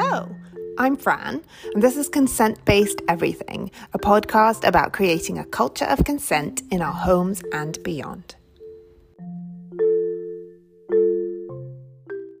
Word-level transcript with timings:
Hello, 0.00 0.32
I'm 0.78 0.96
Fran, 0.96 1.42
and 1.74 1.82
this 1.82 1.96
is 1.96 2.08
Consent 2.08 2.64
Based 2.64 3.02
Everything, 3.08 3.68
a 3.92 3.98
podcast 3.98 4.64
about 4.64 4.92
creating 4.92 5.38
a 5.38 5.44
culture 5.44 5.86
of 5.86 6.04
consent 6.04 6.62
in 6.70 6.82
our 6.82 6.92
homes 6.92 7.42
and 7.52 7.82
beyond. 7.82 8.36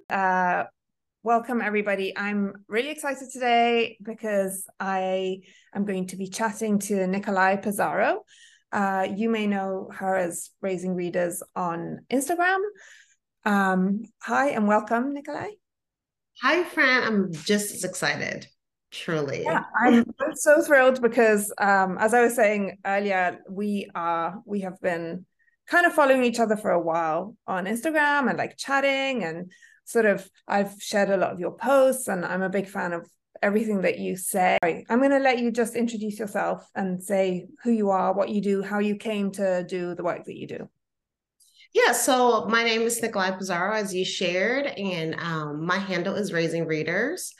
Uh, 0.08 0.66
welcome, 1.24 1.60
everybody. 1.60 2.16
I'm 2.16 2.52
really 2.68 2.90
excited 2.90 3.28
today 3.32 3.98
because 4.04 4.64
I 4.78 5.40
am 5.74 5.84
going 5.84 6.06
to 6.06 6.16
be 6.16 6.28
chatting 6.28 6.78
to 6.78 7.08
Nikolai 7.08 7.56
Pizarro. 7.56 8.22
Uh, 8.70 9.08
you 9.16 9.28
may 9.28 9.48
know 9.48 9.90
her 9.92 10.14
as 10.14 10.50
Raising 10.62 10.94
Readers 10.94 11.42
on 11.56 12.06
Instagram. 12.08 12.60
Um, 13.44 14.04
hi 14.22 14.50
and 14.50 14.68
welcome, 14.68 15.12
Nikolai. 15.12 15.48
Hi, 16.42 16.62
Fran. 16.64 17.02
I'm 17.02 17.32
just 17.32 17.74
as 17.74 17.84
excited. 17.84 18.46
Truly. 18.90 19.42
Yeah, 19.42 19.64
I'm, 19.78 20.04
I'm 20.20 20.34
so 20.34 20.62
thrilled 20.62 21.02
because 21.02 21.52
um, 21.58 21.98
as 21.98 22.14
I 22.14 22.22
was 22.22 22.36
saying 22.36 22.78
earlier, 22.86 23.38
we 23.50 23.90
are 23.94 24.40
we 24.46 24.60
have 24.60 24.80
been 24.80 25.26
kind 25.66 25.84
of 25.84 25.92
following 25.92 26.24
each 26.24 26.40
other 26.40 26.56
for 26.56 26.70
a 26.70 26.80
while 26.80 27.36
on 27.46 27.66
Instagram 27.66 28.30
and 28.30 28.38
like 28.38 28.56
chatting 28.56 29.24
and 29.24 29.50
sort 29.84 30.06
of 30.06 30.28
I've 30.46 30.74
shared 30.80 31.10
a 31.10 31.16
lot 31.16 31.32
of 31.32 31.40
your 31.40 31.56
posts 31.56 32.08
and 32.08 32.24
I'm 32.24 32.42
a 32.42 32.48
big 32.48 32.68
fan 32.68 32.92
of 32.92 33.06
everything 33.42 33.82
that 33.82 33.98
you 33.98 34.16
say. 34.16 34.58
I'm 34.62 34.98
going 34.98 35.10
to 35.10 35.18
let 35.18 35.38
you 35.38 35.50
just 35.50 35.74
introduce 35.74 36.18
yourself 36.18 36.66
and 36.74 37.02
say 37.02 37.46
who 37.62 37.72
you 37.72 37.90
are, 37.90 38.14
what 38.14 38.28
you 38.30 38.40
do, 38.40 38.62
how 38.62 38.78
you 38.78 38.96
came 38.96 39.30
to 39.32 39.64
do 39.68 39.94
the 39.94 40.02
work 40.02 40.24
that 40.24 40.36
you 40.36 40.46
do. 40.46 40.68
Yeah, 41.74 41.92
so 41.92 42.46
my 42.46 42.64
name 42.64 42.82
is 42.82 43.00
Nikolai 43.02 43.32
Pizarro, 43.32 43.74
as 43.74 43.94
you 43.94 44.04
shared, 44.04 44.66
and 44.66 45.14
um, 45.20 45.66
my 45.66 45.76
handle 45.76 46.14
is 46.14 46.32
Raising 46.32 46.66
Readers. 46.66 47.34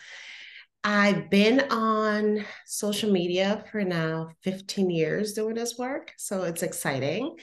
I've 0.84 1.30
been 1.30 1.61
on 1.70 2.44
social 2.67 3.11
media 3.11 3.64
for 3.70 3.83
now 3.84 4.28
15 4.42 4.91
years 4.91 5.33
doing 5.33 5.55
this 5.55 5.77
work, 5.78 6.12
so 6.19 6.42
it's 6.42 6.62
exciting. 6.62 7.36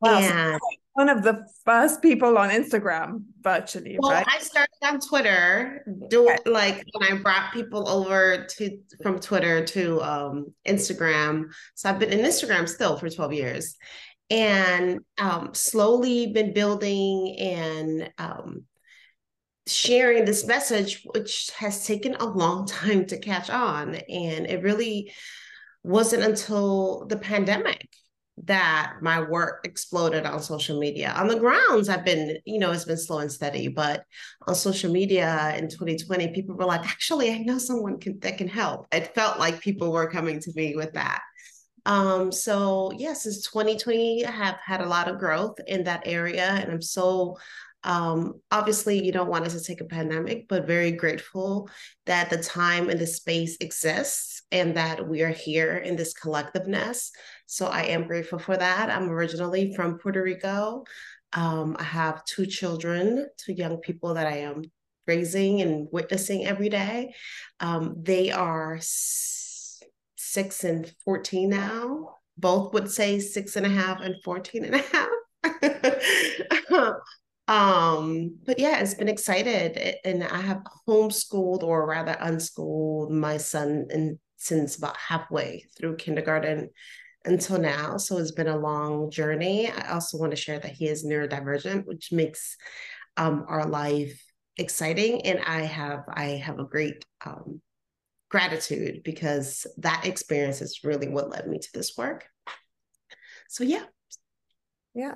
Wow, 0.00 0.18
and 0.20 0.60
one 0.92 1.08
of 1.08 1.22
the 1.22 1.44
first 1.64 2.02
people 2.02 2.38
on 2.38 2.50
Instagram 2.50 3.22
virtually, 3.40 3.96
well, 4.00 4.12
right? 4.12 4.26
I 4.28 4.38
started 4.38 4.70
on 4.82 5.00
Twitter, 5.00 5.84
doing 6.08 6.36
okay. 6.40 6.50
like 6.50 6.84
when 6.92 7.12
I 7.12 7.20
brought 7.20 7.52
people 7.52 7.88
over 7.88 8.46
to 8.48 8.78
from 9.02 9.18
Twitter 9.18 9.64
to 9.64 10.02
um, 10.02 10.46
Instagram. 10.66 11.46
So 11.74 11.88
I've 11.88 11.98
been 11.98 12.12
in 12.12 12.24
Instagram 12.24 12.68
still 12.68 12.96
for 12.96 13.10
12 13.10 13.32
years 13.32 13.76
and 14.30 15.00
um, 15.18 15.50
slowly 15.54 16.32
been 16.32 16.52
building 16.52 17.36
and 17.38 18.12
um, 18.18 18.64
sharing 19.66 20.24
this 20.24 20.46
message, 20.46 21.02
which 21.04 21.50
has 21.56 21.86
taken 21.86 22.14
a 22.14 22.26
long 22.26 22.66
time 22.66 23.06
to 23.06 23.18
catch 23.18 23.50
on. 23.50 23.94
And 23.94 24.46
it 24.46 24.62
really 24.62 25.12
wasn't 25.82 26.24
until 26.24 27.06
the 27.06 27.16
pandemic 27.16 27.88
that 28.44 28.94
my 29.02 29.20
work 29.20 29.60
exploded 29.64 30.24
on 30.24 30.40
social 30.40 30.78
media. 30.78 31.12
On 31.16 31.26
the 31.26 31.38
grounds, 31.38 31.88
I've 31.88 32.04
been, 32.04 32.38
you 32.44 32.58
know, 32.58 32.70
it's 32.70 32.84
been 32.84 32.96
slow 32.96 33.18
and 33.18 33.32
steady, 33.32 33.68
but 33.68 34.04
on 34.46 34.54
social 34.54 34.92
media 34.92 35.54
in 35.56 35.68
2020, 35.68 36.28
people 36.28 36.54
were 36.54 36.64
like, 36.64 36.86
actually, 36.88 37.32
I 37.32 37.38
know 37.38 37.58
someone 37.58 37.98
can, 37.98 38.18
that 38.20 38.38
can 38.38 38.48
help. 38.48 38.86
It 38.92 39.14
felt 39.14 39.38
like 39.38 39.60
people 39.60 39.90
were 39.90 40.10
coming 40.10 40.40
to 40.40 40.52
me 40.54 40.76
with 40.76 40.92
that. 40.92 41.20
Um, 41.86 42.32
so 42.32 42.92
yeah, 42.96 43.12
since 43.12 43.42
2020, 43.42 44.26
I 44.26 44.30
have 44.30 44.56
had 44.64 44.80
a 44.80 44.88
lot 44.88 45.08
of 45.08 45.18
growth 45.18 45.56
in 45.66 45.84
that 45.84 46.02
area, 46.04 46.46
and 46.46 46.70
I'm 46.70 46.82
so 46.82 47.36
um, 47.84 48.40
obviously 48.50 49.04
you 49.04 49.12
don't 49.12 49.30
want 49.30 49.46
us 49.46 49.54
to 49.54 49.62
take 49.62 49.80
a 49.80 49.84
pandemic, 49.84 50.48
but 50.48 50.66
very 50.66 50.92
grateful 50.92 51.70
that 52.06 52.28
the 52.28 52.42
time 52.42 52.90
and 52.90 53.00
the 53.00 53.06
space 53.06 53.56
exists 53.60 54.42
and 54.50 54.76
that 54.76 55.08
we 55.08 55.22
are 55.22 55.30
here 55.30 55.76
in 55.76 55.94
this 55.94 56.12
collectiveness. 56.12 57.10
So 57.46 57.66
I 57.66 57.82
am 57.84 58.06
grateful 58.06 58.38
for 58.38 58.56
that. 58.56 58.90
I'm 58.90 59.08
originally 59.08 59.74
from 59.74 59.98
Puerto 59.98 60.22
Rico. 60.22 60.84
Um, 61.32 61.76
I 61.78 61.84
have 61.84 62.24
two 62.24 62.46
children, 62.46 63.28
two 63.36 63.52
young 63.52 63.78
people 63.78 64.14
that 64.14 64.26
I 64.26 64.38
am 64.38 64.62
raising 65.06 65.62
and 65.62 65.88
witnessing 65.92 66.46
every 66.46 66.68
day. 66.68 67.14
Um, 67.60 67.94
they 68.02 68.30
are 68.30 68.78
six 70.38 70.62
and 70.62 70.92
14 71.04 71.50
now. 71.50 72.14
Both 72.36 72.72
would 72.72 72.88
say 72.88 73.18
six 73.18 73.56
and 73.56 73.66
a 73.66 73.68
half 73.68 74.00
and 74.00 74.14
14 74.22 74.64
and 74.66 74.74
a 74.76 74.84
half. 74.92 75.08
um, 77.48 78.38
but 78.46 78.60
yeah, 78.60 78.78
it's 78.78 78.94
been 78.94 79.08
excited. 79.08 79.96
And 80.04 80.22
I 80.22 80.40
have 80.40 80.62
homeschooled 80.86 81.64
or 81.64 81.88
rather 81.88 82.16
unschooled 82.20 83.10
my 83.10 83.36
son 83.38 83.88
in, 83.90 84.20
since 84.36 84.76
about 84.76 84.96
halfway 84.96 85.64
through 85.76 85.96
kindergarten 85.96 86.70
until 87.24 87.58
now. 87.58 87.96
So 87.96 88.18
it's 88.18 88.30
been 88.30 88.46
a 88.46 88.56
long 88.56 89.10
journey. 89.10 89.68
I 89.68 89.92
also 89.94 90.18
want 90.18 90.30
to 90.30 90.36
share 90.36 90.60
that 90.60 90.70
he 90.70 90.86
is 90.86 91.04
neurodivergent, 91.04 91.84
which 91.84 92.12
makes 92.12 92.56
um, 93.16 93.44
our 93.48 93.66
life 93.66 94.22
exciting. 94.56 95.22
And 95.22 95.40
I 95.44 95.62
have 95.62 96.04
I 96.08 96.42
have 96.46 96.60
a 96.60 96.64
great 96.64 97.04
um, 97.26 97.60
gratitude 98.28 99.02
because 99.04 99.66
that 99.78 100.06
experience 100.06 100.60
is 100.60 100.80
really 100.84 101.08
what 101.08 101.30
led 101.30 101.46
me 101.46 101.58
to 101.58 101.68
this 101.72 101.96
work. 101.96 102.26
So 103.48 103.64
yeah. 103.64 103.84
Yeah. 104.94 105.14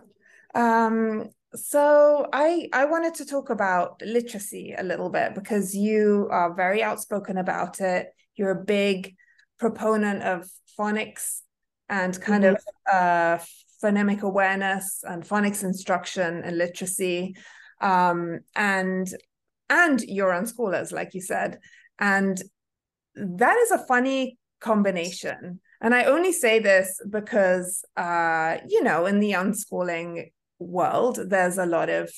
Um, 0.54 1.30
so 1.54 2.28
I 2.32 2.68
I 2.72 2.86
wanted 2.86 3.14
to 3.14 3.26
talk 3.26 3.50
about 3.50 4.00
literacy 4.04 4.74
a 4.76 4.82
little 4.82 5.10
bit 5.10 5.34
because 5.34 5.74
you 5.74 6.28
are 6.30 6.54
very 6.54 6.82
outspoken 6.82 7.36
about 7.36 7.80
it. 7.80 8.08
You're 8.36 8.50
a 8.52 8.64
big 8.64 9.14
proponent 9.58 10.22
of 10.22 10.48
phonics 10.78 11.40
and 11.88 12.18
kind 12.20 12.44
mm-hmm. 12.44 12.54
of 12.54 12.94
uh, 12.94 13.44
phonemic 13.82 14.22
awareness 14.22 15.04
and 15.04 15.22
phonics 15.22 15.62
instruction 15.62 16.42
and 16.42 16.56
literacy. 16.56 17.36
Um, 17.80 18.40
and 18.54 19.12
and 19.68 20.00
you're 20.02 20.32
unschoolers, 20.32 20.92
like 20.92 21.12
you 21.12 21.20
said. 21.20 21.58
And 21.98 22.40
that 23.14 23.56
is 23.58 23.70
a 23.70 23.86
funny 23.86 24.38
combination. 24.60 25.60
And 25.80 25.94
I 25.94 26.04
only 26.04 26.32
say 26.32 26.60
this 26.60 27.00
because, 27.08 27.84
uh, 27.96 28.58
you 28.68 28.82
know, 28.82 29.06
in 29.06 29.20
the 29.20 29.32
unschooling 29.32 30.30
world, 30.58 31.18
there's 31.26 31.58
a 31.58 31.66
lot 31.66 31.90
of 31.90 32.12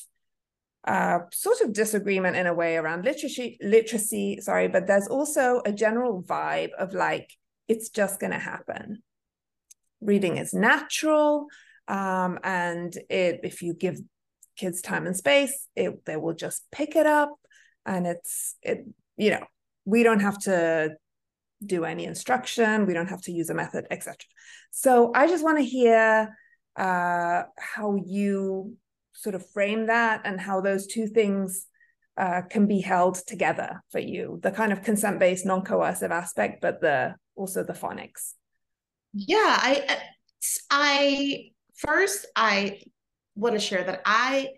uh, 0.87 1.21
sort 1.33 1.63
of 1.63 1.73
disagreement 1.73 2.37
in 2.37 2.47
a 2.47 2.53
way 2.53 2.77
around 2.77 3.07
literacy, 3.07 3.57
literacy, 3.63 4.39
sorry, 4.41 4.69
but 4.69 4.87
there's 4.87 5.09
also 5.09 5.63
a 5.65 5.73
general 5.73 6.23
vibe 6.23 6.73
of 6.79 6.93
like, 6.93 7.31
it's 7.69 7.89
just 7.89 8.21
going 8.21 8.33
to 8.33 8.39
happen. 8.39 9.03
Reading 10.03 10.37
is 10.37 10.53
natural. 10.53 11.47
Um, 11.89 12.39
and 12.45 12.95
it, 13.09 13.41
if 13.45 13.63
you 13.63 13.73
give 13.73 13.99
kids 14.57 14.83
time 14.83 15.07
and 15.07 15.17
space, 15.17 15.67
it, 15.75 16.05
they 16.05 16.17
will 16.17 16.35
just 16.35 16.67
pick 16.71 16.97
it 16.97 17.07
up. 17.07 17.35
And 17.87 18.07
it's, 18.07 18.57
it, 18.63 18.85
you 19.17 19.31
know, 19.31 19.47
we 19.85 20.03
don't 20.03 20.21
have 20.21 20.39
to 20.39 20.91
do 21.65 21.85
any 21.85 22.05
instruction 22.05 22.87
we 22.87 22.95
don't 22.95 23.09
have 23.09 23.23
to 23.23 23.33
use 23.33 23.51
a 23.51 23.55
method 23.55 23.87
etc 23.91 24.17
so 24.71 25.13
i 25.15 25.27
just 25.27 25.45
want 25.45 25.59
to 25.59 25.65
hear 25.65 26.37
uh, 26.77 27.45
how 27.57 27.95
you 28.05 28.77
sort 29.13 29.35
of 29.35 29.49
frame 29.51 29.87
that 29.87 30.23
and 30.25 30.41
how 30.41 30.61
those 30.61 30.87
two 30.87 31.07
things 31.07 31.67
uh, 32.17 32.43
can 32.43 32.67
be 32.67 32.81
held 32.81 33.15
together 33.27 33.83
for 33.91 34.01
you 34.01 34.39
the 34.43 34.51
kind 34.51 34.73
of 34.73 34.83
consent 34.83 35.19
based 35.19 35.47
non-coercive 35.47 36.11
aspect 36.11 36.61
but 36.61 36.81
the 36.81 37.15
also 37.37 37.65
the 37.65 37.73
phonics. 37.73 38.35
Yeah 39.13 39.37
i 39.37 39.99
i 40.71 41.51
first 41.77 42.27
i 42.37 42.81
want 43.35 43.55
to 43.55 43.61
share 43.61 43.83
that 43.85 44.01
i 44.05 44.49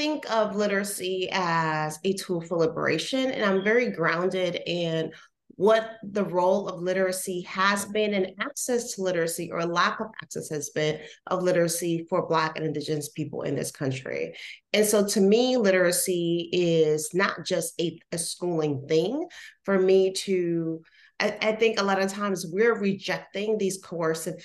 think 0.00 0.24
of 0.32 0.56
literacy 0.56 1.28
as 1.30 1.98
a 2.04 2.14
tool 2.14 2.40
for 2.40 2.56
liberation, 2.56 3.30
and 3.32 3.44
I'm 3.44 3.62
very 3.62 3.90
grounded 3.90 4.58
in 4.66 5.12
what 5.56 5.98
the 6.02 6.24
role 6.24 6.68
of 6.68 6.80
literacy 6.80 7.42
has 7.42 7.84
been 7.84 8.14
and 8.14 8.28
access 8.40 8.94
to 8.94 9.02
literacy 9.02 9.50
or 9.52 9.66
lack 9.66 10.00
of 10.00 10.06
access 10.22 10.48
has 10.48 10.70
been 10.70 10.98
of 11.26 11.42
literacy 11.42 12.06
for 12.08 12.26
Black 12.26 12.56
and 12.56 12.64
Indigenous 12.64 13.10
people 13.10 13.42
in 13.42 13.54
this 13.54 13.70
country. 13.70 14.34
And 14.72 14.86
so 14.86 15.06
to 15.06 15.20
me, 15.20 15.58
literacy 15.58 16.48
is 16.50 17.10
not 17.12 17.44
just 17.44 17.78
a, 17.78 18.00
a 18.10 18.16
schooling 18.16 18.86
thing. 18.88 19.26
For 19.66 19.78
me 19.78 20.14
to, 20.24 20.80
I, 21.20 21.36
I 21.42 21.52
think 21.52 21.78
a 21.78 21.84
lot 21.84 22.00
of 22.00 22.10
times 22.10 22.46
we're 22.50 22.78
rejecting 22.78 23.58
these 23.58 23.76
coercive 23.84 24.42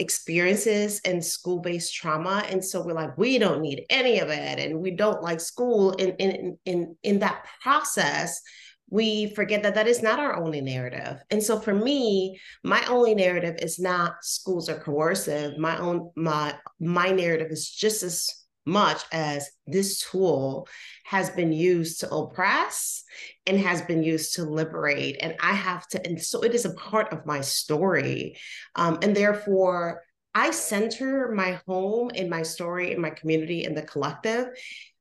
experiences 0.00 1.00
and 1.04 1.24
school-based 1.24 1.94
trauma 1.94 2.44
and 2.48 2.64
so 2.64 2.84
we're 2.84 2.92
like 2.92 3.16
we 3.18 3.38
don't 3.38 3.60
need 3.60 3.84
any 3.90 4.20
of 4.20 4.28
it 4.28 4.58
and 4.58 4.80
we 4.80 4.90
don't 4.90 5.22
like 5.22 5.40
school 5.40 5.92
in 5.92 6.10
in 6.16 6.58
in 6.64 6.96
in 7.02 7.18
that 7.18 7.44
process 7.62 8.40
we 8.90 9.34
forget 9.34 9.62
that 9.62 9.74
that 9.74 9.86
is 9.86 10.02
not 10.02 10.18
our 10.18 10.36
only 10.36 10.60
narrative. 10.60 11.22
And 11.30 11.42
so 11.42 11.60
for 11.60 11.74
me 11.74 12.40
my 12.64 12.84
only 12.86 13.14
narrative 13.14 13.56
is 13.60 13.78
not 13.78 14.24
schools 14.24 14.68
are 14.68 14.80
coercive. 14.80 15.58
My 15.58 15.76
own 15.78 16.10
my 16.16 16.54
my 16.80 17.10
narrative 17.10 17.50
is 17.50 17.68
just 17.68 18.02
as 18.02 18.30
much 18.66 19.02
as 19.12 19.48
this 19.66 20.00
tool 20.00 20.68
has 21.04 21.30
been 21.30 21.52
used 21.52 22.00
to 22.00 22.10
oppress 22.10 23.04
and 23.46 23.58
has 23.58 23.82
been 23.82 24.02
used 24.02 24.34
to 24.34 24.44
liberate. 24.44 25.16
And 25.20 25.34
I 25.40 25.52
have 25.52 25.86
to, 25.88 26.06
and 26.06 26.20
so 26.20 26.42
it 26.42 26.54
is 26.54 26.64
a 26.64 26.74
part 26.74 27.12
of 27.12 27.26
my 27.26 27.40
story. 27.40 28.36
Um, 28.74 28.98
and 29.02 29.16
therefore, 29.16 30.02
I 30.34 30.50
center 30.50 31.32
my 31.32 31.60
home 31.66 32.10
and 32.14 32.28
my 32.28 32.42
story 32.42 32.92
and 32.92 33.00
my 33.00 33.10
community 33.10 33.64
and 33.64 33.76
the 33.76 33.82
collective 33.82 34.48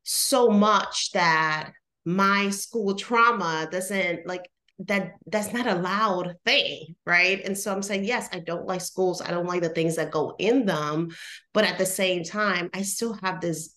so 0.04 0.50
much 0.50 1.12
that 1.12 1.72
my 2.06 2.50
school 2.50 2.96
trauma 2.96 3.68
doesn't 3.70 4.26
like 4.26 4.50
that 4.80 5.14
that's 5.26 5.54
not 5.54 5.68
a 5.68 5.76
loud 5.76 6.36
thing 6.46 6.96
right? 7.06 7.42
And 7.46 7.58
so 7.58 7.74
i'm 7.74 7.84
saying 7.84 8.04
yes 8.04 8.30
i 8.32 8.40
don't 8.40 8.68
like 8.68 8.82
schools. 8.82 9.22
I 9.22 9.32
don't 9.32 9.48
like 9.48 9.62
the 9.62 9.70
things 9.70 9.96
that 9.96 10.12
go 10.12 10.36
in 10.38 10.66
them. 10.66 11.10
But 11.54 11.66
at 11.66 11.78
the 11.78 11.86
same 11.86 12.24
time 12.24 12.70
i 12.74 12.82
still 12.82 13.14
have 13.24 13.42
this 13.42 13.74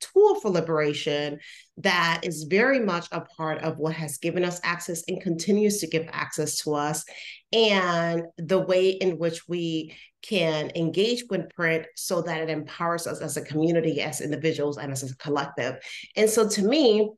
tool 0.00 0.40
for 0.40 0.50
liberation 0.50 1.38
that 1.78 2.20
is 2.24 2.44
very 2.44 2.80
much 2.80 3.06
a 3.12 3.20
part 3.20 3.58
of 3.62 3.78
what 3.78 3.94
has 3.94 4.18
given 4.18 4.44
us 4.44 4.60
access 4.62 5.02
and 5.08 5.20
continues 5.20 5.78
to 5.78 5.86
give 5.86 6.08
access 6.12 6.58
to 6.58 6.74
us. 6.74 7.04
And 7.52 8.24
the 8.38 8.58
way 8.58 8.90
in 8.90 9.18
which 9.18 9.48
we 9.48 9.96
can 10.22 10.70
engage 10.74 11.24
with 11.30 11.48
print 11.50 11.86
so 11.96 12.20
that 12.22 12.40
it 12.40 12.50
empowers 12.50 13.06
us 13.06 13.20
as 13.20 13.36
a 13.36 13.42
community 13.42 14.00
as 14.02 14.20
individuals 14.20 14.76
and 14.76 14.92
as 14.92 15.02
a 15.02 15.16
collective. 15.16 15.76
And 16.16 16.28
so 16.28 16.48
to 16.48 16.62
me 16.62 17.10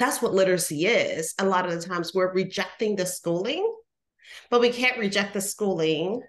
that's 0.00 0.22
what 0.22 0.32
literacy 0.32 0.86
is. 0.86 1.34
A 1.38 1.44
lot 1.44 1.66
of 1.66 1.72
the 1.72 1.86
times 1.86 2.14
we're 2.14 2.32
rejecting 2.32 2.96
the 2.96 3.04
schooling, 3.04 3.70
but 4.50 4.62
we 4.62 4.70
can't 4.70 4.98
reject 4.98 5.34
the 5.34 5.42
schooling 5.42 6.22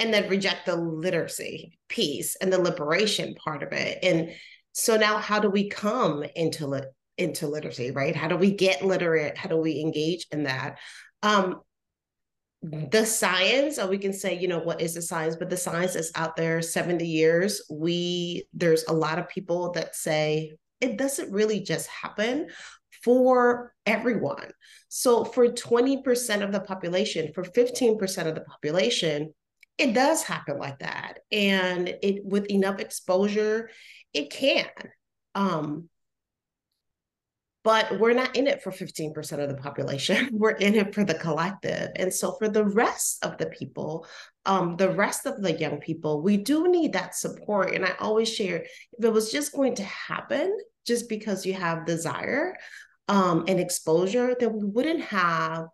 and 0.00 0.12
then 0.12 0.30
reject 0.30 0.64
the 0.64 0.76
literacy 0.76 1.78
piece 1.88 2.36
and 2.36 2.50
the 2.50 2.60
liberation 2.60 3.34
part 3.34 3.62
of 3.62 3.72
it. 3.72 3.98
And 4.02 4.30
so 4.72 4.96
now 4.96 5.18
how 5.18 5.38
do 5.38 5.50
we 5.50 5.68
come 5.68 6.24
into 6.34 6.82
into 7.18 7.46
literacy, 7.46 7.90
right? 7.90 8.16
How 8.16 8.28
do 8.28 8.36
we 8.36 8.50
get 8.50 8.84
literate? 8.84 9.36
How 9.36 9.50
do 9.50 9.58
we 9.58 9.80
engage 9.80 10.26
in 10.32 10.44
that? 10.44 10.78
Um, 11.22 11.60
the 12.62 13.04
science 13.04 13.78
or 13.78 13.88
we 13.88 13.98
can 13.98 14.14
say 14.14 14.36
you 14.38 14.48
know 14.48 14.58
what 14.58 14.80
is 14.80 14.94
the 14.94 15.02
science 15.02 15.36
but 15.36 15.50
the 15.50 15.56
science 15.56 15.94
is 15.94 16.10
out 16.16 16.36
there 16.36 16.62
70 16.62 17.06
years 17.06 17.62
we 17.70 18.48
there's 18.54 18.84
a 18.88 18.92
lot 18.92 19.18
of 19.18 19.28
people 19.28 19.70
that 19.72 19.94
say 19.94 20.56
it 20.80 20.96
doesn't 20.96 21.30
really 21.30 21.60
just 21.60 21.86
happen 21.86 22.48
for 23.06 23.72
everyone. 23.86 24.50
So 24.88 25.24
for 25.24 25.46
20% 25.46 26.42
of 26.42 26.50
the 26.50 26.58
population, 26.58 27.32
for 27.32 27.44
15% 27.44 28.26
of 28.26 28.34
the 28.34 28.40
population, 28.40 29.32
it 29.78 29.94
does 29.94 30.24
happen 30.24 30.58
like 30.58 30.80
that. 30.80 31.20
And 31.30 31.88
it 32.02 32.24
with 32.24 32.46
enough 32.46 32.80
exposure, 32.80 33.70
it 34.12 34.30
can. 34.30 34.66
Um, 35.36 35.88
but 37.62 38.00
we're 38.00 38.12
not 38.12 38.34
in 38.34 38.48
it 38.48 38.60
for 38.60 38.72
15% 38.72 39.38
of 39.38 39.48
the 39.48 39.60
population. 39.60 40.30
We're 40.32 40.50
in 40.50 40.76
it 40.76 40.94
for 40.94 41.02
the 41.02 41.14
collective. 41.14 41.90
And 41.96 42.14
so 42.14 42.36
for 42.38 42.48
the 42.48 42.64
rest 42.64 43.24
of 43.24 43.38
the 43.38 43.46
people, 43.46 44.06
um, 44.44 44.76
the 44.76 44.90
rest 44.90 45.26
of 45.26 45.42
the 45.42 45.52
young 45.52 45.78
people, 45.78 46.22
we 46.22 46.36
do 46.36 46.68
need 46.68 46.92
that 46.92 47.16
support. 47.16 47.74
And 47.74 47.84
I 47.84 47.94
always 47.98 48.32
share 48.32 48.58
if 48.58 49.04
it 49.04 49.12
was 49.12 49.32
just 49.32 49.52
going 49.52 49.74
to 49.76 49.82
happen 49.82 50.56
just 50.86 51.08
because 51.08 51.44
you 51.44 51.54
have 51.54 51.84
desire, 51.84 52.56
um, 53.08 53.44
and 53.48 53.60
exposure, 53.60 54.36
then 54.38 54.52
we 54.52 54.64
wouldn't 54.64 55.02
have 55.02 55.66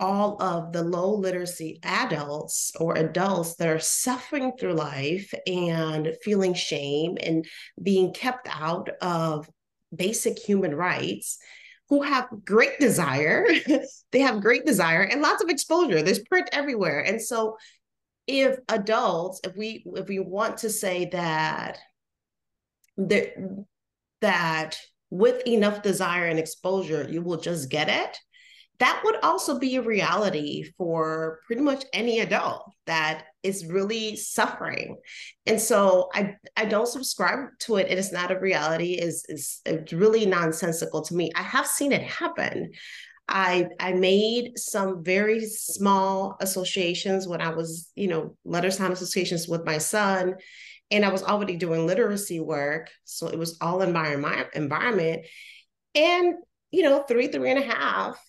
all 0.00 0.42
of 0.42 0.72
the 0.72 0.82
low 0.82 1.14
literacy 1.14 1.78
adults 1.84 2.72
or 2.80 2.96
adults 2.96 3.54
that 3.54 3.68
are 3.68 3.78
suffering 3.78 4.52
through 4.58 4.74
life 4.74 5.32
and 5.46 6.16
feeling 6.22 6.54
shame 6.54 7.16
and 7.22 7.46
being 7.80 8.12
kept 8.12 8.48
out 8.50 8.88
of 9.00 9.48
basic 9.94 10.38
human 10.38 10.74
rights 10.74 11.38
who 11.88 12.02
have 12.02 12.28
great 12.44 12.78
desire. 12.80 13.46
They 14.12 14.20
have 14.20 14.42
great 14.42 14.66
desire 14.66 15.00
and 15.00 15.22
lots 15.22 15.42
of 15.42 15.48
exposure. 15.48 16.02
There's 16.02 16.18
print 16.18 16.50
everywhere. 16.52 17.00
And 17.00 17.22
so 17.22 17.56
if 18.26 18.58
adults 18.68 19.40
if 19.42 19.56
we 19.56 19.82
if 19.96 20.06
we 20.06 20.18
want 20.18 20.58
to 20.58 20.70
say 20.70 21.06
that 21.12 21.78
that 22.98 23.34
that 24.20 24.78
with 25.12 25.46
enough 25.46 25.82
desire 25.82 26.26
and 26.26 26.38
exposure, 26.38 27.06
you 27.06 27.20
will 27.20 27.36
just 27.36 27.68
get 27.68 27.90
it. 27.90 28.16
That 28.78 29.02
would 29.04 29.16
also 29.22 29.58
be 29.58 29.76
a 29.76 29.82
reality 29.82 30.72
for 30.78 31.40
pretty 31.46 31.60
much 31.60 31.84
any 31.92 32.20
adult 32.20 32.64
that 32.86 33.24
is 33.42 33.66
really 33.66 34.16
suffering. 34.16 34.96
And 35.44 35.60
so 35.60 36.08
I, 36.14 36.36
I 36.56 36.64
don't 36.64 36.88
subscribe 36.88 37.50
to 37.60 37.76
it. 37.76 37.90
It 37.90 37.98
is 37.98 38.10
not 38.10 38.32
a 38.32 38.40
reality, 38.40 38.94
is 38.94 39.26
is 39.28 39.60
really 39.92 40.24
nonsensical 40.24 41.02
to 41.02 41.14
me. 41.14 41.30
I 41.36 41.42
have 41.42 41.66
seen 41.66 41.92
it 41.92 42.02
happen. 42.02 42.72
I 43.28 43.68
I 43.78 43.92
made 43.92 44.58
some 44.58 45.04
very 45.04 45.44
small 45.44 46.38
associations 46.40 47.28
when 47.28 47.42
I 47.42 47.50
was, 47.50 47.92
you 47.96 48.08
know, 48.08 48.34
letter 48.46 48.70
sign 48.70 48.92
associations 48.92 49.46
with 49.46 49.66
my 49.66 49.76
son 49.76 50.36
and 50.92 51.04
I 51.04 51.10
was 51.10 51.22
already 51.22 51.56
doing 51.56 51.86
literacy 51.86 52.38
work. 52.38 52.90
So 53.04 53.26
it 53.28 53.38
was 53.38 53.56
all 53.60 53.82
in 53.82 53.92
my 53.92 54.46
environment. 54.54 55.26
And, 55.94 56.34
you 56.70 56.82
know, 56.82 57.02
three, 57.02 57.28
three 57.28 57.50
and 57.50 57.58
a 57.58 57.62
half, 57.62 58.22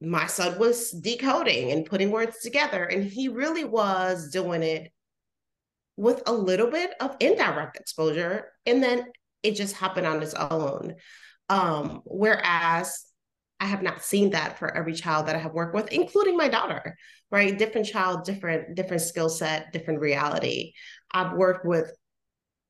my 0.00 0.26
son 0.26 0.58
was 0.58 0.90
decoding 0.92 1.72
and 1.72 1.84
putting 1.84 2.10
words 2.10 2.38
together. 2.40 2.84
And 2.84 3.04
he 3.04 3.28
really 3.28 3.64
was 3.64 4.30
doing 4.30 4.62
it 4.62 4.92
with 5.96 6.22
a 6.26 6.32
little 6.32 6.70
bit 6.70 6.92
of 7.00 7.16
indirect 7.20 7.76
exposure. 7.76 8.52
And 8.64 8.82
then 8.82 9.06
it 9.42 9.52
just 9.52 9.74
happened 9.74 10.06
on 10.06 10.22
its 10.22 10.34
own. 10.34 10.94
Um, 11.48 12.02
whereas 12.04 13.04
I 13.58 13.66
have 13.66 13.82
not 13.82 14.02
seen 14.02 14.30
that 14.30 14.58
for 14.58 14.74
every 14.76 14.92
child 14.92 15.26
that 15.26 15.36
I 15.36 15.38
have 15.38 15.54
worked 15.54 15.74
with, 15.74 15.92
including 15.92 16.36
my 16.36 16.48
daughter, 16.48 16.96
right? 17.30 17.58
Different 17.58 17.86
child, 17.86 18.24
different, 18.24 18.74
different 18.74 19.02
skill 19.02 19.28
set, 19.28 19.72
different 19.72 20.00
reality. 20.00 20.72
I've 21.10 21.32
worked 21.32 21.64
with 21.64 21.90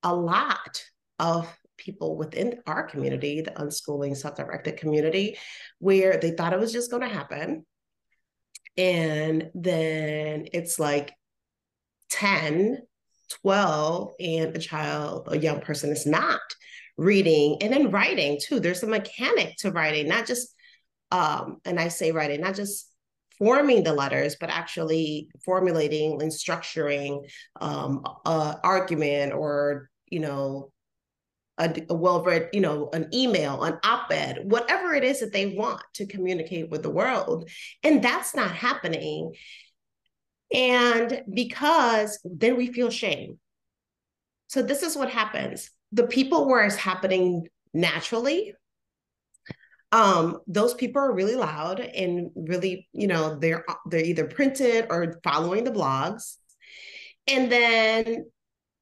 a 0.02 0.14
lot 0.14 0.84
of 1.18 1.52
people 1.76 2.16
within 2.16 2.60
our 2.66 2.84
community, 2.84 3.40
the 3.40 3.50
unschooling, 3.50 4.16
self-directed 4.16 4.76
community, 4.76 5.38
where 5.78 6.18
they 6.18 6.30
thought 6.30 6.52
it 6.52 6.60
was 6.60 6.72
just 6.72 6.90
going 6.90 7.02
to 7.02 7.14
happen. 7.14 7.66
And 8.76 9.50
then 9.54 10.46
it's 10.52 10.78
like 10.78 11.12
10, 12.10 12.78
12, 13.42 14.12
and 14.20 14.56
a 14.56 14.58
child, 14.60 15.28
a 15.30 15.38
young 15.38 15.60
person 15.60 15.90
is 15.90 16.06
not 16.06 16.40
reading 16.96 17.58
and 17.60 17.72
then 17.72 17.90
writing 17.90 18.38
too. 18.42 18.60
There's 18.60 18.82
a 18.82 18.86
mechanic 18.86 19.56
to 19.58 19.70
writing, 19.70 20.08
not 20.08 20.26
just 20.26 20.54
um, 21.10 21.58
and 21.64 21.78
I 21.78 21.88
say 21.88 22.12
writing, 22.12 22.40
not 22.40 22.54
just 22.54 22.90
forming 23.38 23.82
the 23.82 23.92
letters, 23.92 24.36
but 24.40 24.50
actually 24.50 25.28
formulating 25.44 26.22
and 26.22 26.30
structuring 26.30 27.28
um, 27.60 28.02
a 28.24 28.58
argument 28.62 29.32
or, 29.32 29.90
you 30.08 30.20
know, 30.20 30.70
a, 31.58 31.74
a 31.88 31.94
well-read, 31.94 32.50
you 32.52 32.60
know, 32.60 32.90
an 32.92 33.08
email, 33.14 33.62
an 33.62 33.78
op-ed, 33.84 34.40
whatever 34.44 34.94
it 34.94 35.04
is 35.04 35.20
that 35.20 35.32
they 35.32 35.54
want 35.54 35.82
to 35.94 36.06
communicate 36.06 36.70
with 36.70 36.82
the 36.82 36.90
world. 36.90 37.48
And 37.82 38.02
that's 38.02 38.34
not 38.34 38.50
happening. 38.50 39.34
And 40.52 41.22
because 41.32 42.18
then 42.24 42.56
we 42.56 42.72
feel 42.72 42.90
shame. 42.90 43.38
So 44.48 44.62
this 44.62 44.82
is 44.82 44.96
what 44.96 45.10
happens. 45.10 45.70
The 45.92 46.06
people 46.06 46.46
where 46.46 46.64
it's 46.64 46.76
happening 46.76 47.48
naturally 47.72 48.54
um, 49.96 50.40
those 50.46 50.74
people 50.74 51.00
are 51.00 51.14
really 51.14 51.36
loud 51.36 51.80
and 51.80 52.30
really, 52.34 52.86
you 52.92 53.06
know, 53.06 53.38
they're 53.38 53.64
they're 53.86 54.04
either 54.04 54.26
printed 54.26 54.88
or 54.90 55.18
following 55.24 55.64
the 55.64 55.70
blogs. 55.70 56.36
And 57.26 57.50
then 57.50 58.26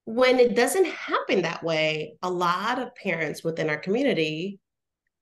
when 0.06 0.40
it 0.40 0.56
doesn't 0.56 0.87
happen 0.87 1.42
that 1.42 1.62
way, 1.62 2.16
a 2.21 2.28
lot 2.28 2.80
of 2.80 2.97
parents 2.97 3.44
within 3.44 3.71
our 3.71 3.76
community 3.76 4.59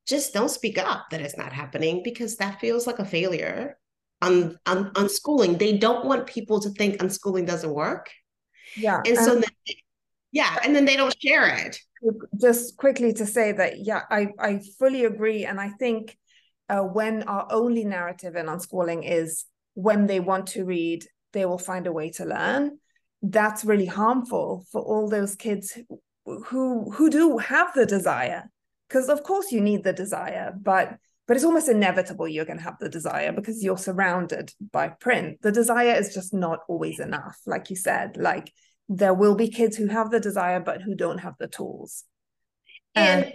just 0.07 0.33
don't 0.33 0.49
speak 0.49 0.79
up 0.79 1.11
that 1.11 1.21
it's 1.21 1.37
not 1.37 1.53
happening 1.53 2.01
because 2.03 2.37
that 2.37 2.59
feels 2.59 2.87
like 2.87 2.99
a 2.99 3.05
failure 3.05 3.79
on, 4.23 4.59
on, 4.65 4.93
unschooling. 4.95 5.59
They 5.59 5.77
don't 5.77 6.07
want 6.07 6.27
people 6.27 6.59
to 6.61 6.71
think 6.71 7.03
unschooling 7.03 7.47
doesn't 7.47 7.73
work. 7.73 8.09
Yeah. 8.77 9.03
And 9.07 9.19
so, 9.19 9.35
then, 9.35 9.45
yeah, 10.33 10.59
and 10.65 10.75
then 10.75 10.87
they 10.87 10.97
don't 10.97 11.15
share 11.21 11.47
it. 11.47 11.79
Just 12.41 12.77
quickly 12.79 13.12
to 13.12 13.27
say 13.27 13.53
that 13.53 13.85
yeah 13.85 14.03
i 14.11 14.29
i 14.39 14.61
fully 14.79 15.05
agree. 15.05 15.45
And 15.45 15.61
i 15.61 15.69
think 15.69 16.17
uh, 16.69 16.81
when 16.81 17.23
our 17.25 17.47
only 17.51 17.85
narrative 17.85 18.35
in 18.35 18.47
unschooling 18.47 19.09
is 19.09 19.45
when 19.75 20.07
they 20.07 20.21
want 20.21 20.49
to 20.49 20.65
read 20.65 21.05
they 21.33 21.47
will 21.47 21.59
find 21.59 21.87
a 21.87 21.93
way 21.93 22.11
to 22.11 22.25
learn. 22.25 22.79
That's 23.23 23.65
really 23.65 23.87
harmful 23.87 24.67
for 24.73 24.83
all 24.83 25.09
those 25.09 25.37
kids 25.37 25.79
who 26.25 26.43
who, 26.45 26.91
who 26.93 27.11
do 27.11 27.39
have 27.39 27.73
the 27.75 27.87
desire. 27.87 28.51
Because 28.89 29.09
of 29.09 29.23
course 29.23 29.53
you 29.53 29.61
need 29.61 29.85
the 29.85 29.93
desire 29.93 30.53
but 30.61 30.97
but 31.29 31.37
it's 31.37 31.45
almost 31.45 31.69
inevitable 31.69 32.27
you're 32.27 32.45
going 32.45 32.59
to 32.59 32.65
have 32.65 32.79
the 32.81 32.89
desire 32.89 33.33
because 33.33 33.62
you're 33.62 33.79
surrounded 33.79 34.53
by 34.73 34.89
print. 34.89 35.41
The 35.43 35.53
desire 35.53 35.95
is 35.95 36.12
just 36.15 36.35
not 36.35 36.61
always 36.69 36.99
enough 36.99 37.39
like 37.47 37.71
you 37.71 37.77
said 37.77 38.17
like 38.17 38.51
there 38.89 39.15
will 39.15 39.35
be 39.35 39.49
kids 39.49 39.77
who 39.77 39.87
have 39.87 40.11
the 40.11 40.21
desire 40.21 40.61
but 40.61 40.83
who 40.83 40.95
don't 40.95 41.19
have 41.19 41.35
the 41.39 41.49
tools 41.49 42.05
and, 42.95 43.25
and 43.25 43.35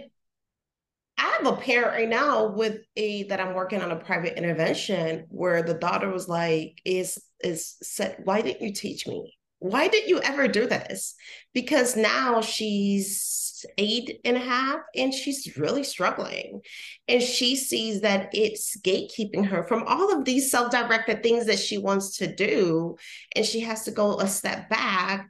I 1.18 1.40
have 1.42 1.46
a 1.46 1.56
parent 1.56 1.92
right 1.94 2.08
now 2.08 2.46
with 2.46 2.78
a 2.96 3.24
that 3.24 3.40
I'm 3.40 3.54
working 3.54 3.82
on 3.82 3.90
a 3.90 3.96
private 3.96 4.38
intervention 4.38 5.26
where 5.30 5.62
the 5.62 5.74
daughter 5.74 6.10
was 6.10 6.28
like, 6.28 6.80
is 6.84 7.20
is 7.42 7.76
said, 7.82 8.18
why 8.24 8.40
didn't 8.40 8.62
you 8.62 8.72
teach 8.72 9.06
me? 9.06 9.36
Why 9.60 9.88
did 9.88 10.08
you 10.08 10.20
ever 10.20 10.48
do 10.48 10.66
this? 10.66 11.14
Because 11.52 11.96
now 11.96 12.40
she's 12.40 13.64
eight 13.76 14.20
and 14.24 14.36
a 14.36 14.40
half 14.40 14.80
and 14.94 15.12
she's 15.12 15.56
really 15.56 15.82
struggling. 15.82 16.60
And 17.08 17.22
she 17.22 17.56
sees 17.56 18.02
that 18.02 18.30
it's 18.32 18.76
gatekeeping 18.80 19.46
her 19.46 19.64
from 19.64 19.84
all 19.84 20.16
of 20.16 20.24
these 20.24 20.50
self 20.50 20.70
directed 20.70 21.22
things 21.22 21.46
that 21.46 21.58
she 21.58 21.78
wants 21.78 22.18
to 22.18 22.32
do. 22.32 22.96
And 23.34 23.44
she 23.44 23.60
has 23.60 23.84
to 23.84 23.90
go 23.90 24.18
a 24.18 24.28
step 24.28 24.68
back. 24.68 25.28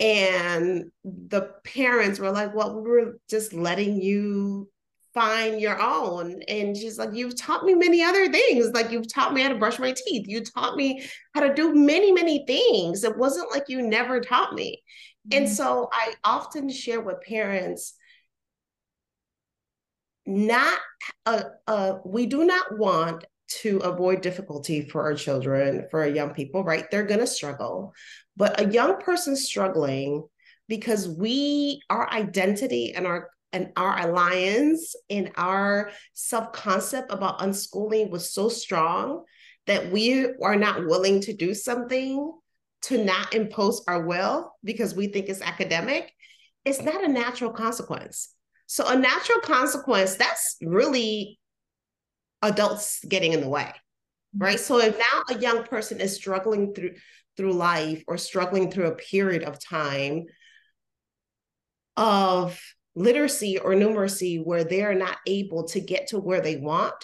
And 0.00 0.86
the 1.04 1.50
parents 1.64 2.18
were 2.18 2.30
like, 2.30 2.54
well, 2.54 2.80
we 2.80 2.88
were 2.88 3.18
just 3.28 3.52
letting 3.52 4.00
you 4.00 4.68
find 5.14 5.60
your 5.60 5.80
own. 5.80 6.42
And 6.48 6.76
she's 6.76 6.98
like, 6.98 7.14
You've 7.14 7.36
taught 7.36 7.64
me 7.64 7.74
many 7.74 8.02
other 8.02 8.30
things. 8.30 8.70
Like, 8.74 8.90
you've 8.90 9.12
taught 9.12 9.32
me 9.32 9.42
how 9.42 9.48
to 9.48 9.54
brush 9.54 9.78
my 9.78 9.94
teeth. 9.96 10.26
You 10.28 10.42
taught 10.42 10.76
me 10.76 11.04
how 11.34 11.40
to 11.40 11.54
do 11.54 11.74
many, 11.74 12.12
many 12.12 12.44
things. 12.46 13.04
It 13.04 13.16
wasn't 13.16 13.50
like 13.52 13.68
you 13.68 13.82
never 13.82 14.20
taught 14.20 14.54
me. 14.54 14.82
Mm-hmm. 15.28 15.44
And 15.44 15.52
so 15.52 15.88
I 15.92 16.14
often 16.24 16.68
share 16.68 17.00
with 17.00 17.22
parents 17.22 17.94
not 20.26 20.78
uh, 21.26 21.42
uh, 21.66 21.94
we 22.04 22.26
do 22.26 22.44
not 22.44 22.78
want 22.78 23.24
to 23.46 23.78
avoid 23.78 24.22
difficulty 24.22 24.88
for 24.88 25.02
our 25.02 25.14
children 25.14 25.86
for 25.90 26.00
our 26.00 26.08
young 26.08 26.32
people 26.32 26.64
right 26.64 26.90
they're 26.90 27.04
going 27.04 27.20
to 27.20 27.26
struggle 27.26 27.92
but 28.36 28.58
a 28.58 28.72
young 28.72 28.98
person 29.00 29.36
struggling 29.36 30.24
because 30.66 31.06
we 31.08 31.80
our 31.90 32.10
identity 32.10 32.94
and 32.94 33.06
our 33.06 33.28
and 33.54 33.72
our 33.76 33.98
alliance 33.98 34.94
and 35.08 35.30
our 35.36 35.90
self 36.12 36.52
concept 36.52 37.10
about 37.10 37.38
unschooling 37.38 38.10
was 38.10 38.34
so 38.34 38.48
strong 38.48 39.24
that 39.66 39.90
we 39.90 40.28
are 40.42 40.56
not 40.56 40.84
willing 40.86 41.20
to 41.22 41.32
do 41.32 41.54
something 41.54 42.32
to 42.82 43.02
not 43.02 43.32
impose 43.32 43.82
our 43.88 44.04
will 44.04 44.52
because 44.62 44.94
we 44.94 45.06
think 45.06 45.28
it's 45.28 45.40
academic, 45.40 46.12
it's 46.66 46.82
not 46.82 47.02
a 47.02 47.08
natural 47.08 47.50
consequence. 47.50 48.34
So, 48.66 48.86
a 48.86 48.96
natural 48.96 49.40
consequence, 49.40 50.16
that's 50.16 50.56
really 50.60 51.38
adults 52.42 53.02
getting 53.08 53.32
in 53.32 53.40
the 53.40 53.48
way, 53.48 53.72
right? 54.36 54.60
So, 54.60 54.78
if 54.78 54.98
now 54.98 55.34
a 55.34 55.38
young 55.38 55.64
person 55.64 56.00
is 56.00 56.14
struggling 56.14 56.74
through 56.74 56.94
through 57.36 57.52
life 57.52 58.04
or 58.06 58.16
struggling 58.16 58.70
through 58.70 58.86
a 58.86 58.94
period 58.94 59.42
of 59.42 59.58
time 59.58 60.26
of 61.96 62.60
literacy 62.94 63.58
or 63.58 63.72
numeracy 63.72 64.42
where 64.42 64.64
they're 64.64 64.94
not 64.94 65.18
able 65.26 65.64
to 65.64 65.80
get 65.80 66.08
to 66.08 66.18
where 66.18 66.40
they 66.40 66.56
want 66.56 66.94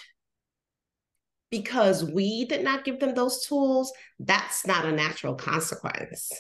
because 1.50 2.04
we 2.04 2.44
did 2.44 2.62
not 2.62 2.84
give 2.84 3.00
them 3.00 3.14
those 3.14 3.44
tools, 3.44 3.92
that's 4.18 4.66
not 4.66 4.84
a 4.84 4.92
natural 4.92 5.34
consequence. 5.34 6.30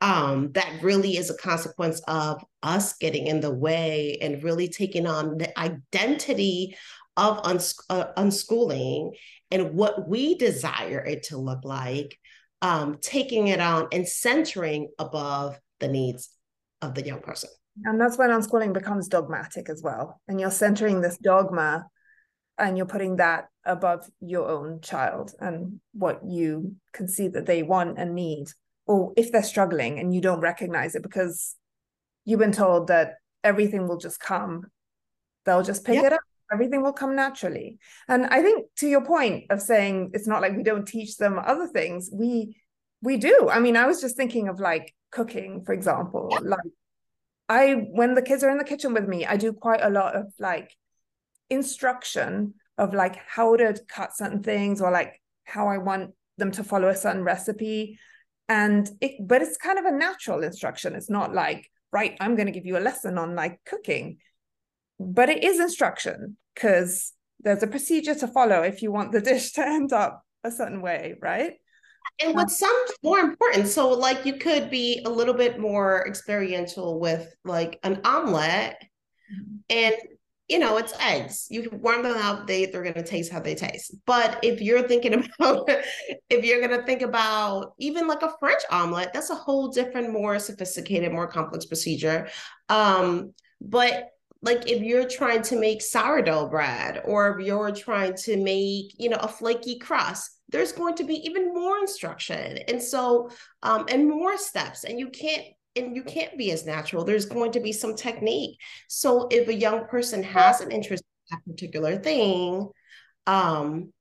Um, 0.00 0.50
that 0.52 0.82
really 0.82 1.16
is 1.16 1.30
a 1.30 1.36
consequence 1.36 2.00
of 2.08 2.44
us 2.62 2.94
getting 2.94 3.28
in 3.28 3.40
the 3.40 3.54
way 3.54 4.18
and 4.20 4.42
really 4.42 4.68
taking 4.68 5.06
on 5.06 5.38
the 5.38 5.56
identity 5.58 6.76
of 7.16 7.38
uns- 7.44 7.78
uh, 7.88 8.12
unschooling 8.16 9.12
and 9.50 9.74
what 9.74 10.08
we 10.08 10.34
desire 10.34 11.02
it 11.04 11.24
to 11.24 11.38
look 11.38 11.64
like, 11.64 12.18
um, 12.60 12.98
taking 13.00 13.48
it 13.48 13.60
on 13.60 13.86
and 13.92 14.06
centering 14.06 14.88
above 14.98 15.58
the 15.78 15.88
needs 15.88 16.30
of 16.82 16.94
the 16.94 17.04
young 17.04 17.20
person. 17.20 17.50
And 17.84 18.00
that's 18.00 18.16
when 18.16 18.30
unschooling 18.30 18.72
becomes 18.72 19.08
dogmatic 19.08 19.68
as 19.68 19.82
well. 19.82 20.20
And 20.28 20.40
you're 20.40 20.50
centering 20.50 21.00
this 21.00 21.18
dogma 21.18 21.86
and 22.58 22.76
you're 22.76 22.86
putting 22.86 23.16
that 23.16 23.48
above 23.64 24.08
your 24.20 24.48
own 24.48 24.80
child 24.80 25.32
and 25.40 25.80
what 25.92 26.20
you 26.24 26.76
can 26.92 27.08
see 27.08 27.28
that 27.28 27.46
they 27.46 27.62
want 27.62 27.98
and 27.98 28.14
need. 28.14 28.46
Or 28.86 29.12
if 29.16 29.32
they're 29.32 29.42
struggling 29.42 29.98
and 29.98 30.14
you 30.14 30.20
don't 30.20 30.40
recognize 30.40 30.94
it 30.94 31.02
because 31.02 31.56
you've 32.24 32.38
been 32.38 32.52
told 32.52 32.88
that 32.88 33.14
everything 33.42 33.88
will 33.88 33.98
just 33.98 34.20
come, 34.20 34.66
they'll 35.44 35.62
just 35.62 35.84
pick 35.84 36.02
it 36.02 36.12
up. 36.12 36.20
Everything 36.52 36.82
will 36.82 36.92
come 36.92 37.16
naturally. 37.16 37.78
And 38.06 38.26
I 38.26 38.42
think 38.42 38.66
to 38.76 38.86
your 38.86 39.04
point 39.04 39.46
of 39.50 39.62
saying 39.62 40.10
it's 40.12 40.28
not 40.28 40.42
like 40.42 40.54
we 40.54 40.62
don't 40.62 40.86
teach 40.86 41.16
them 41.16 41.40
other 41.44 41.66
things, 41.66 42.10
we 42.12 42.56
we 43.02 43.16
do. 43.16 43.48
I 43.50 43.60
mean, 43.60 43.76
I 43.76 43.86
was 43.86 44.00
just 44.00 44.16
thinking 44.16 44.48
of 44.48 44.60
like 44.60 44.94
cooking, 45.10 45.62
for 45.64 45.72
example. 45.72 46.30
Like 46.42 46.60
I 47.48 47.72
when 47.90 48.14
the 48.14 48.22
kids 48.22 48.42
are 48.42 48.50
in 48.50 48.58
the 48.58 48.64
kitchen 48.64 48.94
with 48.94 49.06
me, 49.06 49.26
I 49.26 49.36
do 49.36 49.52
quite 49.52 49.82
a 49.82 49.90
lot 49.90 50.16
of 50.16 50.32
like 50.38 50.74
instruction 51.50 52.54
of 52.78 52.94
like 52.94 53.16
how 53.16 53.56
to 53.56 53.74
cut 53.88 54.16
certain 54.16 54.42
things 54.42 54.80
or 54.80 54.90
like 54.90 55.20
how 55.44 55.68
I 55.68 55.78
want 55.78 56.12
them 56.38 56.50
to 56.52 56.64
follow 56.64 56.88
a 56.88 56.96
certain 56.96 57.22
recipe. 57.22 57.98
And 58.48 58.88
it 59.00 59.12
but 59.20 59.42
it's 59.42 59.56
kind 59.56 59.78
of 59.78 59.84
a 59.84 59.92
natural 59.92 60.42
instruction. 60.42 60.94
It's 60.94 61.10
not 61.10 61.34
like, 61.34 61.70
right, 61.92 62.16
I'm 62.20 62.34
going 62.34 62.46
to 62.46 62.52
give 62.52 62.66
you 62.66 62.76
a 62.76 62.80
lesson 62.80 63.18
on 63.18 63.34
like 63.34 63.60
cooking. 63.64 64.18
But 64.98 65.28
it 65.28 65.44
is 65.44 65.60
instruction 65.60 66.36
because 66.54 67.12
there's 67.40 67.62
a 67.62 67.68
procedure 67.68 68.14
to 68.14 68.28
follow 68.28 68.62
if 68.62 68.82
you 68.82 68.90
want 68.90 69.12
the 69.12 69.20
dish 69.32 69.52
to 69.52 69.66
end 69.66 69.92
up 69.92 70.22
a 70.42 70.50
certain 70.50 70.82
way, 70.82 71.14
right? 71.20 71.54
And 72.22 72.34
what 72.34 72.50
sounds 72.50 72.92
more 73.02 73.18
important 73.18 73.66
so 73.66 73.88
like 73.88 74.24
you 74.24 74.34
could 74.34 74.70
be 74.70 75.02
a 75.04 75.10
little 75.10 75.34
bit 75.34 75.58
more 75.58 76.06
experiential 76.06 77.00
with 77.00 77.34
like 77.44 77.78
an 77.82 78.00
omelet 78.04 78.76
mm-hmm. 79.32 79.56
and 79.70 79.94
you 80.48 80.58
know 80.58 80.76
it's 80.76 80.92
eggs. 81.00 81.46
You 81.50 81.68
warm 81.72 82.02
them 82.02 82.16
up 82.18 82.46
they 82.46 82.66
they're 82.66 82.82
going 82.82 82.94
to 82.94 83.02
taste 83.02 83.32
how 83.32 83.40
they 83.40 83.54
taste. 83.54 83.94
But 84.06 84.38
if 84.42 84.60
you're 84.60 84.86
thinking 84.86 85.14
about 85.38 85.68
if 86.28 86.44
you're 86.44 86.66
going 86.66 86.78
to 86.78 86.86
think 86.86 87.02
about 87.02 87.72
even 87.78 88.06
like 88.06 88.22
a 88.22 88.34
french 88.38 88.62
omelet 88.70 89.12
that's 89.12 89.30
a 89.30 89.34
whole 89.34 89.68
different 89.68 90.12
more 90.12 90.38
sophisticated 90.38 91.12
more 91.12 91.26
complex 91.26 91.64
procedure. 91.64 92.28
Um 92.68 93.32
but 93.60 94.10
like 94.42 94.70
if 94.70 94.82
you're 94.82 95.08
trying 95.08 95.40
to 95.42 95.58
make 95.58 95.80
sourdough 95.80 96.48
bread 96.48 97.00
or 97.06 97.38
if 97.38 97.46
you're 97.46 97.72
trying 97.72 98.14
to 98.14 98.36
make 98.36 98.92
you 98.98 99.08
know 99.08 99.16
a 99.16 99.28
flaky 99.28 99.78
crust 99.78 100.33
there's 100.50 100.72
going 100.72 100.94
to 100.96 101.04
be 101.04 101.14
even 101.26 101.52
more 101.52 101.78
instruction 101.78 102.58
and 102.68 102.82
so 102.82 103.30
um, 103.62 103.86
and 103.88 104.08
more 104.08 104.36
steps 104.36 104.84
and 104.84 104.98
you 104.98 105.08
can't 105.08 105.44
and 105.76 105.96
you 105.96 106.04
can't 106.04 106.38
be 106.38 106.52
as 106.52 106.64
natural. 106.64 107.04
There's 107.04 107.26
going 107.26 107.50
to 107.52 107.60
be 107.60 107.72
some 107.72 107.96
technique. 107.96 108.60
So 108.86 109.26
if 109.32 109.48
a 109.48 109.54
young 109.54 109.86
person 109.86 110.22
has 110.22 110.60
an 110.60 110.70
interest 110.70 111.02
in 111.02 111.36
that 111.36 111.52
particular 111.52 111.96
thing 111.96 112.68
um, 113.26 113.92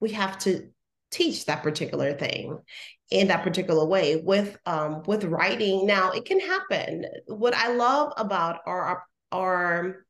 we 0.00 0.10
have 0.10 0.38
to 0.40 0.68
teach 1.10 1.46
that 1.46 1.62
particular 1.62 2.14
thing 2.14 2.58
in 3.10 3.28
that 3.28 3.42
particular 3.42 3.84
way 3.84 4.16
with 4.16 4.56
um, 4.66 5.02
with 5.06 5.24
writing. 5.24 5.86
Now 5.86 6.10
it 6.12 6.24
can 6.24 6.40
happen. 6.40 7.04
What 7.26 7.54
i 7.54 7.72
love 7.74 8.12
about 8.16 8.60
our 8.66 9.04
our 9.30 10.04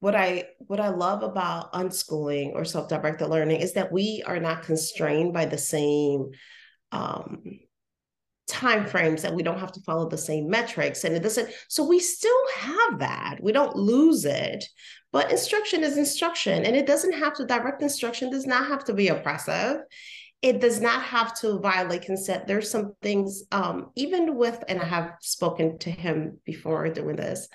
what 0.00 0.14
I 0.14 0.44
what 0.58 0.80
I 0.80 0.88
love 0.88 1.22
about 1.22 1.72
unschooling 1.72 2.52
or 2.54 2.64
self-directed 2.64 3.26
learning 3.26 3.60
is 3.60 3.74
that 3.74 3.92
we 3.92 4.22
are 4.26 4.38
not 4.38 4.62
constrained 4.62 5.32
by 5.32 5.46
the 5.46 5.58
same 5.58 6.30
um, 6.92 7.42
time 8.46 8.86
frames 8.86 9.22
that 9.22 9.34
we 9.34 9.42
don't 9.42 9.58
have 9.58 9.72
to 9.72 9.80
follow 9.80 10.08
the 10.08 10.16
same 10.16 10.48
metrics. 10.48 11.04
And 11.04 11.14
it 11.14 11.22
doesn't 11.22 11.50
so 11.68 11.84
we 11.84 11.98
still 11.98 12.46
have 12.56 13.00
that. 13.00 13.38
We 13.42 13.52
don't 13.52 13.76
lose 13.76 14.24
it 14.24 14.64
but 15.12 15.30
instruction 15.30 15.82
is 15.84 15.96
instruction. 15.96 16.64
And 16.64 16.76
it 16.76 16.86
doesn't 16.86 17.14
have 17.14 17.34
to 17.34 17.46
direct 17.46 17.82
instruction 17.82 18.30
does 18.30 18.46
not 18.46 18.66
have 18.66 18.84
to 18.84 18.92
be 18.92 19.08
oppressive. 19.08 19.80
It 20.42 20.60
does 20.60 20.80
not 20.80 21.02
have 21.02 21.34
to 21.40 21.58
violate 21.58 22.02
consent. 22.02 22.46
There's 22.46 22.70
some 22.70 22.94
things 23.02 23.42
um, 23.50 23.90
even 23.96 24.36
with 24.36 24.62
and 24.68 24.80
i 24.80 24.84
have 24.84 25.14
spoken 25.20 25.78
to 25.78 25.90
him 25.90 26.38
before 26.44 26.88
doing 26.90 27.16
this 27.16 27.48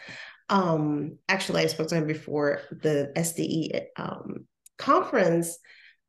um, 0.54 1.18
actually, 1.28 1.64
I 1.64 1.66
spoke 1.66 1.88
to 1.88 1.96
him 1.96 2.06
before 2.06 2.62
the 2.70 3.12
SDE 3.18 3.86
um, 3.98 4.46
conference, 4.78 5.58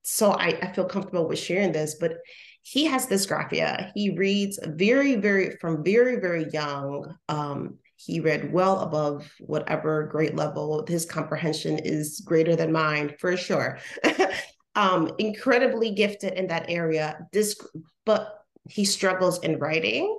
so 0.02 0.32
I, 0.32 0.58
I 0.60 0.72
feel 0.72 0.84
comfortable 0.84 1.26
with 1.26 1.38
sharing 1.38 1.72
this. 1.72 1.96
But 1.98 2.18
he 2.60 2.84
has 2.84 3.06
dysgraphia. 3.06 3.90
He 3.94 4.10
reads 4.10 4.58
very, 4.62 5.16
very 5.16 5.56
from 5.62 5.82
very, 5.82 6.16
very 6.16 6.50
young. 6.50 7.14
Um, 7.30 7.78
he 7.96 8.20
read 8.20 8.52
well 8.52 8.80
above 8.80 9.32
whatever 9.40 10.08
grade 10.08 10.36
level. 10.36 10.84
His 10.86 11.06
comprehension 11.06 11.78
is 11.78 12.20
greater 12.20 12.54
than 12.54 12.70
mine 12.70 13.14
for 13.18 13.38
sure. 13.38 13.78
um, 14.74 15.10
incredibly 15.18 15.92
gifted 15.92 16.34
in 16.34 16.48
that 16.48 16.66
area. 16.68 17.26
This, 17.32 17.58
but 18.04 18.44
he 18.68 18.84
struggles 18.84 19.42
in 19.42 19.58
writing 19.58 20.18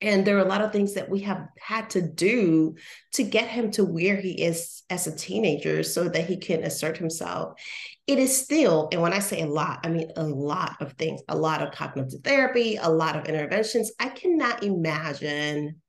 and 0.00 0.26
there 0.26 0.36
are 0.36 0.44
a 0.44 0.48
lot 0.48 0.62
of 0.62 0.72
things 0.72 0.94
that 0.94 1.08
we 1.08 1.20
have 1.20 1.48
had 1.58 1.90
to 1.90 2.02
do 2.02 2.76
to 3.14 3.22
get 3.22 3.48
him 3.48 3.70
to 3.72 3.84
where 3.84 4.16
he 4.16 4.42
is 4.42 4.82
as 4.90 5.06
a 5.06 5.16
teenager 5.16 5.82
so 5.82 6.08
that 6.08 6.26
he 6.26 6.36
can 6.36 6.62
assert 6.64 6.98
himself 6.98 7.58
it 8.06 8.18
is 8.20 8.36
still, 8.40 8.88
and 8.92 9.02
when 9.02 9.12
I 9.12 9.18
say 9.18 9.42
a 9.42 9.46
lot, 9.46 9.80
I 9.82 9.88
mean 9.88 10.12
a 10.16 10.22
lot 10.22 10.76
of 10.80 10.92
things, 10.92 11.22
a 11.28 11.36
lot 11.36 11.60
of 11.60 11.72
cognitive 11.72 12.20
therapy, 12.22 12.76
a 12.76 12.88
lot 12.88 13.16
of 13.16 13.26
interventions. 13.26 13.90
I 13.98 14.10
cannot 14.10 14.62
imagine 14.62 15.82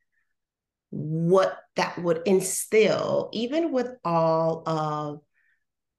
what 0.90 1.60
that 1.76 2.02
would 2.02 2.22
instill, 2.26 3.30
even 3.34 3.72
with 3.72 3.92
all 4.04 4.68
of 4.68 5.20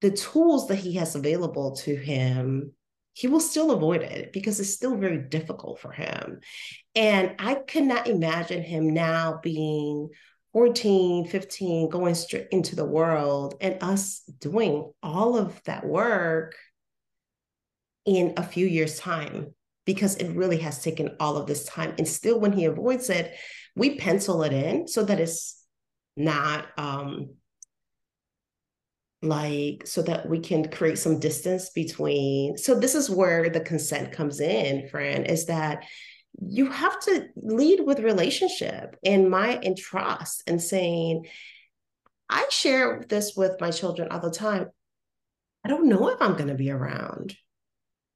the 0.01 0.11
tools 0.11 0.69
that 0.69 0.77
he 0.77 0.95
has 0.95 1.15
available 1.15 1.77
to 1.77 1.95
him, 1.95 2.73
he 3.19 3.27
will 3.27 3.41
still 3.41 3.73
avoid 3.73 4.01
it 4.01 4.33
because 4.33 4.61
it's 4.61 4.73
still 4.73 4.97
very 4.97 5.19
difficult 5.19 5.81
for 5.81 5.91
him. 5.91 6.39
And 6.95 7.35
I 7.41 7.57
could 7.57 7.83
not 7.83 8.07
imagine 8.07 8.63
him 8.63 8.95
now 8.95 9.41
being 9.43 10.11
14, 10.53 11.27
15, 11.27 11.89
going 11.89 12.15
straight 12.15 12.47
into 12.53 12.77
the 12.77 12.85
world 12.85 13.57
and 13.61 13.83
us 13.83 14.21
doing 14.39 14.93
all 15.03 15.37
of 15.37 15.61
that 15.65 15.85
work 15.85 16.55
in 18.07 18.35
a 18.37 18.45
few 18.45 18.69
years' 18.69 19.01
time 19.01 19.53
because 19.85 20.15
it 20.15 20.37
really 20.37 20.59
has 20.59 20.81
taken 20.81 21.17
all 21.19 21.37
of 21.37 21.49
this 21.49 21.65
time. 21.65 21.95
And 21.99 22.07
still, 22.07 22.39
when 22.39 22.53
he 22.53 22.67
avoids 22.67 23.11
it, 23.11 23.35
we 23.75 23.97
pencil 23.97 24.45
it 24.45 24.53
in 24.53 24.87
so 24.87 25.03
that 25.03 25.19
it's 25.19 25.61
not 26.17 26.67
um, 26.77 27.31
like 29.23 29.87
so 29.87 30.03
that 30.03 30.29
we 30.29 30.39
can 30.39 30.71
create 30.71 30.99
some 30.99 31.19
distance 31.19 31.71
between. 31.71 32.57
So, 32.57 32.79
this 32.79 32.95
is 32.95 33.11
where 33.11 33.51
the 33.51 33.61
consent 33.61 34.13
comes 34.13 34.41
in, 34.41 34.89
Fran, 34.89 35.25
is 35.25 35.47
that 35.47 35.85
you 36.41 36.71
have 36.71 37.01
to 37.01 37.29
lead 37.37 37.81
with 37.81 37.99
relationship 38.01 38.97
and 39.05 39.31
my 39.31 39.59
and 39.63 39.77
trust 39.77 40.45
and 40.47 40.63
saying, 40.63 41.27
I 42.29 42.47
share 42.51 43.05
this 43.09 43.35
with 43.37 43.61
my 43.61 43.71
children 43.71 44.09
all 44.11 44.21
the 44.21 44.31
time. 44.31 44.69
I 45.65 45.69
don't 45.69 45.89
know 45.89 46.09
if 46.09 46.23
I'm 46.23 46.35
going 46.35 46.49
to 46.49 46.55
be 46.55 46.71
around, 46.71 47.37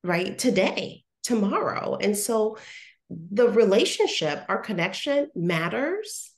right? 0.05 0.39
Today, 0.39 1.05
tomorrow. 1.25 1.97
And 2.01 2.17
so 2.17 2.59
the 3.11 3.49
relationship, 3.49 4.45
our 4.49 4.59
connection 4.59 5.29
matters. 5.35 6.31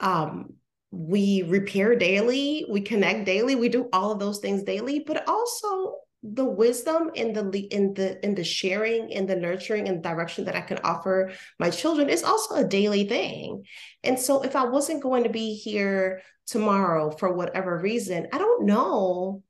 Um, 0.00 0.54
we 0.92 1.42
repair 1.42 1.96
daily, 1.96 2.66
we 2.68 2.82
connect 2.82 3.24
daily, 3.24 3.56
we 3.56 3.70
do 3.70 3.88
all 3.94 4.12
of 4.12 4.18
those 4.18 4.40
things 4.40 4.62
daily, 4.62 5.00
but 5.00 5.26
also 5.26 5.96
the 6.22 6.44
wisdom 6.44 7.10
in 7.14 7.32
the 7.32 7.60
in 7.74 7.94
the 7.94 8.24
in 8.24 8.34
the 8.36 8.44
sharing 8.44 9.12
and 9.12 9.28
the 9.28 9.34
nurturing 9.34 9.88
and 9.88 10.02
direction 10.02 10.44
that 10.44 10.54
I 10.54 10.60
can 10.60 10.78
offer 10.84 11.32
my 11.58 11.70
children 11.70 12.08
is 12.08 12.22
also 12.22 12.54
a 12.54 12.68
daily 12.68 13.08
thing. 13.08 13.64
And 14.04 14.18
so 14.18 14.42
if 14.42 14.54
I 14.54 14.64
wasn't 14.64 15.02
going 15.02 15.24
to 15.24 15.30
be 15.30 15.54
here 15.54 16.22
tomorrow 16.46 17.10
for 17.10 17.32
whatever 17.32 17.78
reason, 17.78 18.28
I 18.32 18.38
don't 18.38 18.66
know 18.66 19.42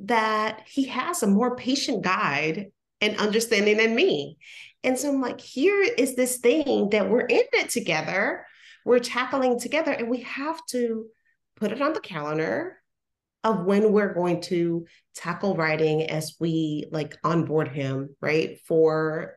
that 0.00 0.64
he 0.66 0.84
has 0.86 1.22
a 1.22 1.28
more 1.28 1.56
patient 1.56 2.02
guide 2.02 2.66
and 3.00 3.16
understanding 3.18 3.76
than 3.78 3.94
me. 3.94 4.36
And 4.84 4.98
so 4.98 5.08
I'm 5.08 5.20
like, 5.20 5.40
here 5.40 5.82
is 5.82 6.14
this 6.14 6.38
thing 6.38 6.90
that 6.90 7.08
we're 7.08 7.20
in 7.20 7.42
it 7.52 7.70
together, 7.70 8.46
we're 8.88 8.98
tackling 8.98 9.60
together, 9.60 9.92
and 9.92 10.08
we 10.08 10.22
have 10.22 10.58
to 10.70 11.06
put 11.56 11.72
it 11.72 11.82
on 11.82 11.92
the 11.92 12.00
calendar 12.00 12.78
of 13.44 13.64
when 13.64 13.92
we're 13.92 14.14
going 14.14 14.40
to 14.40 14.86
tackle 15.14 15.54
writing 15.54 16.10
as 16.10 16.34
we 16.40 16.86
like 16.90 17.16
onboard 17.22 17.68
him, 17.68 18.16
right, 18.20 18.58
for 18.66 19.34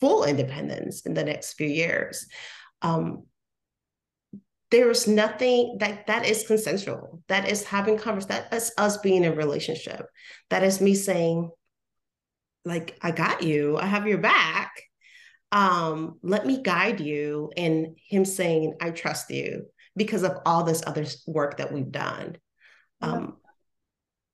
full 0.00 0.24
independence 0.24 1.04
in 1.04 1.14
the 1.14 1.24
next 1.24 1.54
few 1.54 1.68
years. 1.68 2.26
Um, 2.80 3.24
there's 4.70 5.06
nothing 5.06 5.76
that 5.78 6.06
that 6.06 6.26
is 6.26 6.46
consensual. 6.46 7.22
That 7.28 7.48
is 7.48 7.64
having 7.64 7.98
conversation. 7.98 8.44
That 8.50 8.54
is 8.54 8.72
us 8.78 8.98
being 8.98 9.24
in 9.24 9.32
a 9.32 9.36
relationship. 9.36 10.06
That 10.50 10.62
is 10.62 10.80
me 10.80 10.94
saying, 10.94 11.50
like, 12.64 12.98
I 13.02 13.10
got 13.10 13.42
you. 13.42 13.78
I 13.78 13.86
have 13.86 14.06
your 14.06 14.18
back. 14.18 14.72
Um, 15.52 16.18
let 16.22 16.46
me 16.46 16.62
guide 16.62 17.00
you. 17.00 17.50
And 17.56 17.96
him 18.08 18.24
saying, 18.24 18.74
I 18.80 18.90
trust 18.90 19.30
you 19.30 19.66
because 19.96 20.22
of 20.22 20.38
all 20.44 20.64
this 20.64 20.82
other 20.86 21.06
work 21.26 21.56
that 21.58 21.72
we've 21.72 21.90
done. 21.90 22.36
Um 23.00 23.36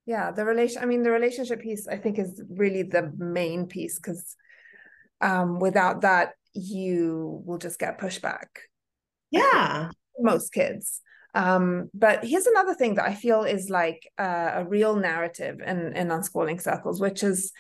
yeah 0.07 0.33
the 0.33 0.45
relation 0.45 0.83
i 0.83 0.85
mean 0.87 1.03
the 1.03 1.11
relationship 1.11 1.61
piece 1.61 1.87
i 1.87 1.97
think 1.97 2.19
is 2.19 2.43
really 2.51 2.83
the 2.83 3.13
main 3.17 3.67
piece 3.67 4.01
because 4.01 4.37
um 5.21 5.61
without 5.61 6.01
that 6.01 6.33
you 6.55 7.43
will 7.47 7.57
just 7.57 7.79
get 7.79 7.99
pushback. 7.99 8.49
Yeah. 9.31 9.91
Most 10.19 10.53
kids. 10.53 11.01
Um 11.35 11.89
but 11.95 12.25
here's 12.25 12.47
another 12.47 12.75
thing 12.75 12.97
that 12.97 13.09
i 13.09 13.15
feel 13.15 13.45
is 13.45 13.71
like 13.71 14.07
uh, 14.19 14.51
a 14.55 14.65
real 14.67 14.97
narrative 14.97 15.61
in 15.67 15.97
in 15.97 16.09
unschooling 16.09 16.61
circles 16.61 17.01
which 17.01 17.23
is 17.23 17.53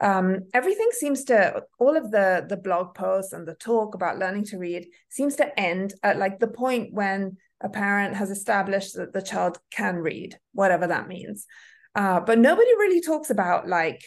um, 0.00 0.40
everything 0.54 0.88
seems 0.92 1.24
to 1.24 1.62
all 1.78 1.96
of 1.96 2.10
the 2.10 2.46
the 2.48 2.56
blog 2.56 2.94
posts 2.94 3.32
and 3.32 3.46
the 3.46 3.54
talk 3.54 3.94
about 3.94 4.18
learning 4.18 4.44
to 4.46 4.58
read 4.58 4.86
seems 5.08 5.36
to 5.36 5.58
end 5.58 5.94
at 6.02 6.18
like 6.18 6.38
the 6.38 6.46
point 6.46 6.92
when 6.92 7.36
a 7.60 7.68
parent 7.68 8.14
has 8.14 8.30
established 8.30 8.94
that 8.94 9.12
the 9.12 9.22
child 9.22 9.58
can 9.70 9.96
read, 9.96 10.38
whatever 10.52 10.86
that 10.86 11.08
means. 11.08 11.46
Uh, 11.94 12.20
but 12.20 12.38
nobody 12.38 12.70
really 12.76 13.00
talks 13.00 13.30
about 13.30 13.66
like, 13.66 14.00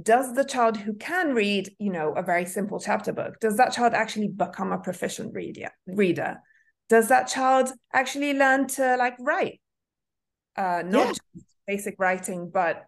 does 0.00 0.34
the 0.34 0.44
child 0.44 0.78
who 0.78 0.94
can 0.94 1.34
read, 1.34 1.70
you 1.78 1.92
know, 1.92 2.14
a 2.14 2.22
very 2.22 2.46
simple 2.46 2.80
chapter 2.80 3.12
book, 3.12 3.38
does 3.40 3.58
that 3.58 3.74
child 3.74 3.92
actually 3.92 4.28
become 4.28 4.72
a 4.72 4.78
proficient 4.78 5.34
reader? 5.34 5.68
Reader, 5.86 6.38
does 6.88 7.08
that 7.08 7.28
child 7.28 7.70
actually 7.92 8.32
learn 8.32 8.66
to 8.68 8.96
like 8.96 9.16
write? 9.20 9.60
Uh, 10.56 10.82
not 10.86 11.08
yeah. 11.08 11.12
just 11.12 11.46
basic 11.66 11.96
writing, 11.98 12.50
but 12.52 12.84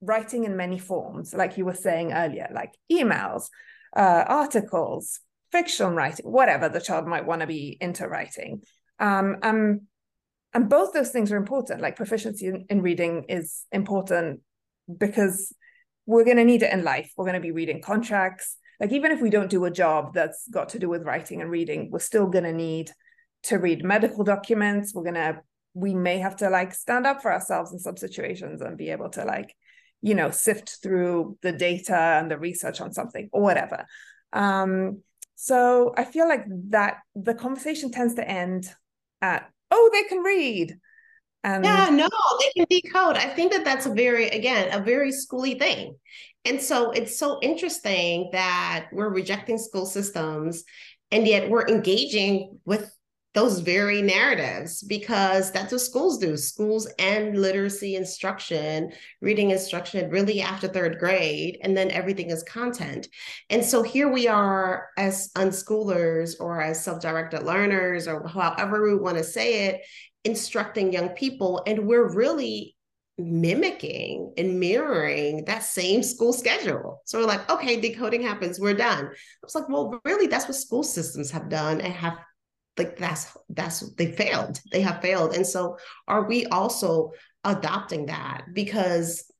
writing 0.00 0.44
in 0.44 0.56
many 0.56 0.78
forms, 0.78 1.34
like 1.34 1.56
you 1.56 1.64
were 1.64 1.74
saying 1.74 2.12
earlier, 2.12 2.48
like 2.52 2.72
emails, 2.90 3.48
uh, 3.96 4.24
articles, 4.26 5.20
fiction 5.52 5.94
writing, 5.94 6.26
whatever 6.26 6.68
the 6.68 6.80
child 6.80 7.06
might 7.06 7.26
want 7.26 7.40
to 7.40 7.46
be 7.46 7.76
into 7.80 8.06
writing. 8.08 8.62
Um, 8.98 9.36
um, 9.42 9.82
and 10.52 10.68
both 10.68 10.92
those 10.92 11.10
things 11.10 11.32
are 11.32 11.36
important. 11.36 11.80
Like 11.80 11.96
proficiency 11.96 12.46
in, 12.46 12.66
in 12.68 12.82
reading 12.82 13.24
is 13.28 13.64
important 13.72 14.40
because 14.98 15.54
we're 16.06 16.24
going 16.24 16.36
to 16.36 16.44
need 16.44 16.62
it 16.62 16.72
in 16.72 16.84
life. 16.84 17.12
We're 17.16 17.24
going 17.24 17.34
to 17.34 17.40
be 17.40 17.50
reading 17.50 17.82
contracts. 17.82 18.56
Like 18.80 18.92
even 18.92 19.12
if 19.12 19.20
we 19.20 19.30
don't 19.30 19.50
do 19.50 19.64
a 19.64 19.70
job 19.70 20.14
that's 20.14 20.48
got 20.48 20.70
to 20.70 20.78
do 20.78 20.88
with 20.88 21.02
writing 21.02 21.40
and 21.40 21.50
reading, 21.50 21.90
we're 21.90 21.98
still 21.98 22.26
going 22.26 22.44
to 22.44 22.52
need 22.52 22.90
to 23.44 23.56
read 23.56 23.84
medical 23.84 24.24
documents. 24.24 24.94
We're 24.94 25.02
going 25.02 25.14
to 25.14 25.40
we 25.74 25.94
may 25.94 26.18
have 26.18 26.36
to 26.36 26.48
like 26.48 26.72
stand 26.72 27.06
up 27.06 27.20
for 27.20 27.30
ourselves 27.30 27.70
in 27.70 27.78
some 27.78 27.98
situations 27.98 28.62
and 28.62 28.78
be 28.78 28.88
able 28.88 29.10
to 29.10 29.26
like 29.26 29.54
you 30.02 30.14
know 30.14 30.30
sift 30.30 30.78
through 30.82 31.38
the 31.42 31.52
data 31.52 31.96
and 31.96 32.30
the 32.30 32.38
research 32.38 32.80
on 32.80 32.92
something 32.92 33.28
or 33.32 33.42
whatever. 33.42 33.86
Um 34.32 35.02
so 35.38 35.92
i 35.98 36.02
feel 36.02 36.26
like 36.26 36.44
that 36.70 36.96
the 37.14 37.34
conversation 37.34 37.90
tends 37.90 38.14
to 38.14 38.26
end 38.26 38.66
at 39.20 39.50
oh 39.70 39.90
they 39.92 40.04
can 40.04 40.18
read. 40.22 40.78
And 41.44 41.64
yeah 41.64 41.88
no 41.90 42.08
they 42.40 42.64
can 42.64 42.66
decode. 42.70 43.16
I 43.16 43.28
think 43.28 43.52
that 43.52 43.64
that's 43.64 43.86
a 43.86 43.92
very 43.92 44.28
again 44.28 44.72
a 44.72 44.82
very 44.82 45.12
schooly 45.12 45.58
thing. 45.58 45.96
And 46.44 46.60
so 46.60 46.92
it's 46.92 47.18
so 47.18 47.38
interesting 47.42 48.30
that 48.32 48.86
we're 48.92 49.08
rejecting 49.08 49.58
school 49.58 49.84
systems 49.84 50.64
and 51.10 51.26
yet 51.26 51.50
we're 51.50 51.66
engaging 51.66 52.58
with 52.64 52.90
those 53.36 53.58
very 53.58 54.00
narratives 54.00 54.82
because 54.82 55.52
that's 55.52 55.70
what 55.70 55.82
schools 55.82 56.16
do. 56.16 56.38
Schools 56.38 56.88
end 56.98 57.38
literacy 57.38 57.94
instruction, 57.94 58.90
reading 59.20 59.50
instruction 59.50 60.08
really 60.08 60.40
after 60.40 60.66
third 60.66 60.98
grade, 60.98 61.58
and 61.60 61.76
then 61.76 61.90
everything 61.90 62.30
is 62.30 62.42
content. 62.44 63.08
And 63.50 63.62
so 63.62 63.82
here 63.82 64.10
we 64.10 64.26
are 64.26 64.88
as 64.96 65.30
unschoolers 65.36 66.40
or 66.40 66.62
as 66.62 66.82
self 66.82 67.02
directed 67.02 67.42
learners, 67.42 68.08
or 68.08 68.26
however 68.26 68.82
we 68.82 68.96
want 68.96 69.18
to 69.18 69.24
say 69.24 69.66
it, 69.66 69.82
instructing 70.24 70.90
young 70.90 71.10
people. 71.10 71.62
And 71.66 71.86
we're 71.86 72.10
really 72.14 72.74
mimicking 73.18 74.32
and 74.38 74.58
mirroring 74.58 75.44
that 75.44 75.62
same 75.62 76.02
school 76.02 76.32
schedule. 76.32 77.02
So 77.04 77.18
we're 77.18 77.26
like, 77.26 77.50
okay, 77.50 77.78
decoding 77.82 78.22
happens, 78.22 78.58
we're 78.58 78.72
done. 78.72 79.04
I 79.04 79.10
was 79.42 79.54
like, 79.54 79.68
well, 79.68 80.00
really, 80.06 80.26
that's 80.26 80.46
what 80.46 80.54
school 80.54 80.82
systems 80.82 81.30
have 81.32 81.50
done 81.50 81.82
and 81.82 81.92
have 81.92 82.16
like 82.78 82.96
that's 82.96 83.36
that's 83.50 83.80
they 83.94 84.12
failed. 84.12 84.60
They 84.72 84.80
have 84.80 85.00
failed. 85.00 85.34
And 85.34 85.46
so 85.46 85.78
are 86.08 86.26
we 86.26 86.46
also 86.46 87.12
adopting 87.44 88.06
that? 88.06 88.46
Because 88.52 89.30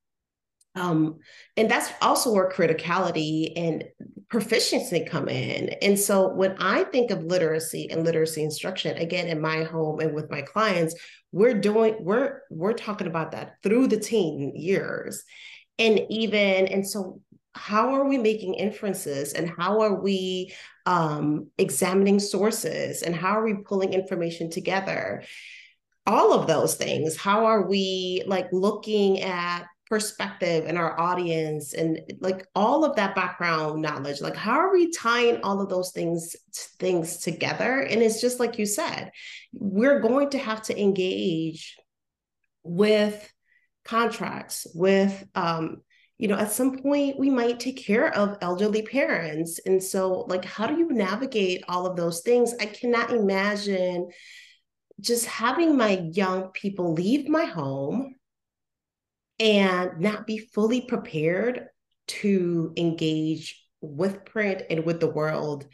um 0.75 1.18
and 1.57 1.70
that's 1.70 1.90
also 2.03 2.33
where 2.33 2.51
criticality 2.51 3.53
and 3.57 3.85
proficiency 4.29 5.05
come 5.05 5.29
in. 5.29 5.70
And 5.83 5.99
so 5.99 6.33
when 6.35 6.57
i 6.59 6.85
think 6.85 7.11
of 7.11 7.25
literacy 7.25 7.88
and 7.90 8.05
literacy 8.05 8.42
instruction 8.42 8.96
again 8.96 9.29
in 9.29 9.40
my 9.40 9.64
home 9.64 10.01
and 10.01 10.14
with 10.14 10.31
my 10.31 10.42
clients 10.42 10.94
we're 11.33 11.55
doing 11.55 11.96
we're 12.01 12.40
we're 12.51 12.72
talking 12.72 13.07
about 13.07 13.33
that 13.33 13.57
through 13.62 13.88
the 13.88 14.01
teen 14.01 14.53
years. 14.55 15.22
And 15.79 16.01
even 16.09 16.66
and 16.68 16.88
so 16.88 17.20
how 17.56 17.94
are 17.94 18.06
we 18.06 18.18
making 18.18 18.54
inferences 18.54 19.32
and 19.32 19.48
how 19.48 19.80
are 19.80 19.94
we 20.00 20.54
um, 20.84 21.48
examining 21.58 22.20
sources 22.20 23.02
and 23.02 23.14
how 23.14 23.38
are 23.38 23.44
we 23.44 23.54
pulling 23.54 23.92
information 23.92 24.50
together? 24.50 25.22
All 26.06 26.32
of 26.32 26.46
those 26.46 26.76
things 26.76 27.16
how 27.16 27.46
are 27.46 27.66
we 27.66 28.22
like 28.26 28.46
looking 28.52 29.22
at 29.22 29.66
perspective 29.88 30.64
and 30.66 30.76
our 30.78 30.98
audience 30.98 31.72
and 31.72 32.00
like 32.20 32.44
all 32.54 32.84
of 32.84 32.96
that 32.96 33.14
background 33.14 33.82
knowledge? 33.82 34.20
Like 34.20 34.36
how 34.36 34.58
are 34.58 34.72
we 34.72 34.92
tying 34.92 35.40
all 35.42 35.60
of 35.60 35.68
those 35.68 35.90
things 35.92 36.36
things 36.78 37.18
together? 37.18 37.80
And 37.80 38.02
it's 38.02 38.20
just 38.20 38.38
like 38.38 38.58
you 38.58 38.66
said 38.66 39.10
we're 39.52 40.00
going 40.00 40.30
to 40.30 40.38
have 40.38 40.62
to 40.62 40.80
engage 40.80 41.76
with 42.62 43.32
contracts 43.84 44.66
with 44.74 45.24
um 45.34 45.80
you 46.18 46.29
know 46.29 46.37
at 46.37 46.52
some 46.52 46.79
point 46.79 47.18
we 47.18 47.31
might 47.31 47.61
take 47.61 47.76
care 47.76 48.14
of 48.14 48.38
elderly 48.40 48.83
parents 48.83 49.61
and 49.66 49.83
so 49.83 50.24
like 50.29 50.44
how 50.44 50.66
do 50.66 50.76
you 50.76 50.88
navigate 50.90 51.62
all 51.68 51.87
of 51.87 51.96
those 51.96 52.20
things 52.20 52.55
i 52.61 52.66
cannot 52.66 53.11
imagine 53.11 54.09
just 55.00 55.26
having 55.26 55.76
my 55.76 56.02
young 56.12 56.48
people 56.52 56.94
leave 56.94 57.29
my 57.29 57.44
home 57.44 58.14
and 59.38 60.00
not 60.00 60.26
be 60.26 60.38
fully 60.38 60.81
prepared 60.81 61.66
to 62.07 62.72
engage 62.76 63.62
with 63.81 64.24
print 64.24 64.62
and 64.70 64.85
with 64.85 65.00
the 65.00 65.11
world 65.11 65.66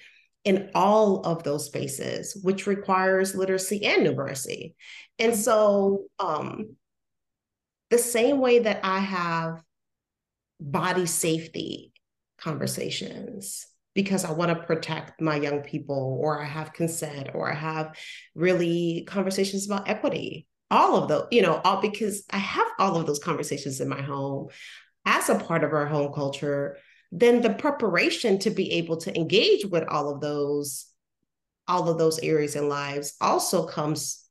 in 0.44 0.70
all 0.74 1.20
of 1.20 1.44
those 1.44 1.66
spaces, 1.66 2.38
which 2.42 2.66
requires 2.66 3.34
literacy 3.34 3.84
and 3.84 4.04
numeracy. 4.04 4.74
And 5.18 5.36
so, 5.36 6.04
um, 6.18 6.76
the 7.90 7.98
same 7.98 8.40
way 8.40 8.60
that 8.60 8.80
I 8.82 8.98
have 8.98 9.62
body 10.70 11.06
safety 11.06 11.92
conversations 12.38 13.66
because 13.94 14.24
I 14.24 14.32
want 14.32 14.48
to 14.50 14.66
protect 14.66 15.20
my 15.20 15.36
young 15.36 15.60
people, 15.60 16.18
or 16.20 16.40
I 16.40 16.46
have 16.46 16.72
consent, 16.72 17.30
or 17.34 17.50
I 17.50 17.54
have 17.54 17.96
really 18.34 19.04
conversations 19.06 19.66
about 19.66 19.88
equity. 19.88 20.46
All 20.70 20.96
of 20.96 21.08
those, 21.08 21.26
you 21.30 21.42
know, 21.42 21.60
all 21.62 21.82
because 21.82 22.24
I 22.30 22.38
have 22.38 22.66
all 22.78 22.96
of 22.96 23.06
those 23.06 23.18
conversations 23.18 23.80
in 23.80 23.88
my 23.88 24.00
home. 24.00 24.48
As 25.04 25.28
a 25.28 25.38
part 25.38 25.64
of 25.64 25.72
our 25.72 25.86
home 25.86 26.12
culture, 26.14 26.78
then 27.10 27.42
the 27.42 27.52
preparation 27.52 28.38
to 28.38 28.50
be 28.50 28.72
able 28.72 28.96
to 28.98 29.14
engage 29.14 29.66
with 29.66 29.84
all 29.88 30.14
of 30.14 30.20
those, 30.20 30.86
all 31.68 31.90
of 31.90 31.98
those 31.98 32.18
areas 32.20 32.56
in 32.56 32.68
lives 32.68 33.14
also 33.20 33.66
comes 33.66 34.24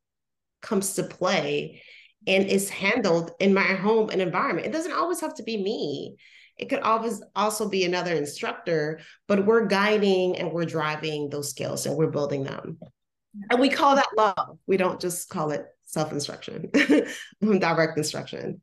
comes 0.60 0.94
to 0.94 1.02
play 1.02 1.82
and 2.26 2.46
is 2.46 2.70
handled 2.70 3.32
in 3.40 3.52
my 3.54 3.62
home 3.62 4.10
and 4.10 4.20
environment. 4.20 4.66
It 4.66 4.72
doesn't 4.72 4.92
always 4.92 5.20
have 5.20 5.34
to 5.34 5.42
be 5.42 5.56
me. 5.56 6.16
It 6.58 6.68
could 6.68 6.80
always 6.80 7.22
also 7.34 7.68
be 7.68 7.84
another 7.84 8.14
instructor, 8.14 9.00
but 9.26 9.46
we're 9.46 9.66
guiding 9.66 10.36
and 10.36 10.52
we're 10.52 10.66
driving 10.66 11.28
those 11.28 11.50
skills 11.50 11.86
and 11.86 11.96
we're 11.96 12.10
building 12.10 12.44
them. 12.44 12.78
And 13.50 13.58
we 13.58 13.70
call 13.70 13.96
that 13.96 14.08
love. 14.16 14.58
We 14.66 14.76
don't 14.76 15.00
just 15.00 15.28
call 15.28 15.50
it 15.50 15.64
self 15.86 16.12
instruction, 16.12 16.70
direct 17.40 17.96
instruction. 17.96 18.60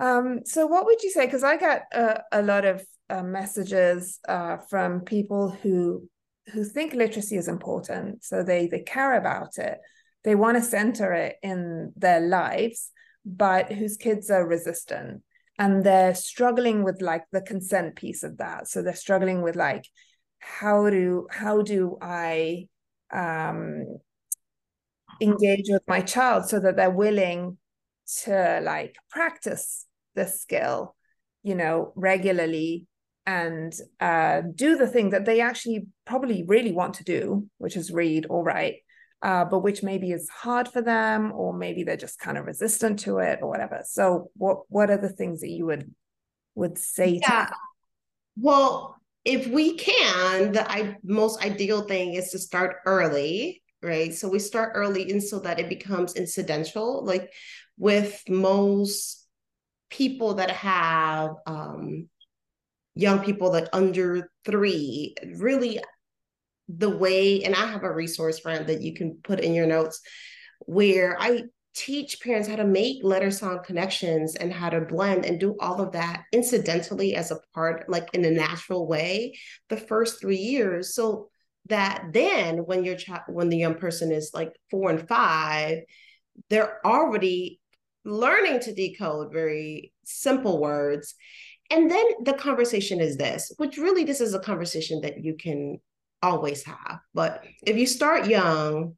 Um, 0.00 0.40
so, 0.44 0.66
what 0.66 0.86
would 0.86 1.02
you 1.02 1.10
say? 1.10 1.26
Because 1.26 1.44
I 1.44 1.56
get 1.56 1.86
a, 1.92 2.22
a, 2.32 2.42
lot 2.42 2.64
of 2.64 2.84
uh, 3.08 3.22
messages 3.22 4.18
uh, 4.28 4.56
from 4.68 5.02
people 5.02 5.50
who 5.50 6.08
who 6.52 6.64
think 6.64 6.94
literacy 6.94 7.36
is 7.36 7.48
important, 7.48 8.24
so 8.24 8.42
they 8.42 8.66
they 8.66 8.80
care 8.80 9.14
about 9.16 9.58
it, 9.58 9.78
they 10.24 10.34
want 10.34 10.56
to 10.56 10.62
center 10.62 11.12
it 11.12 11.36
in 11.42 11.92
their 11.96 12.20
lives, 12.20 12.90
but 13.24 13.72
whose 13.72 13.96
kids 13.96 14.30
are 14.30 14.46
resistant 14.46 15.22
and 15.58 15.84
they're 15.84 16.14
struggling 16.14 16.84
with 16.84 17.02
like 17.02 17.24
the 17.32 17.42
consent 17.42 17.96
piece 17.96 18.22
of 18.22 18.38
that. 18.38 18.68
So 18.68 18.82
they're 18.82 18.94
struggling 18.94 19.42
with 19.42 19.56
like 19.56 19.84
how 20.38 20.88
do 20.88 21.26
how 21.30 21.62
do 21.62 21.98
I 22.00 22.68
um 23.12 23.84
engage 25.20 25.66
with 25.68 25.82
my 25.86 26.00
child 26.00 26.48
so 26.48 26.60
that 26.60 26.76
they're 26.76 26.90
willing 26.90 27.58
to 28.22 28.60
like 28.62 28.96
practice 29.10 29.86
the 30.14 30.26
skill 30.26 30.96
you 31.42 31.54
know 31.54 31.92
regularly 31.94 32.86
and 33.26 33.74
uh, 34.00 34.40
do 34.54 34.76
the 34.76 34.86
thing 34.86 35.10
that 35.10 35.24
they 35.24 35.40
actually 35.40 35.86
probably 36.06 36.42
really 36.46 36.72
want 36.72 36.94
to 36.94 37.04
do 37.04 37.46
which 37.58 37.76
is 37.76 37.92
read 37.92 38.26
or 38.30 38.42
write 38.42 38.76
uh, 39.22 39.44
but 39.44 39.60
which 39.60 39.82
maybe 39.82 40.12
is 40.12 40.28
hard 40.28 40.68
for 40.68 40.82
them 40.82 41.32
or 41.32 41.52
maybe 41.52 41.82
they're 41.82 41.96
just 41.96 42.18
kind 42.18 42.38
of 42.38 42.46
resistant 42.46 42.98
to 42.98 43.18
it 43.18 43.38
or 43.42 43.48
whatever 43.48 43.82
so 43.84 44.30
what 44.34 44.62
what 44.68 44.90
are 44.90 44.96
the 44.96 45.08
things 45.08 45.40
that 45.40 45.50
you 45.50 45.66
would 45.66 45.92
would 46.54 46.78
say 46.78 47.20
yeah. 47.22 47.50
well 48.36 48.96
if 49.24 49.46
we 49.46 49.76
can 49.76 50.52
the 50.52 50.70
I, 50.70 50.96
most 51.04 51.44
ideal 51.44 51.82
thing 51.82 52.14
is 52.14 52.30
to 52.30 52.38
start 52.38 52.76
early 52.86 53.62
right? 53.82 54.14
So 54.14 54.28
we 54.28 54.38
start 54.38 54.72
early 54.74 55.10
and 55.10 55.22
so 55.22 55.38
that 55.40 55.58
it 55.58 55.68
becomes 55.68 56.14
incidental. 56.14 57.04
Like 57.04 57.32
with 57.78 58.22
most 58.28 59.26
people 59.88 60.34
that 60.34 60.50
have 60.50 61.32
um, 61.46 62.08
young 62.94 63.20
people 63.20 63.50
like 63.50 63.68
under 63.72 64.30
three, 64.44 65.14
really 65.34 65.80
the 66.78 66.90
way, 66.90 67.42
and 67.42 67.54
I 67.54 67.66
have 67.66 67.82
a 67.82 67.92
resource 67.92 68.38
Fran 68.40 68.66
that 68.66 68.82
you 68.82 68.94
can 68.94 69.18
put 69.22 69.40
in 69.40 69.54
your 69.54 69.66
notes 69.66 70.00
where 70.66 71.16
I 71.20 71.44
teach 71.74 72.20
parents 72.20 72.48
how 72.48 72.56
to 72.56 72.64
make 72.64 73.04
letter 73.04 73.30
sound 73.30 73.64
connections 73.64 74.36
and 74.36 74.52
how 74.52 74.70
to 74.70 74.80
blend 74.80 75.24
and 75.24 75.38
do 75.38 75.56
all 75.60 75.80
of 75.80 75.92
that 75.92 76.24
incidentally 76.32 77.14
as 77.14 77.30
a 77.30 77.38
part, 77.54 77.88
like 77.88 78.08
in 78.12 78.24
a 78.24 78.30
natural 78.30 78.86
way, 78.86 79.34
the 79.68 79.76
first 79.76 80.20
three 80.20 80.36
years. 80.36 80.94
So 80.94 81.30
that 81.70 82.06
then 82.12 82.58
when 82.58 82.84
your 82.84 82.96
child 82.96 83.22
when 83.28 83.48
the 83.48 83.56
young 83.56 83.76
person 83.76 84.12
is 84.12 84.32
like 84.34 84.52
four 84.70 84.90
and 84.90 85.06
five 85.08 85.78
they're 86.48 86.84
already 86.86 87.60
learning 88.04 88.60
to 88.60 88.74
decode 88.74 89.32
very 89.32 89.92
simple 90.04 90.60
words 90.60 91.14
and 91.70 91.90
then 91.90 92.04
the 92.24 92.32
conversation 92.32 93.00
is 93.00 93.16
this 93.16 93.52
which 93.58 93.76
really 93.76 94.04
this 94.04 94.20
is 94.20 94.34
a 94.34 94.40
conversation 94.40 95.00
that 95.02 95.22
you 95.22 95.34
can 95.34 95.78
always 96.22 96.64
have 96.64 97.00
but 97.14 97.44
if 97.66 97.76
you 97.76 97.86
start 97.86 98.26
young 98.26 98.96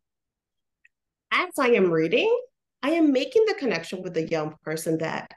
as 1.32 1.50
i 1.58 1.68
am 1.68 1.90
reading 1.90 2.34
i 2.82 2.90
am 2.90 3.12
making 3.12 3.44
the 3.46 3.54
connection 3.54 4.02
with 4.02 4.14
the 4.14 4.28
young 4.28 4.54
person 4.64 4.98
that 4.98 5.30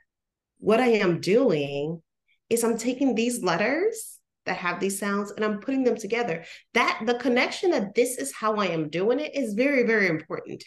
what 0.60 0.80
i 0.80 0.88
am 0.88 1.20
doing 1.20 2.02
is 2.50 2.64
i'm 2.64 2.78
taking 2.78 3.14
these 3.16 3.44
letters 3.44 4.16
that 4.46 4.58
have 4.58 4.80
these 4.80 5.00
sounds 5.00 5.32
and 5.32 5.44
I'm 5.44 5.60
putting 5.60 5.84
them 5.84 5.98
together. 5.98 6.46
That 6.74 7.02
the 7.06 7.16
connection 7.16 7.72
that 7.72 7.96
this 7.96 8.18
is 8.18 8.34
how 8.34 8.58
I 8.58 8.68
am 8.68 8.90
doing 8.90 9.20
it 9.20 9.36
is 9.36 9.54
very, 9.54 9.84
very 9.84 10.08
important. 10.08 10.64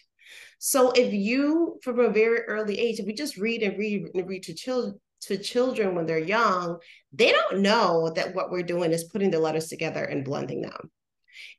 So 0.59 0.91
if 0.91 1.13
you, 1.13 1.79
from 1.83 2.01
a 2.01 2.11
very 2.11 2.41
early 2.41 2.79
age, 2.79 2.99
if 2.99 3.07
we 3.07 3.15
just 3.15 3.37
read 3.37 3.63
and 3.63 3.79
read 3.79 4.09
and 4.15 4.29
read 4.29 4.43
to 4.45 4.55
children 4.55 5.01
to 5.21 5.37
children 5.37 5.97
when 5.97 6.07
they're 6.07 6.19
young, 6.19 6.79
they 7.13 7.33
don't 7.33 7.59
know 7.59 8.13
that 8.15 8.37
what 8.37 8.53
we're 8.53 8.63
doing 8.63 8.93
is 8.93 9.05
putting 9.05 9.33
the 9.33 9.39
letters 9.41 9.67
together 9.67 10.05
and 10.05 10.25
blending 10.25 10.63
them. 10.63 10.91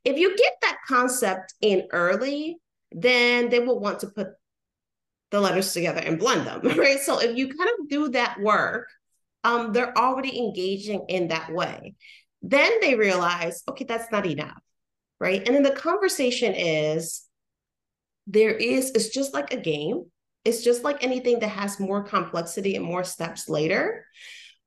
If 0.03 0.17
you 0.17 0.35
get 0.35 0.53
that 0.61 0.77
concept 0.87 1.53
in 1.61 1.87
early, 1.91 2.57
then 2.91 3.49
they 3.49 3.59
will 3.59 3.79
want 3.79 3.99
to 3.99 4.07
put 4.07 4.29
the 5.31 5.39
letters 5.39 5.73
together 5.73 5.99
and 5.99 6.17
blend 6.17 6.47
them, 6.47 6.61
right? 6.77 6.99
So 6.99 7.19
if 7.19 7.37
you 7.37 7.47
kind 7.47 7.69
of 7.79 7.89
do 7.89 8.09
that 8.09 8.39
work 8.39 8.87
um, 9.43 9.73
they're 9.73 9.97
already 9.97 10.37
engaging 10.37 11.05
in 11.07 11.29
that 11.29 11.51
way. 11.51 11.95
Then 12.41 12.71
they 12.81 12.95
realize, 12.95 13.63
okay, 13.69 13.85
that's 13.85 14.11
not 14.11 14.25
enough, 14.25 14.61
right? 15.19 15.45
And 15.45 15.55
then 15.55 15.63
the 15.63 15.71
conversation 15.71 16.53
is 16.53 17.23
there 18.27 18.51
is, 18.51 18.91
it's 18.91 19.09
just 19.09 19.33
like 19.33 19.53
a 19.53 19.59
game. 19.59 20.05
It's 20.45 20.63
just 20.63 20.83
like 20.83 21.03
anything 21.03 21.39
that 21.39 21.49
has 21.49 21.79
more 21.79 22.03
complexity 22.03 22.75
and 22.75 22.85
more 22.85 23.03
steps 23.03 23.49
later. 23.49 24.05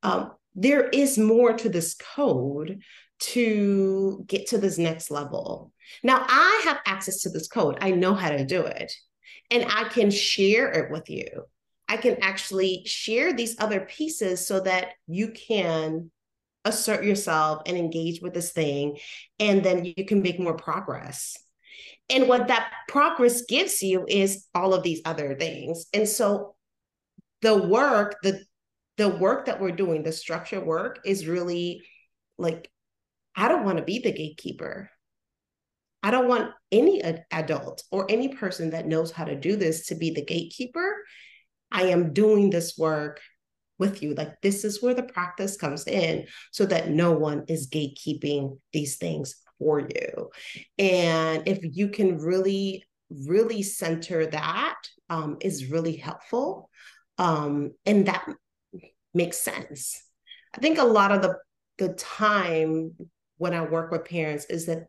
Um, 0.03 0.33
there 0.55 0.89
is 0.89 1.17
more 1.17 1.55
to 1.55 1.69
this 1.69 1.95
code 1.95 2.81
to 3.23 4.25
get 4.27 4.49
to 4.49 4.59
this 4.59 4.79
next 4.79 5.11
level. 5.11 5.73
Now, 6.03 6.25
I 6.29 6.63
have 6.65 6.81
access 6.87 7.23
to 7.23 7.31
this 7.31 7.49
code. 7.49 7.79
I 7.81 7.91
know 7.91 8.15
how 8.15 8.31
to 8.31 8.45
do 8.45 8.63
it, 8.63 8.93
and 9.51 9.65
I 9.69 9.85
can 9.85 10.11
share 10.11 10.71
it 10.71 10.91
with 10.91 11.09
you. 11.09 11.29
I 11.89 11.97
can 11.99 12.17
actually 12.23 12.83
share 12.87 13.33
these 13.33 13.57
other 13.59 13.81
pieces 13.81 14.47
so 14.47 14.61
that 14.61 14.93
you 15.07 15.33
can 15.33 16.11
assert 16.65 17.05
yourself 17.05 17.63
and 17.67 17.77
engage 17.77 18.23
with 18.23 18.35
this 18.35 18.53
thing, 18.53 18.99
and 19.39 19.65
then 19.65 19.85
you 19.85 20.05
can 20.07 20.23
make 20.23 20.41
more 20.41 20.57
progress. 20.57 21.37
And 22.09 22.29
what 22.29 22.49
that 22.49 22.71
progress 22.89 23.43
gives 23.43 23.83
you 23.83 24.05
is 24.09 24.47
all 24.55 24.75
of 24.75 24.83
these 24.83 25.01
other 25.05 25.35
things. 25.35 25.87
And 25.93 26.09
so 26.09 26.55
the 27.41 27.57
work, 27.57 28.17
the 28.23 28.45
the 28.99 29.09
work 29.09 29.47
that 29.47 29.61
we're 29.61 29.73
doing, 29.73 30.03
the 30.03 30.13
structure 30.13 30.61
work 30.61 31.01
is 31.05 31.27
really 31.27 31.83
like, 32.39 32.71
I 33.35 33.49
don't 33.49 33.65
want 33.65 33.79
to 33.79 33.85
be 33.85 33.99
the 33.99 34.13
gatekeeper. 34.13 34.91
I 36.03 36.11
don't 36.11 36.29
want 36.29 36.51
any 36.71 37.03
adult 37.31 37.85
or 37.91 38.11
any 38.11 38.29
person 38.29 38.71
that 38.71 38.87
knows 38.87 39.13
how 39.13 39.25
to 39.25 39.39
do 39.39 39.57
this 39.57 39.87
to 39.87 39.95
be 39.95 40.11
the 40.11 40.25
gatekeeper. 40.25 40.97
I 41.71 41.85
am 41.85 42.13
doing 42.13 42.51
this 42.51 42.77
work 42.77 43.21
with 43.79 44.03
you. 44.03 44.15
Like, 44.15 44.41
this 44.43 44.65
is 44.65 44.83
where 44.83 44.95
the 44.95 45.05
practice 45.05 45.57
comes 45.57 45.87
in 45.87 46.27
so 46.51 46.67
that 46.67 46.91
no 46.91 47.13
one 47.13 47.45
is 47.49 47.71
gatekeeping 47.71 48.59
these 48.73 48.97
things 48.97 49.37
for 49.59 49.81
you. 49.81 50.31
And 50.79 51.47
if 51.47 51.61
you 51.63 51.89
can 51.89 52.19
really, 52.19 52.85
really 53.11 53.63
center 53.63 54.27
that, 54.27 54.77
um, 55.09 55.37
is 55.41 55.71
really 55.71 55.97
helpful. 55.97 56.69
Um, 57.19 57.73
and 57.87 58.07
that 58.07 58.27
makes 59.15 59.39
sense. 59.39 60.03
I 60.55 60.61
think 60.61 60.79
a 60.79 60.85
lot 60.85 61.13
of 61.13 61.23
the 61.23 61.37
the 61.79 61.95
time 61.95 62.93
when 63.43 63.55
I 63.55 63.63
work 63.63 63.91
with 63.91 64.05
parents 64.05 64.45
is 64.45 64.67
that 64.67 64.87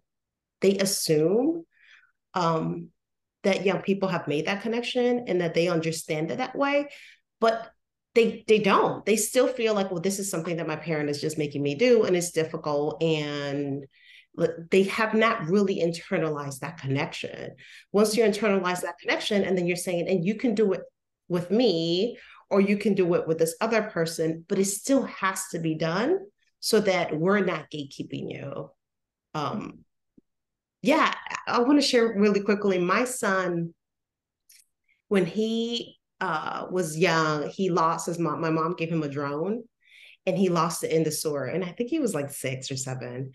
they 0.62 0.78
assume 0.78 1.66
um, 2.36 2.89
that 3.42 3.66
young 3.66 3.82
people 3.82 4.10
have 4.10 4.28
made 4.28 4.46
that 4.46 4.62
connection 4.62 5.26
and 5.28 5.42
that 5.42 5.56
they 5.56 5.70
understand 5.70 6.30
it 6.30 6.38
that 6.38 6.56
way, 6.56 6.88
but 7.42 7.72
they 8.13 8.46
they 8.48 8.60
don't. 8.60 9.04
They 9.08 9.16
still 9.16 9.48
feel 9.48 9.74
like, 9.74 9.89
well, 9.89 10.02
this 10.02 10.20
is 10.20 10.30
something 10.30 10.58
that 10.58 10.68
my 10.68 10.76
parent 10.76 11.10
is 11.10 11.20
just 11.20 11.39
making 11.39 11.63
me 11.63 11.74
do, 11.74 12.04
and 12.04 12.16
it's 12.16 12.32
difficult 12.32 13.02
and 13.02 13.86
they 14.72 14.84
have 14.84 15.13
not 15.13 15.48
really 15.48 15.80
internalized 15.80 16.60
that 16.60 16.78
connection. 16.78 17.56
Once 17.92 18.16
you 18.16 18.24
internalize 18.24 18.82
that 18.82 19.00
connection, 19.00 19.44
and 19.44 19.58
then 19.58 19.68
you're 19.68 19.76
saying, 19.76 20.08
and 20.08 20.26
you 20.26 20.36
can 20.36 20.56
do 20.56 20.74
it 20.74 20.82
with 21.28 21.52
me, 21.52 22.18
or 22.50 22.60
you 22.60 22.78
can 22.78 22.94
do 22.94 23.13
it 23.16 23.28
with 23.28 23.38
this 23.38 23.56
other 23.62 23.84
person, 23.84 24.46
but 24.48 24.60
it 24.60 24.66
still 24.66 25.04
has 25.04 25.48
to 25.52 25.60
be 25.60 25.76
done 25.76 26.20
so 26.63 26.80
that 26.80 27.13
we're 27.13 27.43
not 27.43 27.69
gatekeeping 27.69 28.32
you. 28.32 28.69
Um, 29.34 29.80
yeah, 30.82 31.13
I 31.45 31.60
want 31.60 31.78
to 31.82 31.86
share 31.86 32.17
really 32.17 32.39
quickly. 32.39 32.80
My 32.80 33.04
son, 33.04 33.73
when 35.10 35.26
he 35.26 35.97
uh, 36.21 36.67
was 36.71 36.97
young, 36.97 37.49
he 37.49 37.69
lost 37.69 38.06
his 38.06 38.17
mom. 38.17 38.39
My 38.39 38.49
mom 38.49 38.76
gave 38.78 38.88
him 38.88 39.04
a 39.04 39.10
drone 39.10 39.63
and 40.26 40.38
he 40.38 40.47
lost 40.47 40.86
it 40.86 40.93
in 40.93 41.04
the 41.04 41.12
sewer. 41.12 41.47
And 41.47 41.65
I 41.65 41.73
think 41.73 41.89
he 41.89 41.99
was 41.99 42.13
like 42.15 42.32
six 42.32 42.71
or 42.71 42.78
seven. 42.78 43.34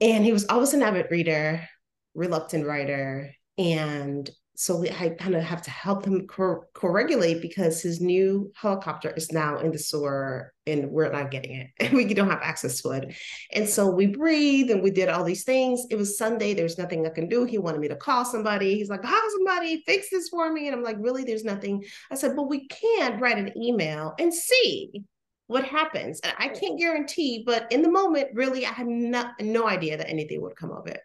And 0.00 0.24
he 0.24 0.32
was 0.32 0.46
always 0.46 0.74
an 0.74 0.84
avid 0.84 1.10
reader, 1.10 1.68
reluctant 2.14 2.68
writer. 2.68 3.34
And 3.58 4.30
so 4.58 4.78
we, 4.78 4.90
I 4.90 5.10
kind 5.10 5.34
of 5.34 5.42
have 5.42 5.60
to 5.62 5.70
help 5.70 6.06
him 6.06 6.26
co- 6.26 6.64
regulate 6.82 7.42
because 7.42 7.82
his 7.82 8.00
new 8.00 8.50
helicopter 8.54 9.10
is 9.10 9.30
now 9.30 9.58
in 9.58 9.70
the 9.70 9.78
sewer 9.78 10.54
and 10.66 10.90
we're 10.90 11.12
not 11.12 11.30
getting 11.30 11.56
it 11.56 11.70
and 11.78 11.92
we 11.94 12.12
don't 12.14 12.30
have 12.30 12.42
access 12.42 12.80
to 12.82 12.90
it. 12.90 13.14
And 13.52 13.68
so 13.68 13.90
we 13.90 14.06
breathe 14.06 14.70
and 14.70 14.82
we 14.82 14.90
did 14.90 15.08
all 15.08 15.24
these 15.24 15.44
things. 15.44 15.84
It 15.90 15.96
was 15.96 16.16
Sunday. 16.16 16.54
There's 16.54 16.78
nothing 16.78 17.06
I 17.06 17.10
can 17.10 17.28
do. 17.28 17.44
He 17.44 17.58
wanted 17.58 17.80
me 17.80 17.88
to 17.88 17.96
call 17.96 18.24
somebody. 18.24 18.74
He's 18.74 18.88
like, 18.88 19.02
call 19.02 19.20
somebody, 19.36 19.82
fix 19.84 20.08
this 20.10 20.30
for 20.30 20.50
me. 20.50 20.66
And 20.66 20.74
I'm 20.74 20.82
like, 20.82 20.96
really, 21.00 21.24
there's 21.24 21.44
nothing. 21.44 21.84
I 22.10 22.14
said, 22.14 22.34
but 22.34 22.48
we 22.48 22.66
can 22.68 23.20
write 23.20 23.38
an 23.38 23.52
email 23.56 24.14
and 24.18 24.32
see 24.32 25.04
what 25.48 25.64
happens. 25.64 26.20
And 26.20 26.32
I 26.38 26.48
can't 26.48 26.78
guarantee, 26.78 27.42
but 27.44 27.70
in 27.70 27.82
the 27.82 27.90
moment, 27.90 28.28
really, 28.34 28.64
I 28.64 28.70
had 28.70 28.86
no, 28.86 29.30
no 29.40 29.68
idea 29.68 29.96
that 29.98 30.10
anything 30.10 30.40
would 30.40 30.56
come 30.56 30.72
of 30.72 30.86
it 30.86 31.00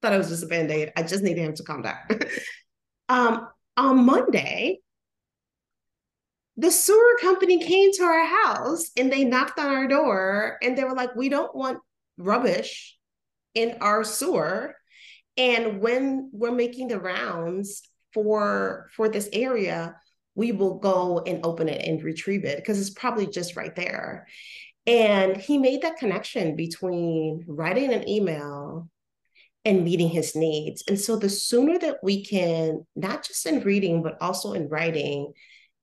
thought 0.00 0.12
it 0.12 0.18
was 0.18 0.28
just 0.28 0.44
a 0.44 0.46
band-aid. 0.46 0.92
I 0.96 1.02
just 1.02 1.22
needed 1.22 1.44
him 1.44 1.54
to 1.54 1.62
calm 1.62 1.82
down. 1.82 1.96
um, 3.08 3.48
on 3.76 4.04
Monday, 4.04 4.80
the 6.56 6.70
sewer 6.72 7.16
company 7.20 7.58
came 7.60 7.92
to 7.92 8.02
our 8.02 8.26
house 8.26 8.90
and 8.96 9.12
they 9.12 9.24
knocked 9.24 9.58
on 9.58 9.68
our 9.68 9.86
door 9.86 10.58
and 10.62 10.76
they 10.76 10.84
were 10.84 10.94
like, 10.94 11.14
we 11.14 11.28
don't 11.28 11.54
want 11.54 11.78
rubbish 12.18 12.96
in 13.54 13.76
our 13.80 14.02
sewer. 14.02 14.74
And 15.36 15.80
when 15.80 16.30
we're 16.32 16.50
making 16.50 16.88
the 16.88 16.98
rounds 16.98 17.82
for 18.12 18.88
for 18.96 19.08
this 19.08 19.28
area, 19.32 19.94
we 20.34 20.50
will 20.50 20.78
go 20.78 21.22
and 21.24 21.44
open 21.44 21.68
it 21.68 21.86
and 21.86 22.02
retrieve 22.02 22.44
it 22.44 22.56
because 22.56 22.80
it's 22.80 22.90
probably 22.90 23.28
just 23.28 23.56
right 23.56 23.74
there. 23.76 24.26
And 24.86 25.36
he 25.36 25.58
made 25.58 25.82
that 25.82 25.98
connection 25.98 26.56
between 26.56 27.44
writing 27.46 27.92
an 27.92 28.08
email 28.08 28.88
and 29.68 29.84
meeting 29.84 30.08
his 30.08 30.34
needs. 30.34 30.82
And 30.88 30.98
so 30.98 31.16
the 31.16 31.28
sooner 31.28 31.78
that 31.78 31.98
we 32.02 32.24
can, 32.24 32.86
not 32.96 33.22
just 33.22 33.44
in 33.44 33.60
reading, 33.60 34.02
but 34.02 34.16
also 34.20 34.54
in 34.54 34.68
writing, 34.68 35.34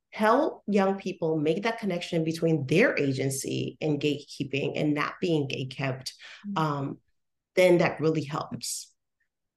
help 0.09 0.63
young 0.65 0.97
people 0.97 1.37
make 1.37 1.63
that 1.63 1.77
connection 1.77 2.23
between 2.23 2.65
their 2.65 2.97
agency 2.97 3.77
and 3.79 4.01
gatekeeping 4.01 4.73
and 4.75 4.95
not 4.95 5.13
being 5.21 5.47
gate 5.47 5.69
kept, 5.75 6.13
mm-hmm. 6.47 6.57
um, 6.57 6.97
then 7.55 7.77
that 7.77 7.99
really 8.01 8.23
helps. 8.23 8.91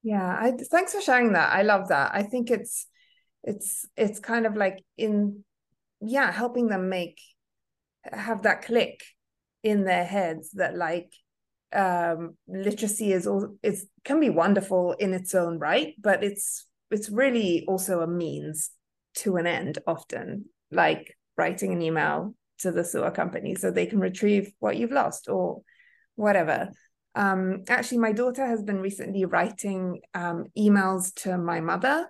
Yeah, 0.03 0.27
I 0.27 0.53
thanks 0.71 0.93
for 0.93 1.01
sharing 1.01 1.33
that. 1.33 1.53
I 1.53 1.63
love 1.63 1.89
that. 1.89 2.11
I 2.15 2.23
think 2.23 2.51
it's 2.51 2.87
it's 3.43 3.87
it's 3.97 4.21
kind 4.21 4.47
of 4.47 4.57
like 4.57 4.85
in 4.97 5.45
yeah, 6.01 6.31
helping 6.31 6.69
them 6.69 6.89
make 6.89 7.21
have 8.05 8.43
that 8.43 8.63
click 8.63 9.03
in 9.63 9.85
their 9.85 10.05
heads 10.05 10.51
that 10.53 10.77
like 10.77 11.13
um, 11.73 12.37
literacy 12.47 13.13
is 13.13 13.27
all 13.27 13.57
is 13.63 13.87
can 14.05 14.21
be 14.21 14.31
wonderful 14.31 14.93
in 14.93 15.13
its 15.13 15.35
own 15.35 15.59
right, 15.59 15.95
but 15.99 16.25
it's 16.25 16.67
it's 16.91 17.11
really 17.11 17.65
also 17.69 18.01
a 18.01 18.07
means 18.07 18.71
to 19.17 19.37
an 19.37 19.47
end 19.47 19.79
often, 19.87 20.47
like 20.71 21.17
writing 21.37 21.73
an 21.73 21.83
email 21.83 22.35
to 22.59 22.73
the 22.73 22.85
sewer 22.85 23.11
company 23.11 23.55
so 23.55 23.71
they 23.71 23.87
can 23.87 24.01
retrieve 24.01 24.53
what 24.59 24.77
you've 24.77 24.91
lost 24.91 25.29
or 25.29 25.63
whatever. 26.17 26.71
Um, 27.15 27.65
actually, 27.69 27.99
my 27.99 28.13
daughter 28.13 28.47
has 28.47 28.63
been 28.63 28.81
recently 28.81 29.25
writing 29.25 30.01
um, 30.15 30.47
emails 30.57 31.15
to 31.23 31.37
my 31.37 31.61
mother, 31.61 32.09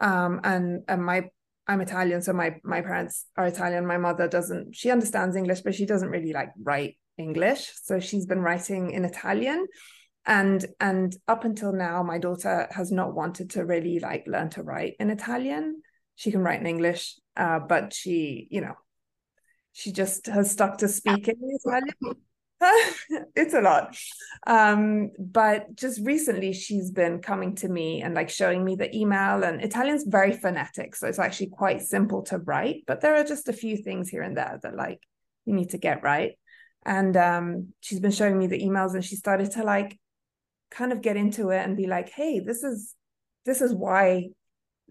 um, 0.00 0.40
and 0.44 0.82
and 0.88 1.04
my 1.04 1.30
I'm 1.68 1.80
Italian, 1.80 2.22
so 2.22 2.32
my 2.32 2.56
my 2.62 2.80
parents 2.80 3.26
are 3.36 3.46
Italian. 3.46 3.86
My 3.86 3.98
mother 3.98 4.28
doesn't. 4.28 4.74
She 4.74 4.90
understands 4.90 5.36
English, 5.36 5.60
but 5.60 5.74
she 5.74 5.86
doesn't 5.86 6.10
really 6.10 6.32
like 6.32 6.50
write 6.62 6.96
English. 7.18 7.72
So 7.82 8.00
she's 8.00 8.26
been 8.26 8.40
writing 8.40 8.90
in 8.90 9.04
Italian. 9.04 9.66
And 10.26 10.66
and 10.80 11.16
up 11.28 11.44
until 11.44 11.72
now, 11.72 12.02
my 12.02 12.18
daughter 12.18 12.68
has 12.72 12.90
not 12.90 13.14
wanted 13.14 13.50
to 13.50 13.64
really 13.64 14.00
like 14.00 14.24
learn 14.26 14.50
to 14.50 14.62
write 14.62 14.94
in 14.98 15.10
Italian. 15.10 15.82
She 16.16 16.32
can 16.32 16.42
write 16.42 16.60
in 16.60 16.66
English, 16.66 17.14
uh, 17.36 17.60
but 17.60 17.92
she, 17.92 18.48
you 18.50 18.60
know, 18.60 18.74
she 19.72 19.92
just 19.92 20.26
has 20.26 20.50
stuck 20.50 20.78
to 20.78 20.88
speaking 20.88 21.36
Italian. 21.40 22.16
it's 23.36 23.54
a 23.54 23.60
lot. 23.60 23.96
Um, 24.46 25.10
but 25.18 25.76
just 25.76 26.00
recently 26.04 26.52
she's 26.54 26.90
been 26.90 27.20
coming 27.20 27.54
to 27.56 27.68
me 27.68 28.02
and 28.02 28.14
like 28.14 28.30
showing 28.30 28.64
me 28.64 28.74
the 28.74 28.94
email 28.96 29.44
and 29.44 29.62
Italian's 29.62 30.04
very 30.08 30.32
phonetic. 30.32 30.96
So 30.96 31.06
it's 31.06 31.18
actually 31.18 31.48
quite 31.48 31.82
simple 31.82 32.22
to 32.24 32.38
write, 32.38 32.84
but 32.86 33.00
there 33.00 33.14
are 33.16 33.24
just 33.24 33.48
a 33.48 33.52
few 33.52 33.76
things 33.76 34.08
here 34.08 34.22
and 34.22 34.36
there 34.36 34.58
that 34.62 34.74
like 34.74 35.00
you 35.44 35.54
need 35.54 35.70
to 35.70 35.78
get 35.78 36.02
right 36.02 36.32
and 36.86 37.16
um, 37.16 37.74
she's 37.80 38.00
been 38.00 38.12
showing 38.12 38.38
me 38.38 38.46
the 38.46 38.62
emails 38.62 38.94
and 38.94 39.04
she 39.04 39.16
started 39.16 39.50
to 39.50 39.64
like 39.64 39.98
kind 40.70 40.92
of 40.92 41.02
get 41.02 41.16
into 41.16 41.50
it 41.50 41.58
and 41.58 41.76
be 41.76 41.86
like 41.86 42.08
hey 42.08 42.40
this 42.40 42.62
is 42.62 42.94
this 43.44 43.60
is 43.60 43.74
why 43.74 44.28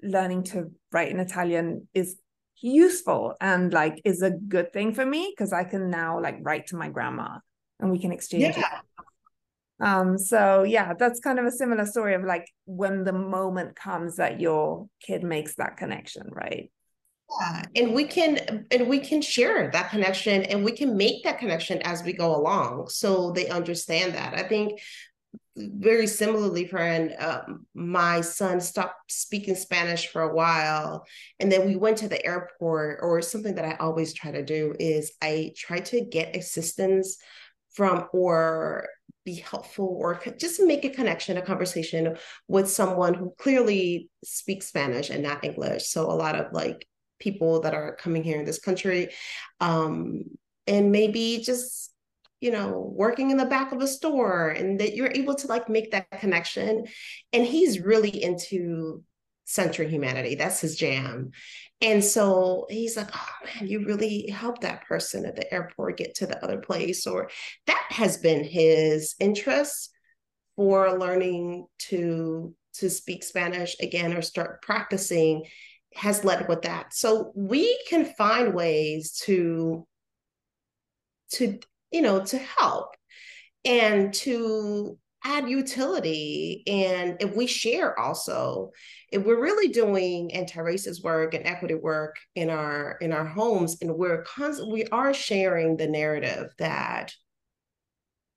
learning 0.04 0.44
to 0.44 0.72
write 0.92 1.10
in 1.10 1.20
italian 1.20 1.88
is 1.94 2.18
useful 2.62 3.34
and 3.42 3.74
like 3.74 4.02
is 4.06 4.22
a 4.22 4.32
good 4.32 4.72
thing 4.72 4.94
for 4.94 5.06
me 5.06 5.34
because 5.36 5.52
i 5.52 5.64
can 5.64 5.90
now 5.90 6.20
like 6.22 6.38
write 6.42 6.68
to 6.68 6.76
my 6.76 6.90
grandma 6.90 7.38
and 7.80 7.92
we 7.92 8.00
can 8.00 8.12
exchange 8.12 8.56
yeah. 8.58 8.80
um 9.82 10.18
so 10.18 10.64
yeah 10.64 10.94
that's 10.98 11.20
kind 11.20 11.40
of 11.40 11.46
a 11.46 11.52
similar 11.52 11.86
story 11.86 12.14
of 12.14 12.24
like 12.24 12.50
when 12.66 13.04
the 13.04 13.14
moment 13.14 13.76
comes 13.76 14.16
that 14.16 14.40
your 14.40 14.88
kid 15.02 15.24
makes 15.24 15.56
that 15.56 15.76
connection 15.76 16.28
right 16.32 16.72
yeah. 17.40 17.64
and 17.76 17.94
we 17.94 18.06
can 18.06 18.66
and 18.72 18.88
we 18.88 19.00
can 19.00 19.22
share 19.22 19.70
that 19.72 19.90
connection 19.90 20.44
and 20.44 20.64
we 20.64 20.72
can 20.72 20.96
make 20.98 21.24
that 21.24 21.40
connection 21.40 21.82
as 21.84 22.04
we 22.04 22.14
go 22.14 22.36
along 22.36 22.88
so 22.88 23.32
they 23.32 23.48
understand 23.50 24.14
that 24.14 24.34
i 24.34 24.44
think 24.44 24.80
very 25.58 26.06
similarly 26.06 26.66
Fran 26.68 27.14
um, 27.20 27.66
my 27.74 28.22
son 28.22 28.60
stopped 28.60 29.12
speaking 29.12 29.56
spanish 29.56 30.08
for 30.08 30.22
a 30.22 30.34
while 30.36 31.06
and 31.40 31.52
then 31.52 31.66
we 31.66 31.76
went 31.76 31.98
to 31.98 32.10
the 32.10 32.24
airport 32.26 33.00
or 33.02 33.22
something 33.22 33.56
that 33.56 33.66
i 33.66 33.76
always 33.76 34.14
try 34.14 34.32
to 34.32 34.44
do 34.44 34.76
is 34.80 35.14
i 35.22 35.52
try 35.56 35.80
to 35.80 36.02
get 36.02 36.36
assistance 36.36 37.18
from 37.72 38.08
or 38.14 38.88
be 39.26 39.36
helpful 39.36 39.98
or 40.00 40.22
just 40.40 40.62
make 40.62 40.86
a 40.86 40.90
connection, 40.90 41.36
a 41.36 41.42
conversation 41.42 42.16
with 42.48 42.70
someone 42.70 43.14
who 43.16 43.34
clearly 43.38 44.10
speaks 44.24 44.68
Spanish 44.68 45.10
and 45.10 45.24
not 45.24 45.44
English. 45.44 45.88
So 45.88 46.10
a 46.10 46.14
lot 46.14 46.36
of 46.36 46.54
like 46.54 46.88
people 47.20 47.62
that 47.62 47.74
are 47.74 47.96
coming 47.96 48.24
here 48.24 48.40
in 48.40 48.46
this 48.46 48.60
country 48.60 49.10
um, 49.60 50.24
and 50.68 50.92
maybe 50.92 51.42
just 51.44 51.92
you 52.42 52.52
know 52.52 52.92
working 52.96 53.32
in 53.32 53.38
the 53.38 53.46
back 53.46 53.72
of 53.72 53.82
a 53.82 53.88
store 53.88 54.50
and 54.50 54.80
that 54.80 54.96
you're 54.96 55.12
able 55.14 55.36
to 55.36 55.48
like 55.48 55.70
make 55.70 55.92
that 55.92 56.10
connection. 56.20 56.86
And 57.34 57.46
he's 57.46 57.80
really 57.80 58.24
into 58.24 59.04
centering 59.46 59.90
humanity. 59.90 60.36
That's 60.36 60.60
his 60.60 60.76
jam. 60.76 61.32
And 61.82 62.04
so 62.04 62.66
he's 62.70 62.98
like 62.98 63.10
oh 63.14 63.30
man 63.46 63.68
you 63.68 63.86
really 63.86 64.30
helped 64.30 64.62
that 64.62 64.86
person 64.86 65.26
at 65.26 65.36
the 65.36 65.52
airport 65.54 65.98
get 65.98 66.16
to 66.16 66.28
the 66.28 66.44
other 66.44 66.58
place. 66.58 67.08
Or 67.08 67.30
that 67.68 67.86
has 67.90 68.18
been 68.18 68.44
his 68.44 69.16
interest 69.20 69.92
for 70.56 70.98
learning 70.98 71.68
to 71.78 72.54
to 72.76 72.90
speak 72.90 73.24
spanish 73.24 73.76
again 73.80 74.14
or 74.14 74.22
start 74.22 74.62
practicing 74.62 75.46
has 75.96 76.24
led 76.24 76.48
with 76.48 76.64
that. 76.64 76.94
So 76.94 77.32
we 77.36 77.80
can 77.90 78.06
find 78.06 78.54
ways 78.54 79.14
to 79.26 79.88
to 81.34 81.60
you 81.92 82.02
know 82.02 82.24
to 82.24 82.38
help 82.38 82.96
and 83.64 84.14
to 84.14 84.98
add 85.24 85.50
utility 85.50 86.62
and 86.68 87.18
if 87.20 87.36
we 87.36 87.48
share 87.48 88.00
also 88.00 88.72
if 89.12 89.26
we're 89.26 89.42
really 89.42 89.70
doing 89.70 90.32
anti-racist 90.34 91.04
work 91.04 91.34
and 91.34 91.48
equity 91.48 91.74
work 91.74 92.16
in 92.36 92.52
our 92.52 92.98
in 93.02 93.12
our 93.12 93.26
homes 93.26 93.78
and 93.82 93.92
we're 93.96 94.22
constant 94.22 94.72
we 94.72 94.86
are 94.88 95.16
sharing 95.16 95.78
the 95.78 95.88
narrative 95.88 96.54
that 96.60 97.12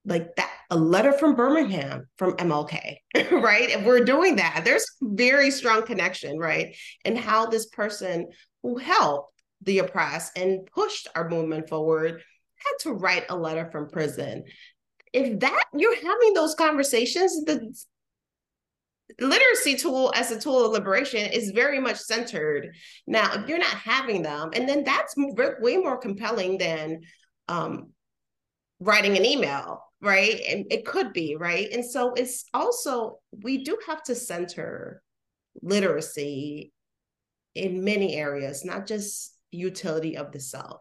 like 0.08 0.34
that 0.36 0.50
a 0.70 0.76
letter 0.76 1.12
from 1.12 1.34
birmingham 1.34 2.06
from 2.16 2.36
mlk 2.36 2.96
right? 3.32 3.70
If 3.70 3.84
we're 3.84 4.04
doing 4.04 4.36
that. 4.36 4.62
There's 4.64 4.86
very 5.00 5.50
strong 5.50 5.82
connection 5.82 6.38
right 6.38 6.76
and 7.04 7.18
how 7.18 7.46
this 7.46 7.66
person 7.66 8.28
who 8.62 8.78
helped 8.78 9.32
the 9.62 9.78
oppressed 9.78 10.36
and 10.38 10.66
pushed 10.66 11.08
our 11.14 11.28
movement 11.28 11.68
forward 11.68 12.22
had 12.56 12.72
to 12.80 12.92
write 12.92 13.24
a 13.28 13.36
letter 13.36 13.68
from 13.70 13.88
prison. 13.88 14.44
If 15.12 15.40
that 15.40 15.64
you're 15.74 15.96
having 15.96 16.34
those 16.34 16.54
conversations, 16.54 17.44
the 17.44 17.74
literacy 19.20 19.76
tool 19.76 20.12
as 20.14 20.30
a 20.30 20.40
tool 20.40 20.66
of 20.66 20.72
liberation 20.72 21.30
is 21.30 21.50
very 21.50 21.80
much 21.80 21.96
centered. 21.96 22.74
Now, 23.06 23.32
if 23.34 23.48
you're 23.48 23.58
not 23.58 23.68
having 23.68 24.22
them, 24.22 24.50
and 24.52 24.68
then 24.68 24.84
that's 24.84 25.14
way 25.16 25.76
more 25.78 25.96
compelling 25.96 26.58
than 26.58 27.00
um, 27.48 27.92
writing 28.80 29.16
an 29.16 29.24
email, 29.24 29.82
right? 30.00 30.40
And 30.48 30.66
it 30.70 30.84
could 30.84 31.12
be, 31.12 31.36
right? 31.36 31.68
And 31.72 31.84
so 31.84 32.12
it's 32.14 32.44
also, 32.54 33.18
we 33.32 33.64
do 33.64 33.78
have 33.86 34.02
to 34.04 34.14
center 34.14 35.02
literacy 35.62 36.72
in 37.54 37.84
many 37.84 38.14
areas, 38.14 38.64
not 38.64 38.86
just 38.86 39.34
utility 39.50 40.16
of 40.16 40.30
the 40.32 40.40
self, 40.40 40.80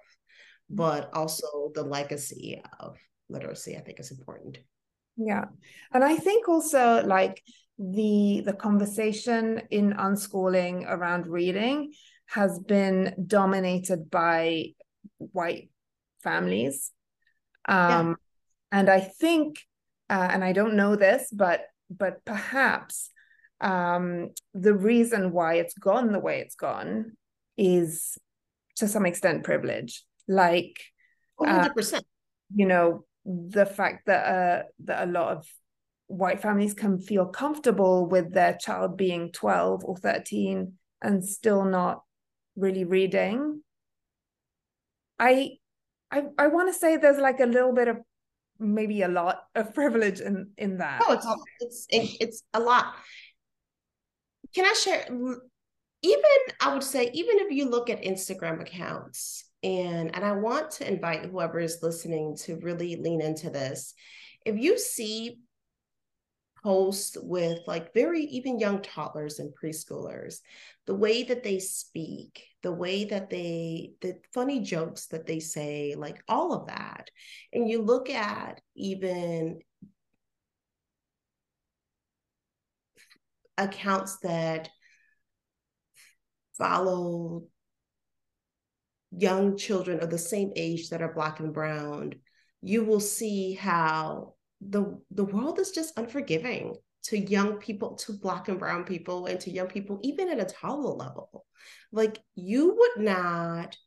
but 0.69 1.09
also 1.13 1.71
the 1.73 1.83
legacy 1.83 2.61
of 2.79 2.97
literacy 3.29 3.75
i 3.75 3.79
think 3.79 3.99
is 3.99 4.11
important 4.11 4.57
yeah 5.17 5.45
and 5.93 6.03
i 6.03 6.15
think 6.15 6.47
also 6.47 7.03
like 7.05 7.43
the 7.77 8.41
the 8.45 8.53
conversation 8.53 9.61
in 9.69 9.93
unschooling 9.93 10.85
around 10.87 11.27
reading 11.27 11.91
has 12.25 12.59
been 12.59 13.13
dominated 13.27 14.09
by 14.09 14.65
white 15.17 15.69
families 16.23 16.91
um 17.67 18.09
yeah. 18.09 18.13
And 18.71 18.89
i 18.89 18.99
think 18.99 19.59
uh, 20.09 20.27
and 20.31 20.43
i 20.43 20.51
don't 20.51 20.75
know 20.75 20.95
this 20.95 21.29
but 21.31 21.61
but 21.89 22.23
perhaps 22.25 23.09
um 23.61 24.29
the 24.53 24.73
reason 24.73 25.31
why 25.31 25.55
it's 25.55 25.73
gone 25.77 26.11
the 26.11 26.19
way 26.19 26.39
it's 26.39 26.55
gone 26.55 27.13
is 27.57 28.17
to 28.77 28.87
some 28.87 29.05
extent 29.05 29.43
privilege. 29.43 30.03
Like 30.27 30.79
100% 31.39 31.93
uh, 31.93 32.01
you 32.55 32.65
know 32.65 33.03
the 33.25 33.65
fact 33.65 34.05
that 34.07 34.25
uh, 34.25 34.63
that 34.85 35.07
a 35.07 35.11
lot 35.11 35.37
of 35.37 35.45
white 36.07 36.39
families 36.41 36.73
can 36.73 36.99
feel 36.99 37.25
comfortable 37.25 38.05
with 38.05 38.33
their 38.33 38.57
child 38.57 38.95
being 38.95 39.31
12 39.33 39.83
or 39.83 39.97
13 39.97 40.73
and 41.01 41.25
still 41.25 41.65
not 41.65 42.03
really 42.55 42.85
reading. 42.85 43.61
I 45.19 45.57
i, 46.11 46.23
I 46.37 46.47
want 46.47 46.71
to 46.71 46.79
say 46.79 46.97
there's 46.97 47.17
like 47.17 47.39
a 47.39 47.45
little 47.45 47.73
bit 47.73 47.87
of 47.87 47.97
maybe 48.59 49.01
a 49.01 49.07
lot 49.07 49.43
of 49.55 49.73
privilege 49.79 50.19
in 50.19 50.51
in 50.57 50.77
that. 50.77 51.01
Oh 51.07 51.13
it's 51.59 51.87
it's 51.89 52.17
it's 52.19 52.43
a 52.53 52.59
lot. 52.59 52.95
Can 54.53 54.65
i 54.65 54.73
share 54.73 55.05
even 56.03 56.21
i 56.61 56.73
would 56.73 56.83
say 56.83 57.09
even 57.13 57.39
if 57.39 57.51
you 57.51 57.69
look 57.69 57.89
at 57.89 58.03
instagram 58.03 58.61
accounts 58.61 59.45
and 59.63 60.13
and 60.15 60.23
i 60.23 60.31
want 60.31 60.71
to 60.71 60.87
invite 60.87 61.25
whoever 61.25 61.59
is 61.59 61.79
listening 61.81 62.35
to 62.35 62.57
really 62.57 62.95
lean 62.95 63.21
into 63.21 63.49
this 63.49 63.93
if 64.45 64.57
you 64.57 64.77
see 64.77 65.39
posts 66.67 67.15
with 67.21 67.59
like 67.65 67.93
very 67.93 68.23
even 68.23 68.59
young 68.59 68.81
toddlers 68.81 69.39
and 69.39 69.53
preschoolers. 69.55 70.39
The 70.85 70.95
way 70.95 71.23
that 71.23 71.41
they 71.43 71.59
speak 71.59 72.43
the 72.61 72.73
way 72.73 73.05
that 73.05 73.29
they 73.29 73.93
the 74.01 74.17
funny 74.33 74.59
jokes 74.59 75.05
that 75.07 75.25
they 75.25 75.39
say 75.39 75.95
like 75.95 76.21
all 76.27 76.51
of 76.51 76.67
that. 76.67 77.09
And 77.53 77.69
you 77.69 77.81
look 77.81 78.09
at 78.09 78.59
even 78.75 79.59
accounts 83.57 84.17
that 84.17 84.67
follow 86.57 87.43
young 89.17 89.55
children 89.55 90.01
of 90.01 90.09
the 90.09 90.17
same 90.17 90.51
age 90.57 90.89
that 90.89 91.01
are 91.01 91.13
black 91.13 91.39
and 91.39 91.53
brown 91.53 92.15
you 92.61 92.83
will 92.83 92.99
see 92.99 93.53
how 93.53 94.33
the 94.61 94.99
the 95.11 95.25
world 95.25 95.59
is 95.59 95.71
just 95.71 95.97
unforgiving 95.97 96.75
to 97.03 97.17
young 97.17 97.57
people 97.57 97.95
to 97.95 98.13
black 98.13 98.47
and 98.47 98.59
brown 98.59 98.83
people 98.83 99.27
and 99.27 99.39
to 99.39 99.51
young 99.51 99.67
people 99.67 99.99
even 100.03 100.29
at 100.29 100.39
a 100.39 100.45
toddler 100.45 100.93
level 100.93 101.45
like 101.91 102.19
you 102.35 102.75
would 102.75 103.03
not 103.03 103.77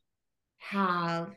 have 0.59 1.31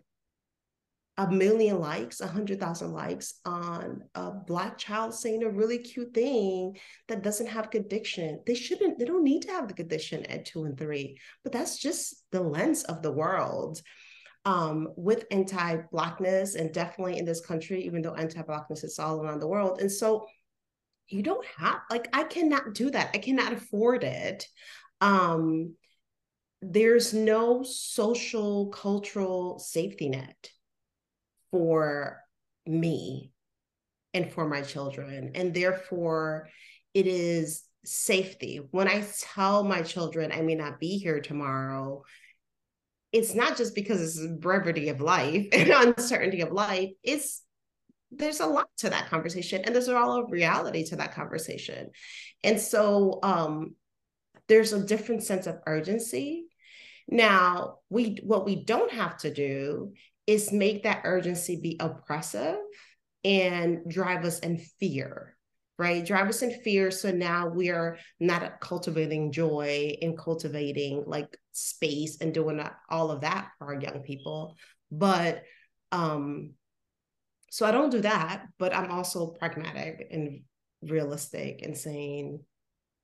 a 1.17 1.31
million 1.31 1.79
likes, 1.79 2.21
a 2.21 2.27
hundred 2.27 2.59
thousand 2.59 2.93
likes 2.93 3.39
on 3.45 4.03
a 4.17 4.33
black 4.33 4.77
child 4.77 5.15
saying 5.15 5.45
a 5.45 5.49
really 5.49 5.79
cute 5.79 6.13
thing 6.13 6.77
that 7.07 7.23
doesn't 7.23 7.47
have 7.47 7.71
condition. 7.71 8.41
They 8.47 8.55
shouldn't, 8.55 8.99
they 8.99 9.05
don't 9.05 9.23
need 9.23 9.43
to 9.43 9.53
have 9.53 9.69
the 9.69 9.75
condition 9.75 10.27
at 10.27 10.45
two 10.45 10.65
and 10.65 10.77
three, 10.77 11.19
but 11.45 11.53
that's 11.53 11.79
just 11.79 12.25
the 12.33 12.41
lens 12.41 12.83
of 12.85 13.01
the 13.03 13.13
world. 13.13 13.81
Um, 14.47 14.89
with 14.97 15.25
anti-blackness 15.31 16.55
and 16.55 16.71
definitely 16.71 17.17
in 17.17 17.25
this 17.25 17.41
country, 17.41 17.83
even 17.85 18.03
though 18.03 18.15
anti-blackness 18.15 18.85
is 18.85 18.99
all 18.99 19.23
around 19.23 19.41
the 19.41 19.49
world. 19.49 19.81
And 19.81 19.91
so 19.91 20.27
you 21.09 21.23
don't 21.23 21.47
have 21.57 21.81
like 21.91 22.09
I 22.13 22.25
cannot 22.25 22.75
do 22.75 22.91
that. 22.91 23.11
I 23.15 23.19
cannot 23.19 23.55
afford 23.55 24.05
it. 24.05 24.47
Um, 25.01 25.77
there's 26.61 27.15
no 27.15 27.63
social 27.63 28.69
cultural 28.69 29.59
safety 29.59 30.11
net 30.11 30.51
for 31.51 32.21
me 32.67 33.33
and 34.13 34.31
for 34.31 34.47
my 34.47 34.61
children. 34.61 35.33
And 35.35 35.55
therefore, 35.55 36.49
it 36.93 37.07
is 37.07 37.65
safety. 37.85 38.61
When 38.71 38.89
I 38.89 39.07
tell 39.21 39.65
my 39.65 39.83
children 39.83 40.33
I 40.33 40.43
may 40.43 40.55
not 40.55 40.81
be 40.81 40.99
here 40.99 41.21
tomorrow, 41.21 42.05
it's 43.15 43.33
not 43.33 43.57
just 43.57 43.77
because 43.77 44.01
it's 44.01 44.27
brevity 44.41 44.89
of 44.89 45.01
life 45.01 45.47
and 45.53 45.71
uncertainty 45.71 46.41
of 46.41 46.51
life. 46.51 46.91
It's 47.03 47.43
there's 48.11 48.41
a 48.41 48.47
lot 48.47 48.69
to 48.79 48.91
that 48.91 49.09
conversation, 49.09 49.63
and 49.65 49.75
there's 49.75 49.89
all 49.89 50.23
of 50.23 50.31
reality 50.31 50.85
to 50.87 50.97
that 50.97 51.15
conversation. 51.15 51.91
And 52.43 52.61
so 52.61 53.21
um, 53.23 53.77
there's 54.49 54.73
a 54.73 54.85
different 54.85 55.23
sense 55.23 55.47
of 55.47 55.61
urgency. 55.67 56.47
Now, 57.07 57.79
we 57.89 58.19
what 58.23 58.45
we 58.45 58.65
don't 58.65 58.93
have 58.93 59.17
to 59.19 59.33
do 59.33 59.93
is 60.27 60.53
make 60.53 60.83
that 60.83 61.03
urgency 61.05 61.61
be 61.61 61.77
oppressive 61.79 62.57
and 63.25 63.89
drive 63.89 64.25
us 64.25 64.41
in 64.41 64.59
fear 64.81 65.37
right 65.79 66.07
drive 66.07 66.29
us 66.29 66.43
in 66.43 66.51
fear 66.63 66.91
so 66.91 67.11
now 67.11 67.49
we 67.49 67.71
are 67.71 67.99
not 68.21 68.61
cultivating 68.61 69.33
joy 69.33 69.97
and 70.03 70.19
cultivating 70.19 71.03
like 71.07 71.37
space 71.53 72.19
and 72.21 72.33
doing 72.33 72.65
all 72.89 73.11
of 73.11 73.23
that 73.23 73.49
for 73.59 73.75
our 73.75 73.81
young 73.81 74.01
people 74.01 74.57
but 74.91 75.43
um 75.93 76.53
so 77.51 77.67
i 77.67 77.71
don't 77.71 77.91
do 77.91 78.01
that 78.01 78.45
but 78.59 78.75
i'm 78.75 78.91
also 78.91 79.29
pragmatic 79.39 80.07
and 80.11 80.43
realistic 80.83 81.63
and 81.63 81.77
saying 81.77 82.39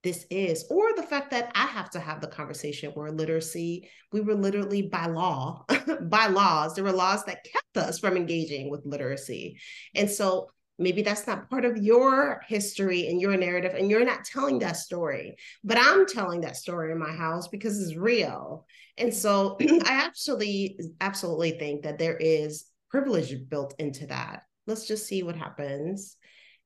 this 0.03 0.25
is, 0.31 0.65
or 0.69 0.93
the 0.95 1.03
fact 1.03 1.29
that 1.31 1.51
I 1.53 1.65
have 1.67 1.91
to 1.91 1.99
have 1.99 2.21
the 2.21 2.27
conversation 2.27 2.91
where 2.91 3.11
literacy, 3.11 3.89
we 4.11 4.21
were 4.21 4.33
literally 4.33 4.81
by 4.81 5.05
law, 5.05 5.63
by 6.01 6.27
laws, 6.27 6.73
there 6.73 6.83
were 6.83 6.91
laws 6.91 7.23
that 7.25 7.43
kept 7.43 7.77
us 7.77 7.99
from 7.99 8.17
engaging 8.17 8.69
with 8.71 8.85
literacy. 8.85 9.59
And 9.93 10.09
so 10.09 10.49
maybe 10.81 11.01
that's 11.01 11.27
not 11.27 11.49
part 11.49 11.65
of 11.65 11.77
your 11.77 12.41
history 12.47 13.07
and 13.07 13.21
your 13.21 13.37
narrative, 13.37 13.73
and 13.75 13.89
you're 13.89 14.05
not 14.05 14.25
telling 14.25 14.59
that 14.59 14.77
story, 14.77 15.37
but 15.63 15.77
I'm 15.79 16.05
telling 16.05 16.41
that 16.41 16.57
story 16.57 16.91
in 16.91 16.99
my 16.99 17.11
house 17.11 17.47
because 17.47 17.81
it's 17.81 17.97
real. 17.97 18.65
And 18.97 19.13
so 19.13 19.57
I 19.61 19.93
actually 19.93 20.79
absolutely 20.99 21.51
think 21.51 21.83
that 21.83 21.99
there 21.99 22.17
is 22.17 22.65
privilege 22.89 23.33
built 23.49 23.75
into 23.79 24.07
that. 24.07 24.43
Let's 24.67 24.87
just 24.87 25.07
see 25.07 25.23
what 25.23 25.35
happens 25.35 26.17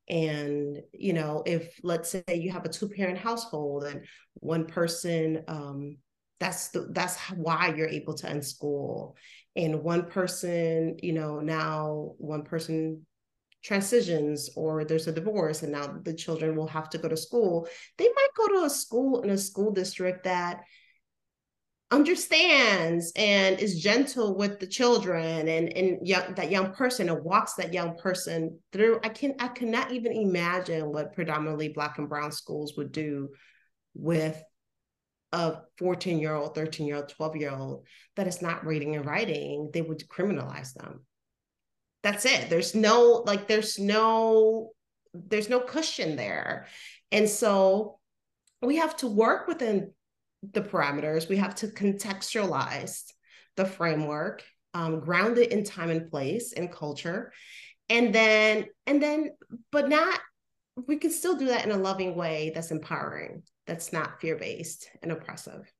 and 0.07 0.81
you 0.93 1.13
know 1.13 1.41
if 1.45 1.79
let's 1.81 2.09
say 2.11 2.23
you 2.29 2.51
have 2.51 2.65
a 2.65 2.69
two 2.69 2.87
parent 2.87 3.17
household 3.17 3.85
and 3.85 4.05
one 4.35 4.65
person 4.65 5.43
um, 5.47 5.97
that's 6.39 6.69
the, 6.69 6.87
that's 6.91 7.17
why 7.31 7.73
you're 7.75 7.87
able 7.87 8.13
to 8.13 8.27
unschool 8.27 9.13
and 9.55 9.81
one 9.81 10.05
person 10.05 10.97
you 11.01 11.13
know 11.13 11.39
now 11.39 12.13
one 12.17 12.43
person 12.43 13.05
transitions 13.65 14.49
or 14.55 14.85
there's 14.85 15.07
a 15.07 15.11
divorce 15.11 15.63
and 15.63 15.71
now 15.71 15.87
the 16.03 16.13
children 16.13 16.55
will 16.55 16.67
have 16.67 16.87
to 16.89 16.99
go 16.99 17.07
to 17.07 17.17
school 17.17 17.67
they 17.97 18.07
might 18.07 18.27
go 18.37 18.47
to 18.47 18.65
a 18.65 18.69
school 18.69 19.23
in 19.23 19.31
a 19.31 19.37
school 19.37 19.71
district 19.71 20.23
that 20.23 20.61
understands 21.91 23.11
and 23.15 23.59
is 23.59 23.79
gentle 23.79 24.35
with 24.35 24.59
the 24.59 24.67
children 24.67 25.47
and 25.47 25.69
and 25.77 26.05
young, 26.05 26.33
that 26.35 26.51
young 26.51 26.73
person 26.73 27.09
and 27.09 27.23
walks 27.23 27.53
that 27.53 27.73
young 27.73 27.95
person 27.95 28.59
through. 28.71 28.99
I 29.03 29.09
can 29.09 29.35
i 29.39 29.47
cannot 29.47 29.91
even 29.91 30.11
imagine 30.11 30.91
what 30.91 31.13
predominantly 31.13 31.69
black 31.69 31.97
and 31.97 32.09
brown 32.09 32.31
schools 32.31 32.73
would 32.75 32.91
do 32.91 33.29
with 33.93 34.41
a 35.31 35.57
14 35.77 36.19
year 36.19 36.33
old 36.33 36.55
13 36.55 36.87
year 36.87 36.97
old 36.97 37.09
12 37.09 37.35
year 37.37 37.51
old 37.51 37.85
that 38.15 38.27
is 38.27 38.41
not 38.41 38.65
reading 38.65 38.95
and 38.95 39.05
writing. 39.05 39.69
They 39.71 39.81
would 39.81 40.07
criminalize 40.09 40.73
them 40.73 41.05
that's 42.05 42.25
it 42.25 42.49
there's 42.49 42.73
no 42.73 43.23
like 43.25 43.47
there's 43.47 43.77
no 43.77 44.71
there's 45.13 45.49
no 45.49 45.59
cushion 45.59 46.15
there 46.15 46.67
and 47.11 47.27
so 47.27 47.99
we 48.61 48.77
have 48.77 48.95
to 48.97 49.07
work 49.07 49.47
within 49.47 49.91
the 50.53 50.61
parameters. 50.61 51.29
We 51.29 51.37
have 51.37 51.55
to 51.55 51.67
contextualize 51.67 53.03
the 53.55 53.65
framework, 53.65 54.43
um, 54.73 54.99
ground 54.99 55.37
it 55.37 55.51
in 55.51 55.63
time 55.63 55.89
and 55.89 56.09
place 56.09 56.53
and 56.53 56.71
culture, 56.71 57.31
and 57.89 58.13
then 58.13 58.65
and 58.85 59.01
then, 59.01 59.31
but 59.71 59.89
not. 59.89 60.19
We 60.87 60.97
can 60.97 61.11
still 61.11 61.37
do 61.37 61.45
that 61.45 61.63
in 61.63 61.71
a 61.71 61.77
loving 61.77 62.15
way 62.15 62.51
that's 62.53 62.71
empowering, 62.71 63.43
that's 63.65 63.93
not 63.93 64.19
fear 64.19 64.35
based 64.35 64.89
and 65.01 65.11
oppressive. 65.11 65.71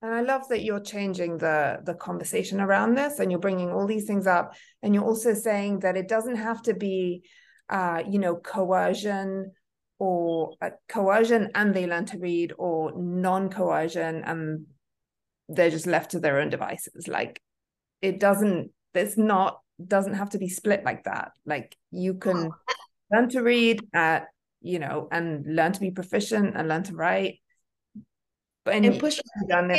And 0.00 0.14
I 0.14 0.20
love 0.20 0.48
that 0.48 0.62
you're 0.62 0.80
changing 0.80 1.38
the 1.38 1.78
the 1.84 1.94
conversation 1.94 2.60
around 2.60 2.94
this, 2.94 3.18
and 3.18 3.30
you're 3.30 3.40
bringing 3.40 3.70
all 3.70 3.86
these 3.86 4.06
things 4.06 4.26
up, 4.26 4.54
and 4.82 4.94
you're 4.94 5.04
also 5.04 5.34
saying 5.34 5.80
that 5.80 5.96
it 5.96 6.08
doesn't 6.08 6.36
have 6.36 6.62
to 6.62 6.74
be, 6.74 7.24
uh, 7.68 8.02
you 8.08 8.18
know, 8.18 8.36
coercion 8.36 9.52
or 9.98 10.54
uh, 10.62 10.70
coercion 10.88 11.50
and 11.54 11.74
they 11.74 11.86
learn 11.86 12.04
to 12.06 12.18
read 12.18 12.52
or 12.56 12.92
non-coercion 12.96 14.22
and 14.24 14.66
they're 15.48 15.70
just 15.70 15.86
left 15.86 16.12
to 16.12 16.20
their 16.20 16.38
own 16.40 16.50
devices. 16.50 17.08
Like 17.08 17.42
it 18.00 18.20
doesn't 18.20 18.70
It's 18.94 19.16
not 19.18 19.60
doesn't 19.84 20.14
have 20.14 20.30
to 20.30 20.38
be 20.38 20.48
split 20.48 20.84
like 20.84 21.04
that. 21.04 21.32
Like 21.44 21.76
you 21.90 22.14
can 22.14 22.50
learn 23.12 23.28
to 23.30 23.40
read 23.42 23.80
at 23.92 24.26
you 24.60 24.78
know 24.78 25.08
and 25.10 25.44
learn 25.46 25.72
to 25.72 25.80
be 25.80 25.90
proficient 25.90 26.56
and 26.56 26.68
learn 26.68 26.84
to 26.84 26.94
write 26.94 27.40
but 28.68 28.84
and 28.84 29.00
push 29.00 29.20
done 29.48 29.70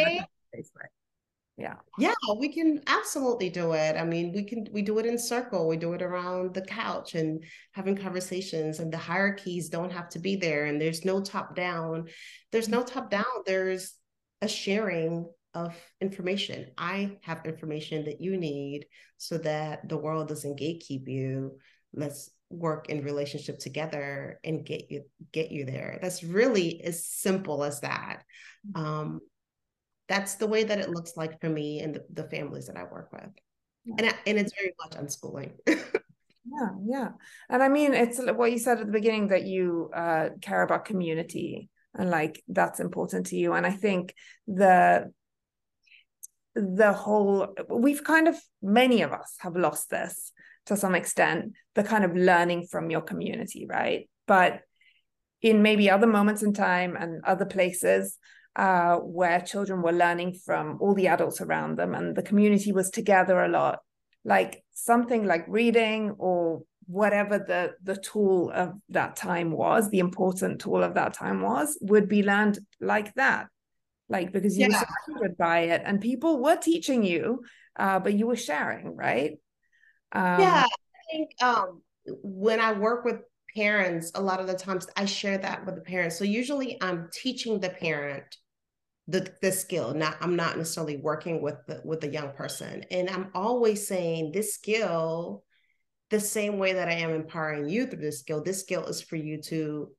yeah. 1.60 1.76
Yeah 1.98 2.14
we 2.40 2.48
can 2.50 2.82
absolutely 2.88 3.50
do 3.50 3.74
it. 3.74 3.98
I 3.98 4.06
mean 4.06 4.32
we 4.34 4.44
can 4.44 4.66
we 4.72 4.82
do 4.82 4.98
it 5.00 5.06
in 5.06 5.18
circle. 5.18 5.68
We 5.68 5.76
do 5.76 5.92
it 5.94 6.02
around 6.02 6.54
the 6.54 6.62
couch 6.62 7.16
and 7.16 7.44
having 7.74 7.98
conversations 7.98 8.80
and 8.80 8.92
the 8.92 8.98
hierarchies 8.98 9.68
don't 9.68 9.92
have 9.92 10.08
to 10.10 10.20
be 10.20 10.38
there 10.38 10.66
and 10.66 10.80
there's 10.80 11.04
no 11.04 11.22
top 11.22 11.56
down. 11.56 12.08
There's 12.52 12.70
no 12.70 12.82
top 12.82 13.12
down. 13.12 13.26
There's 13.46 13.94
a 14.42 14.48
sharing 14.48 15.30
of 15.54 15.76
information. 16.00 16.72
I 16.78 17.18
have 17.24 17.46
information 17.46 18.06
that 18.06 18.22
you 18.22 18.38
need 18.38 18.86
so 19.18 19.38
that 19.40 19.88
the 19.90 19.98
world 19.98 20.30
doesn't 20.30 20.60
gatekeep 20.60 21.10
you. 21.10 21.58
Let's 21.94 22.30
work 22.50 22.90
in 22.90 23.04
relationship 23.04 23.60
together 23.60 24.40
and 24.44 24.66
get 24.66 24.90
you 24.90 25.04
get 25.32 25.52
you 25.52 25.66
there 25.66 26.00
that's 26.02 26.24
really 26.24 26.82
as 26.84 27.06
simple 27.06 27.64
as 27.64 27.82
that 27.82 28.24
um, 28.76 29.20
that's 30.10 30.36
the 30.36 30.48
way 30.48 30.64
that 30.64 30.80
it 30.80 30.90
looks 30.90 31.16
like 31.16 31.40
for 31.40 31.48
me 31.48 31.80
and 31.80 31.96
the, 31.96 32.04
the 32.12 32.24
families 32.30 32.66
that 32.68 32.76
I 32.76 32.84
work 32.84 33.14
with. 33.14 33.30
Yeah. 33.86 33.96
And, 34.00 34.16
and 34.26 34.40
it's 34.40 34.54
very 34.60 34.74
much 34.84 34.98
unschooling. 34.98 35.52
yeah, 35.68 36.70
yeah. 36.84 37.10
And 37.50 37.62
I 37.64 37.70
mean, 37.70 37.94
it's 37.94 38.20
what 38.20 38.52
you 38.52 38.58
said 38.58 38.80
at 38.80 38.88
the 38.88 38.92
beginning 38.92 39.30
that 39.30 39.44
you 39.44 39.92
uh, 39.96 40.30
care 40.42 40.64
about 40.64 40.86
community 40.86 41.70
and 41.94 42.10
like 42.10 42.44
that's 42.48 42.80
important 42.80 43.28
to 43.28 43.36
you. 43.36 43.54
And 43.54 43.66
I 43.66 43.72
think 43.72 44.14
the 44.48 45.12
the 46.56 46.92
whole 46.92 47.56
we've 47.70 48.04
kind 48.04 48.28
of 48.28 48.36
many 48.62 49.04
of 49.04 49.14
us 49.14 49.36
have 49.40 49.56
lost 49.56 49.90
this 49.90 50.34
to 50.70 50.78
some 50.78 50.96
extent 50.96 51.54
the 51.76 51.84
kind 51.84 52.04
of 52.04 52.16
learning 52.16 52.66
from 52.72 52.90
your 52.90 53.02
community 53.02 53.68
right? 53.70 54.10
But 54.26 54.62
in 55.42 55.62
maybe 55.62 55.90
other 55.90 56.08
moments 56.08 56.44
in 56.44 56.54
time 56.54 56.96
and 56.96 57.24
other 57.26 57.46
places 57.46 58.18
uh, 58.56 58.96
where 58.98 59.40
children 59.42 59.82
were 59.82 59.92
learning 59.92 60.34
from 60.46 60.78
all 60.82 60.94
the 60.94 61.08
adults 61.08 61.42
around 61.42 61.78
them 61.78 61.94
and 61.94 62.16
the 62.16 62.24
community 62.24 62.72
was 62.72 62.90
together 62.90 63.40
a 63.42 63.48
lot 63.48 63.80
like 64.26 64.64
something 64.74 65.26
like 65.26 65.46
reading 65.48 66.12
or 66.18 66.62
whatever 66.88 67.38
the 67.38 67.72
the 67.84 67.96
tool 67.96 68.52
of 68.54 68.74
that 68.90 69.16
time 69.16 69.52
was 69.52 69.90
the 69.90 70.00
important 70.00 70.60
tool 70.60 70.84
of 70.84 70.96
that 70.96 71.14
time 71.14 71.42
was 71.42 71.78
would 71.82 72.10
be 72.10 72.24
learned 72.24 72.60
like 72.82 73.14
that. 73.14 73.48
Like 74.10 74.34
because 74.34 74.58
you 74.58 74.68
yeah. 74.68 74.80
were 74.80 74.86
surrounded 75.06 75.38
by 75.38 75.60
it 75.60 75.84
and 75.86 76.02
people 76.02 76.42
were 76.42 76.58
teaching 76.58 77.04
you 77.04 77.44
uh, 77.76 78.00
but 78.00 78.16
you 78.16 78.26
were 78.26 78.36
sharing 78.36 78.96
right 78.96 79.38
um, 80.14 80.40
yeah 80.40 80.66
i 80.66 81.12
think 81.12 81.30
um, 81.42 81.82
when 82.24 82.60
i 82.60 82.72
work 82.72 83.06
with 83.06 83.18
parents 83.56 84.12
a 84.16 84.22
lot 84.22 84.40
of 84.40 84.48
the 84.48 84.54
times 84.54 84.88
i 84.96 85.06
share 85.06 85.38
that 85.38 85.66
with 85.66 85.76
the 85.76 85.82
parents. 85.82 86.18
So 86.18 86.24
usually 86.24 86.78
i'm 86.82 87.10
teaching 87.14 87.60
the 87.60 87.70
parent 87.70 88.24
the 89.08 89.32
the 89.42 89.52
skill 89.52 89.94
not 89.94 90.18
i'm 90.22 90.36
not 90.36 90.58
necessarily 90.58 90.98
working 90.98 91.42
with 91.42 91.56
the 91.68 91.82
with 91.84 92.02
the 92.02 92.10
young 92.10 92.32
person. 92.34 92.84
And 92.92 93.10
i'm 93.10 93.32
always 93.34 93.88
saying 93.88 94.32
this 94.32 94.54
skill 94.54 95.44
the 96.10 96.20
same 96.20 96.58
way 96.58 96.74
that 96.74 96.88
i 96.88 96.94
am 96.94 97.12
empowering 97.12 97.70
you 97.70 97.88
through 97.88 98.02
this 98.02 98.20
skill 98.20 98.44
this 98.44 98.60
skill 98.60 98.86
is 98.86 99.02
for 99.02 99.16
you 99.16 99.42
to 99.44 99.90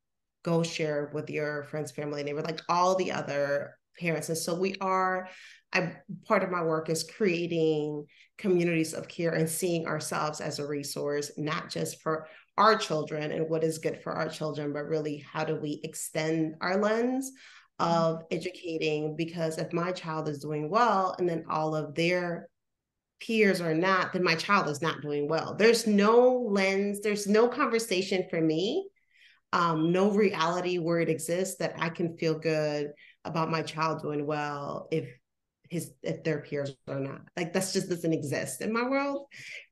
go 0.42 0.62
share 0.62 1.11
with 1.12 1.28
your 1.28 1.64
friends 1.64 1.90
family 1.92 2.22
neighbor 2.22 2.42
like 2.42 2.61
all 2.68 2.94
the 2.94 3.12
other 3.12 3.76
parents. 4.00 4.28
And 4.28 4.38
so 4.38 4.54
we 4.54 4.76
are 4.80 5.28
i 5.72 5.92
part 6.26 6.42
of 6.42 6.50
my 6.50 6.62
work 6.62 6.88
is 6.88 7.04
creating 7.04 8.04
communities 8.38 8.94
of 8.94 9.08
care 9.08 9.32
and 9.32 9.48
seeing 9.48 9.86
ourselves 9.86 10.40
as 10.40 10.58
a 10.58 10.66
resource 10.66 11.30
not 11.36 11.70
just 11.70 12.00
for 12.02 12.26
our 12.56 12.76
children 12.76 13.32
and 13.32 13.48
what 13.48 13.64
is 13.64 13.78
good 13.78 14.00
for 14.02 14.12
our 14.12 14.28
children 14.28 14.72
but 14.72 14.86
really 14.86 15.18
how 15.18 15.44
do 15.44 15.56
we 15.56 15.80
extend 15.84 16.54
our 16.60 16.76
lens 16.76 17.32
of 17.78 18.24
educating 18.30 19.16
because 19.16 19.56
if 19.56 19.72
my 19.72 19.90
child 19.90 20.28
is 20.28 20.38
doing 20.38 20.68
well 20.68 21.14
and 21.18 21.26
then 21.26 21.44
all 21.48 21.74
of 21.74 21.94
their 21.94 22.46
peers 23.20 23.60
are 23.60 23.74
not, 23.74 24.12
then 24.12 24.22
my 24.22 24.34
child 24.34 24.68
is 24.68 24.82
not 24.82 25.02
doing 25.02 25.28
well. 25.28 25.54
There's 25.54 25.86
no 25.86 26.46
lens, 26.50 27.00
there's 27.00 27.26
no 27.26 27.48
conversation 27.48 28.26
for 28.28 28.40
me, 28.40 28.88
um, 29.52 29.92
no 29.92 30.10
reality 30.10 30.78
where 30.78 31.00
it 31.00 31.08
exists 31.08 31.56
that 31.58 31.74
I 31.78 31.90
can 31.90 32.16
feel 32.16 32.38
good 32.38 32.92
about 33.24 33.50
my 33.50 33.62
child 33.62 34.02
doing 34.02 34.26
well 34.26 34.88
if 34.90 35.08
his 35.70 35.92
if 36.02 36.22
their 36.24 36.40
peers 36.40 36.74
or 36.86 37.00
not 37.00 37.22
like 37.36 37.52
that's 37.52 37.72
just 37.72 37.88
doesn't 37.88 38.12
exist 38.12 38.60
in 38.60 38.72
my 38.72 38.82
world 38.82 39.26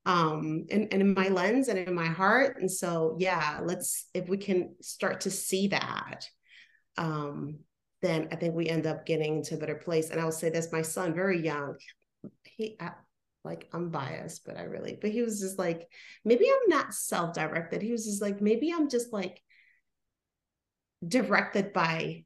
um 0.07 0.64
and, 0.70 0.88
and 0.92 1.03
in 1.03 1.12
my 1.12 1.28
lens 1.28 1.68
and 1.68 1.78
in 1.78 1.94
my 1.94 2.07
heart 2.07 2.57
and 2.61 2.70
so 2.70 3.16
yeah 3.18 3.61
let's 3.62 4.09
if 4.14 4.28
we 4.28 4.38
can 4.38 4.74
start 4.80 5.20
to 5.20 5.30
see 5.30 5.68
that 5.68 6.24
um 6.96 7.59
then 8.03 8.28
I 8.30 8.36
think 8.36 8.55
we 8.55 8.68
end 8.68 8.86
up 8.86 9.07
getting 9.07 9.38
into 9.38 9.55
a 9.55 9.59
better 9.59 9.74
place. 9.74 10.11
And 10.11 10.20
I 10.20 10.24
will 10.24 10.32
say 10.32 10.51
this: 10.51 10.72
my 10.72 10.82
son, 10.82 11.14
very 11.14 11.40
young, 11.40 11.76
he 12.44 12.76
I, 12.80 12.92
like 13.44 13.68
I'm 13.72 13.90
biased, 13.90 14.44
but 14.44 14.57
I 14.57 14.62
really, 14.62 14.99
but 15.01 15.11
he 15.11 15.22
was 15.22 15.40
just 15.40 15.59
like, 15.59 15.88
maybe 16.24 16.46
I'm 16.49 16.68
not 16.68 16.94
self-directed. 16.94 17.82
He 17.82 17.92
was 17.92 18.05
just 18.05 18.22
like, 18.22 18.40
maybe 18.40 18.72
I'm 18.72 18.88
just 18.88 19.12
like 19.12 19.42
directed 21.07 21.72
by 21.72 22.24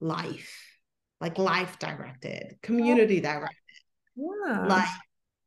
life, 0.00 0.73
like 1.20 1.38
life 1.38 1.78
directed, 1.78 2.56
community 2.62 3.20
directed. 3.20 3.56
Yeah. 4.16 4.66
Like, 4.68 4.88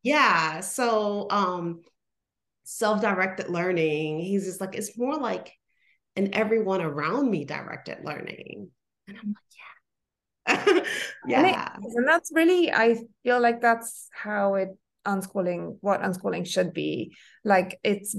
yeah. 0.04 0.60
So 0.62 1.28
um 1.30 1.82
self-directed 2.64 3.50
learning, 3.50 4.20
he's 4.20 4.46
just 4.46 4.60
like, 4.60 4.76
it's 4.76 4.98
more 4.98 5.16
like 5.16 5.54
an 6.18 6.34
everyone 6.34 6.82
around 6.82 7.30
me 7.32 7.46
directed 7.46 8.04
learning. 8.04 8.70
And 9.08 9.18
I'm 9.18 9.36
like, 10.48 10.58
yeah. 10.76 10.82
yeah. 11.28 11.70
And, 11.78 11.86
it, 11.86 11.96
and 11.96 12.08
that's 12.08 12.32
really, 12.34 12.72
I 12.72 12.98
feel 13.24 13.40
like 13.40 13.62
that's 13.62 14.10
how 14.12 14.56
it 14.56 14.70
unschooling, 15.06 15.78
what 15.80 16.02
unschooling 16.02 16.46
should 16.46 16.74
be. 16.74 17.16
Like 17.46 17.80
it's, 17.84 18.18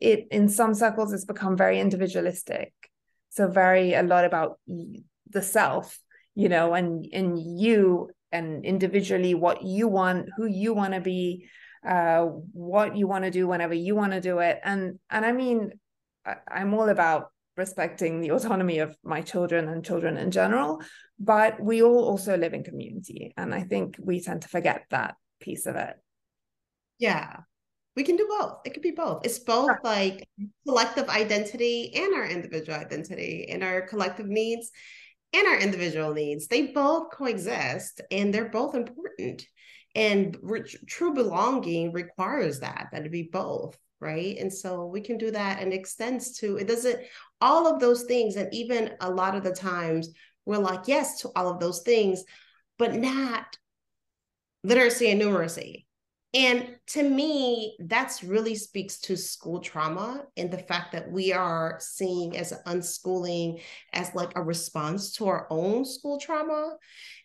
it 0.00 0.26
in 0.32 0.48
some 0.48 0.74
circles, 0.74 1.12
it's 1.12 1.24
become 1.24 1.56
very 1.56 1.78
individualistic. 1.78 2.72
So 3.30 3.48
very 3.48 3.94
a 3.94 4.02
lot 4.02 4.24
about 4.24 4.58
the 5.30 5.42
self, 5.42 5.98
you 6.34 6.48
know, 6.48 6.74
and 6.74 7.06
and 7.12 7.38
you 7.38 8.10
and 8.32 8.64
individually 8.64 9.34
what 9.34 9.62
you 9.62 9.88
want, 9.88 10.28
who 10.36 10.46
you 10.46 10.74
want 10.74 10.94
to 10.94 11.00
be, 11.00 11.46
uh, 11.86 12.22
what 12.52 12.96
you 12.96 13.06
want 13.06 13.24
to 13.24 13.30
do 13.30 13.46
whenever 13.46 13.74
you 13.74 13.94
want 13.94 14.12
to 14.12 14.20
do 14.20 14.38
it. 14.38 14.60
And 14.64 14.98
and 15.10 15.24
I 15.24 15.32
mean, 15.32 15.72
I, 16.24 16.36
I'm 16.48 16.74
all 16.74 16.88
about 16.88 17.30
respecting 17.56 18.20
the 18.20 18.32
autonomy 18.32 18.80
of 18.80 18.96
my 19.04 19.20
children 19.22 19.68
and 19.68 19.84
children 19.84 20.16
in 20.16 20.32
general 20.32 20.82
but 21.20 21.60
we 21.60 21.84
all 21.84 22.04
also 22.04 22.36
live 22.36 22.52
in 22.52 22.64
community 22.64 23.32
and 23.36 23.54
i 23.54 23.62
think 23.62 23.94
we 24.00 24.20
tend 24.20 24.42
to 24.42 24.48
forget 24.48 24.82
that 24.90 25.14
piece 25.44 25.66
of 25.66 25.76
it. 25.76 25.94
Yeah. 26.98 27.40
We 27.96 28.02
can 28.02 28.16
do 28.16 28.26
both. 28.26 28.58
It 28.64 28.70
could 28.74 28.82
be 28.82 28.90
both. 28.90 29.24
It's 29.24 29.38
both 29.38 29.70
yeah. 29.70 29.88
like 29.88 30.28
collective 30.66 31.08
identity 31.08 31.94
and 31.94 32.14
our 32.14 32.26
individual 32.26 32.76
identity 32.76 33.46
and 33.50 33.62
our 33.62 33.82
collective 33.82 34.26
needs 34.26 34.70
and 35.34 35.46
our 35.46 35.58
individual 35.58 36.14
needs. 36.14 36.46
They 36.46 36.68
both 36.68 37.10
coexist 37.10 38.00
and 38.10 38.32
they're 38.32 38.48
both 38.48 38.74
important. 38.74 39.46
And 39.94 40.36
re- 40.42 40.62
true 40.86 41.12
belonging 41.14 41.92
requires 41.92 42.60
that, 42.60 42.88
that 42.92 43.04
to 43.04 43.10
be 43.10 43.24
both, 43.24 43.76
right? 44.00 44.36
And 44.38 44.52
so 44.52 44.86
we 44.86 45.00
can 45.00 45.18
do 45.18 45.30
that 45.30 45.60
and 45.60 45.72
extends 45.72 46.38
to 46.38 46.56
it 46.56 46.66
doesn't 46.66 47.00
all 47.40 47.66
of 47.66 47.80
those 47.80 48.04
things. 48.04 48.36
And 48.36 48.52
even 48.52 48.92
a 49.00 49.10
lot 49.10 49.36
of 49.36 49.44
the 49.44 49.52
times 49.52 50.08
we're 50.46 50.58
like, 50.58 50.86
yes, 50.86 51.20
to 51.20 51.30
all 51.36 51.48
of 51.48 51.60
those 51.60 51.82
things, 51.82 52.24
but 52.78 52.94
not 52.94 53.56
literacy 54.62 55.10
and 55.10 55.20
numeracy. 55.20 55.84
And 56.34 56.76
to 56.88 57.08
me, 57.08 57.76
that's 57.78 58.24
really 58.24 58.56
speaks 58.56 58.98
to 59.02 59.16
school 59.16 59.60
trauma 59.60 60.24
and 60.36 60.50
the 60.50 60.58
fact 60.58 60.90
that 60.92 61.08
we 61.10 61.32
are 61.32 61.78
seeing 61.80 62.36
as 62.36 62.52
unschooling 62.66 63.62
as 63.92 64.12
like 64.16 64.32
a 64.34 64.42
response 64.42 65.12
to 65.12 65.28
our 65.28 65.46
own 65.48 65.84
school 65.84 66.18
trauma. 66.18 66.76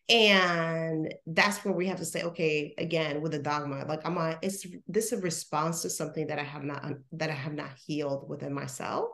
And 0.09 1.11
that's 1.25 1.65
where 1.65 1.73
we 1.73 1.87
have 1.87 1.97
to 1.97 2.05
say, 2.05 2.21
okay, 2.21 2.75
again, 2.77 3.21
with 3.21 3.33
a 3.33 3.39
dogma, 3.39 3.85
like 3.87 4.05
I'm 4.05 4.17
I 4.17 4.37
is 4.43 4.65
this 4.87 5.11
a 5.11 5.17
response 5.17 5.81
to 5.81 5.89
something 5.89 6.27
that 6.27 6.39
I 6.39 6.43
have 6.43 6.63
not 6.63 6.83
that 7.13 7.31
I 7.31 7.33
have 7.33 7.53
not 7.53 7.71
healed 7.83 8.29
within 8.29 8.53
myself? 8.53 9.09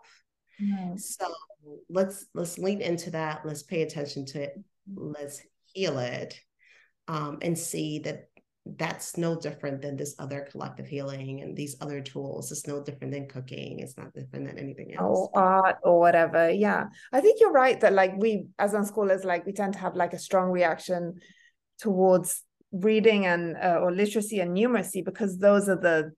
So 0.98 1.26
let's 1.89 2.26
let's 2.34 2.58
lean 2.58 2.82
into 2.82 3.12
that. 3.12 3.46
Let's 3.46 3.64
pay 3.64 3.82
attention 3.82 4.26
to 4.28 4.43
it. 4.43 4.60
Let's 4.93 5.41
heal 5.74 6.00
it. 6.00 6.39
Um, 7.08 7.38
and 7.41 7.58
see 7.58 8.00
that 8.00 8.30
that's 8.66 9.16
no 9.16 9.39
different 9.39 9.82
than 9.82 9.95
this 9.95 10.16
other 10.18 10.47
collective 10.51 10.88
healing 10.88 11.41
and 11.41 11.55
these 11.55 11.76
other 11.82 12.01
tools. 12.01 12.51
It's 12.51 12.68
no 12.68 12.84
different 12.84 13.13
than 13.13 13.28
cooking. 13.28 13.80
It's 13.80 13.95
not 13.95 14.13
different 14.13 14.47
than 14.47 14.57
anything 14.57 14.95
else. 14.95 15.30
Or 15.34 15.39
art 15.39 15.78
or 15.84 15.99
whatever. 15.99 16.49
Yeah. 16.49 16.86
I 17.13 17.22
think 17.22 17.39
you're 17.39 17.51
right 17.51 17.80
that 17.82 17.93
like 17.93 18.13
we 18.18 18.47
as 18.57 18.74
unschoolers, 18.74 19.24
like 19.24 19.45
we 19.45 19.53
tend 19.53 19.74
to 19.74 19.80
have 19.80 19.95
like 19.95 20.13
a 20.13 20.20
strong 20.20 20.49
reaction 20.49 21.20
towards 21.80 22.43
reading 22.72 23.28
and 23.28 23.55
uh, 23.55 23.80
or 23.82 23.91
literacy 23.91 24.39
and 24.39 24.57
numeracy 24.57 25.05
because 25.05 25.38
those 25.38 25.70
are 25.70 25.80
the 25.80 26.11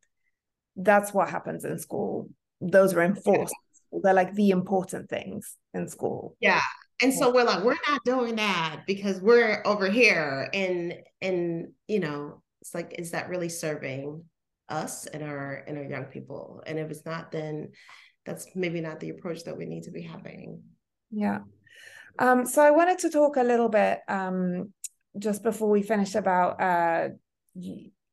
that's 0.77 1.13
what 1.13 1.29
happens 1.29 1.65
in 1.65 1.77
school. 1.77 2.29
Those 2.61 2.93
are 2.93 3.01
enforced. 3.01 3.53
Yeah. 3.91 3.99
They're 4.03 4.13
like 4.13 4.33
the 4.35 4.51
important 4.51 5.09
things 5.09 5.57
in 5.73 5.89
school. 5.89 6.37
Yeah. 6.39 6.61
And 7.01 7.13
so 7.13 7.31
we're 7.31 7.43
like, 7.43 7.63
we're 7.63 7.75
not 7.87 8.03
doing 8.05 8.35
that 8.37 8.81
because 8.87 9.21
we're 9.21 9.61
over 9.65 9.89
here. 9.89 10.49
And 10.53 10.95
and 11.21 11.69
you 11.87 11.99
know, 11.99 12.41
it's 12.61 12.73
like, 12.73 12.95
is 12.97 13.11
that 13.11 13.29
really 13.29 13.49
serving 13.49 14.23
us 14.69 15.05
and 15.05 15.23
our 15.23 15.63
and 15.67 15.77
our 15.77 15.83
young 15.83 16.05
people? 16.05 16.63
And 16.65 16.79
if 16.79 16.89
it's 16.89 17.05
not, 17.05 17.31
then 17.31 17.69
that's 18.25 18.47
maybe 18.55 18.81
not 18.81 18.99
the 18.99 19.09
approach 19.09 19.43
that 19.43 19.57
we 19.57 19.65
need 19.65 19.83
to 19.83 19.91
be 19.91 20.01
having. 20.01 20.63
Yeah. 21.11 21.39
Um, 22.19 22.45
so 22.45 22.61
I 22.61 22.71
wanted 22.71 22.99
to 22.99 23.09
talk 23.09 23.37
a 23.37 23.43
little 23.43 23.69
bit 23.69 23.99
um, 24.07 24.73
just 25.17 25.43
before 25.43 25.69
we 25.69 25.83
finish 25.83 26.15
about 26.15 26.59
uh, 26.59 27.09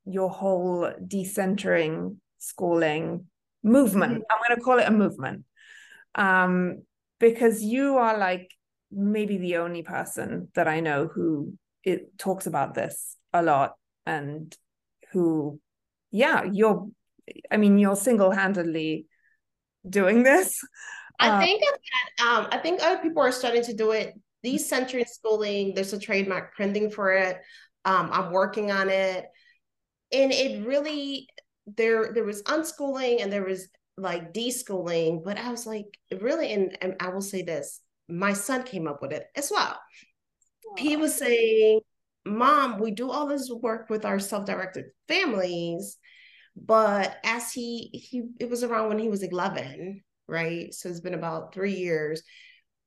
your 0.05 0.31
whole 0.31 0.93
decentering 1.03 2.17
schooling 2.39 3.27
movement. 3.63 4.13
Mm-hmm. 4.13 4.23
I'm 4.31 4.39
going 4.47 4.57
to 4.59 4.63
call 4.63 4.79
it 4.79 4.89
a 4.89 4.91
movement 4.91 5.45
um, 6.15 6.83
because 7.19 7.63
you 7.63 7.97
are 7.97 8.19
like 8.19 8.51
maybe 8.95 9.39
the 9.39 9.57
only 9.57 9.83
person 9.83 10.49
that 10.55 10.69
I 10.69 10.81
know 10.81 11.07
who 11.07 11.55
it 11.83 12.17
talks 12.19 12.47
about 12.47 12.75
this 12.75 13.17
a 13.33 13.43
lot 13.43 13.75
and 14.07 14.57
who 15.13 15.61
yeah 16.11 16.45
you're 16.51 16.89
i 17.51 17.57
mean 17.57 17.79
you're 17.79 17.97
single-handedly 17.97 19.07
doing 19.89 20.23
this. 20.23 20.59
I 21.21 21.29
um, 21.29 21.41
think 21.41 21.63
that, 21.63 22.27
um, 22.27 22.49
i 22.51 22.59
think 22.59 22.83
other 22.83 23.03
people 23.03 23.23
are 23.23 23.33
starting 23.33 23.63
to 23.65 23.75
do 23.75 23.91
it. 23.91 24.15
Decentering 24.45 25.09
schooling 25.09 25.75
there's 25.75 25.93
a 25.93 25.99
trademark 25.99 26.55
printing 26.55 26.91
for 26.91 27.13
it. 27.13 27.39
Um, 27.85 28.09
i'm 28.13 28.33
working 28.33 28.71
on 28.71 28.89
it. 28.89 29.27
And 30.13 30.33
it 30.33 30.67
really 30.67 31.29
there 31.67 32.13
there 32.13 32.25
was 32.25 32.43
unschooling 32.45 33.23
and 33.23 33.33
there 33.33 33.45
was 33.45 33.69
like 33.97 34.33
deschooling 34.35 35.23
but 35.23 35.39
i 35.39 35.51
was 35.51 35.67
like 35.67 35.87
really 36.21 36.53
and, 36.53 36.77
and 36.83 36.97
i 37.01 37.09
will 37.09 37.23
say 37.23 37.43
this 37.43 37.81
my 38.09 38.33
son 38.33 38.63
came 38.63 38.87
up 38.87 39.01
with 39.03 39.13
it 39.13 39.27
as 39.37 39.51
well. 39.51 39.79
He 40.77 40.97
was 40.97 41.15
saying, 41.15 41.81
Mom, 42.27 42.79
we 42.79 42.91
do 42.91 43.11
all 43.11 43.27
this 43.27 43.51
work 43.51 43.91
with 43.91 44.05
our 44.05 44.19
self-directed 44.19 44.87
families, 45.09 45.99
but 46.57 47.17
as 47.25 47.53
he 47.53 47.91
he 47.93 48.25
it 48.41 48.49
was 48.49 48.63
around 48.65 48.89
when 48.89 48.99
he 48.99 49.09
was 49.09 49.23
11, 49.23 50.03
right? 50.27 50.73
So 50.73 50.89
it's 50.89 51.01
been 51.01 51.15
about 51.15 51.55
three 51.55 51.75
years 51.75 52.23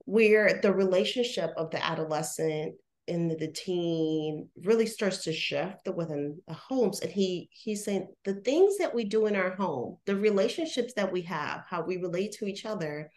where 0.05 0.59
the 0.61 0.73
relationship 0.73 1.51
of 1.57 1.69
the 1.69 1.85
adolescent 1.85 2.75
and 3.07 3.31
the 3.31 3.47
teen 3.47 4.49
really 4.63 4.85
starts 4.85 5.23
to 5.23 5.33
shift 5.33 5.87
within 5.95 6.41
the 6.47 6.53
homes 6.53 6.99
and 6.99 7.11
he 7.11 7.49
he's 7.51 7.85
saying 7.85 8.07
the 8.25 8.33
things 8.33 8.77
that 8.77 8.93
we 8.93 9.05
do 9.05 9.27
in 9.27 9.35
our 9.35 9.55
home 9.55 9.97
the 10.05 10.15
relationships 10.15 10.93
that 10.93 11.11
we 11.11 11.21
have 11.21 11.63
how 11.69 11.81
we 11.81 11.97
relate 11.97 12.33
to 12.33 12.45
each 12.45 12.65
other 12.65 13.09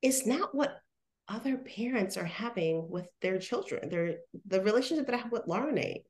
is 0.00 0.26
not 0.26 0.54
what 0.54 0.78
other 1.28 1.56
parents 1.56 2.16
are 2.16 2.24
having 2.24 2.88
with 2.90 3.08
their 3.20 3.38
children. 3.38 3.88
Their 3.88 4.16
the 4.46 4.60
relationship 4.60 5.06
that 5.06 5.14
I 5.14 5.18
have 5.18 5.32
with 5.32 5.46
Larnay. 5.46 6.02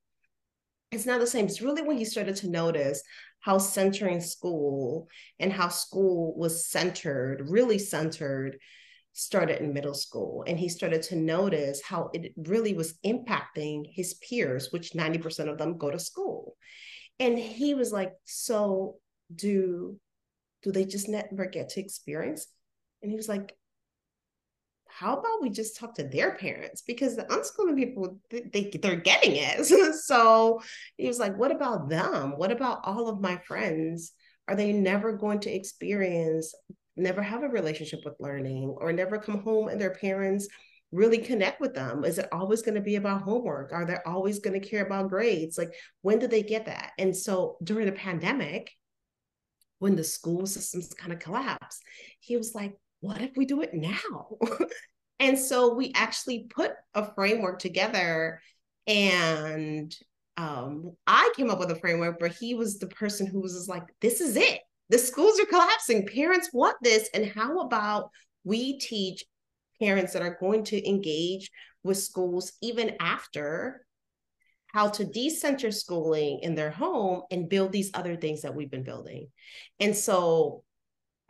It's 0.90 1.06
not 1.06 1.20
the 1.20 1.26
same. 1.26 1.46
It's 1.46 1.62
really 1.62 1.82
when 1.82 1.96
he 1.96 2.04
started 2.04 2.36
to 2.36 2.50
notice 2.50 3.02
how 3.40 3.58
centering 3.58 4.20
school 4.20 5.08
and 5.38 5.52
how 5.52 5.68
school 5.68 6.36
was 6.36 6.68
centered, 6.68 7.48
really 7.48 7.78
centered, 7.78 8.58
started 9.14 9.60
in 9.60 9.72
middle 9.72 9.94
school. 9.94 10.44
And 10.46 10.58
he 10.58 10.68
started 10.68 11.02
to 11.04 11.16
notice 11.16 11.80
how 11.82 12.10
it 12.12 12.32
really 12.36 12.74
was 12.74 12.94
impacting 13.06 13.84
his 13.90 14.14
peers, 14.14 14.68
which 14.70 14.92
90% 14.92 15.50
of 15.50 15.58
them 15.58 15.78
go 15.78 15.90
to 15.90 15.98
school. 15.98 16.56
And 17.18 17.38
he 17.38 17.74
was 17.74 17.92
like, 17.92 18.12
So 18.24 18.96
do 19.34 19.98
do 20.62 20.72
they 20.72 20.84
just 20.84 21.08
never 21.08 21.46
get 21.46 21.70
to 21.70 21.80
experience? 21.80 22.46
And 23.02 23.10
he 23.10 23.16
was 23.16 23.28
like, 23.28 23.56
how 24.99 25.14
about 25.14 25.43
we 25.43 25.51
just 25.51 25.78
talk 25.78 25.95
to 25.95 26.05
their 26.05 26.34
parents? 26.36 26.82
Because 26.82 27.16
the 27.16 27.24
unschooling 27.24 27.76
people 27.76 28.18
they, 28.30 28.70
they're 28.82 28.97
getting 28.97 29.36
it. 29.36 29.95
So 30.03 30.61
he 30.97 31.07
was 31.07 31.18
like 31.18 31.36
what 31.36 31.51
about 31.51 31.88
them? 31.88 32.36
What 32.36 32.53
about 32.53 32.80
all 32.84 33.09
of 33.09 33.20
my 33.20 33.36
friends? 33.47 34.12
Are 34.49 34.57
they 34.57 34.72
never 34.72 35.12
going 35.12 35.40
to 35.40 35.55
experience 35.55 36.55
never 36.95 37.22
have 37.22 37.43
a 37.43 37.49
relationship 37.49 38.01
with 38.05 38.20
learning 38.20 38.74
or 38.78 38.93
never 38.93 39.16
come 39.18 39.43
home 39.43 39.68
and 39.68 39.80
their 39.80 39.95
parents 39.95 40.47
really 40.90 41.18
connect 41.18 41.61
with 41.61 41.74
them? 41.74 42.05
Is 42.05 42.18
it 42.18 42.28
always 42.32 42.61
going 42.61 42.74
to 42.74 42.82
be 42.82 42.97
about 42.97 43.22
homework? 43.22 43.72
Are 43.72 43.86
they 43.86 43.97
always 44.05 44.40
going 44.40 44.61
to 44.61 44.68
care 44.68 44.84
about 44.84 45.09
grades? 45.09 45.57
Like 45.57 45.72
when 46.03 46.18
do 46.18 46.26
they 46.26 46.43
get 46.43 46.66
that? 46.66 46.93
And 46.99 47.16
so 47.16 47.57
during 47.62 47.86
the 47.86 47.93
pandemic 47.93 48.70
when 49.82 49.97
the 49.97 50.05
school 50.05 50.47
systems 50.47 50.95
kind 50.95 51.12
of 51.12 51.18
collapsed 51.18 51.82
he 52.20 52.36
was 52.36 52.55
like 52.55 52.72
what 53.03 53.20
if 53.20 53.32
we 53.36 53.44
do 53.44 53.61
it 53.61 53.74
now? 53.74 54.28
and 55.20 55.38
so 55.38 55.74
we 55.74 55.92
actually 55.94 56.46
put 56.48 56.72
a 56.94 57.12
framework 57.14 57.59
together 57.59 58.40
and 58.86 59.94
um, 60.36 60.92
I 61.07 61.30
came 61.36 61.50
up 61.50 61.59
with 61.59 61.70
a 61.70 61.76
framework, 61.76 62.18
but 62.18 62.32
he 62.32 62.55
was 62.55 62.78
the 62.78 62.86
person 62.86 63.26
who 63.26 63.40
was 63.40 63.68
like, 63.68 63.84
this 64.00 64.20
is 64.20 64.36
it. 64.36 64.61
The 64.88 64.98
schools 64.98 65.38
are 65.40 65.46
collapsing. 65.46 66.07
Parents 66.07 66.50
want 66.53 66.76
this. 66.80 67.09
And 67.12 67.26
how 67.26 67.61
about 67.61 68.11
we 68.44 68.78
teach 68.78 69.24
parents 69.80 70.12
that 70.12 70.22
are 70.22 70.38
going 70.40 70.64
to 70.64 70.88
engage 70.88 71.50
with 71.82 71.98
schools 71.98 72.53
even 72.62 72.96
after 73.00 73.84
how 74.68 74.88
to 74.88 75.05
decenter 75.05 75.70
schooling 75.70 76.40
in 76.42 76.55
their 76.55 76.70
home 76.70 77.22
and 77.30 77.48
build 77.48 77.72
these 77.72 77.90
other 77.94 78.16
things 78.16 78.42
that 78.42 78.55
we've 78.55 78.70
been 78.70 78.84
building. 78.84 79.28
And 79.80 79.94
so 79.94 80.64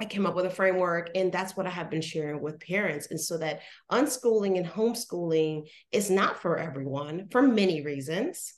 I 0.00 0.04
came 0.04 0.26
up 0.26 0.34
with 0.34 0.46
a 0.46 0.50
framework, 0.50 1.10
and 1.14 1.30
that's 1.30 1.56
what 1.56 1.66
I 1.66 1.70
have 1.70 1.90
been 1.90 2.02
sharing 2.02 2.42
with 2.42 2.60
parents. 2.60 3.08
And 3.10 3.20
so 3.20 3.38
that 3.38 3.60
unschooling 3.90 4.56
and 4.56 4.66
homeschooling 4.66 5.68
is 5.92 6.10
not 6.10 6.40
for 6.40 6.58
everyone 6.58 7.28
for 7.30 7.42
many 7.42 7.82
reasons, 7.82 8.54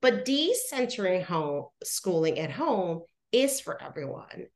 but 0.00 0.24
decentering 0.24 1.22
home 1.22 1.66
schooling 1.84 2.38
at 2.38 2.50
home 2.50 3.02
is 3.32 3.60
for 3.60 3.80
everyone 3.82 4.46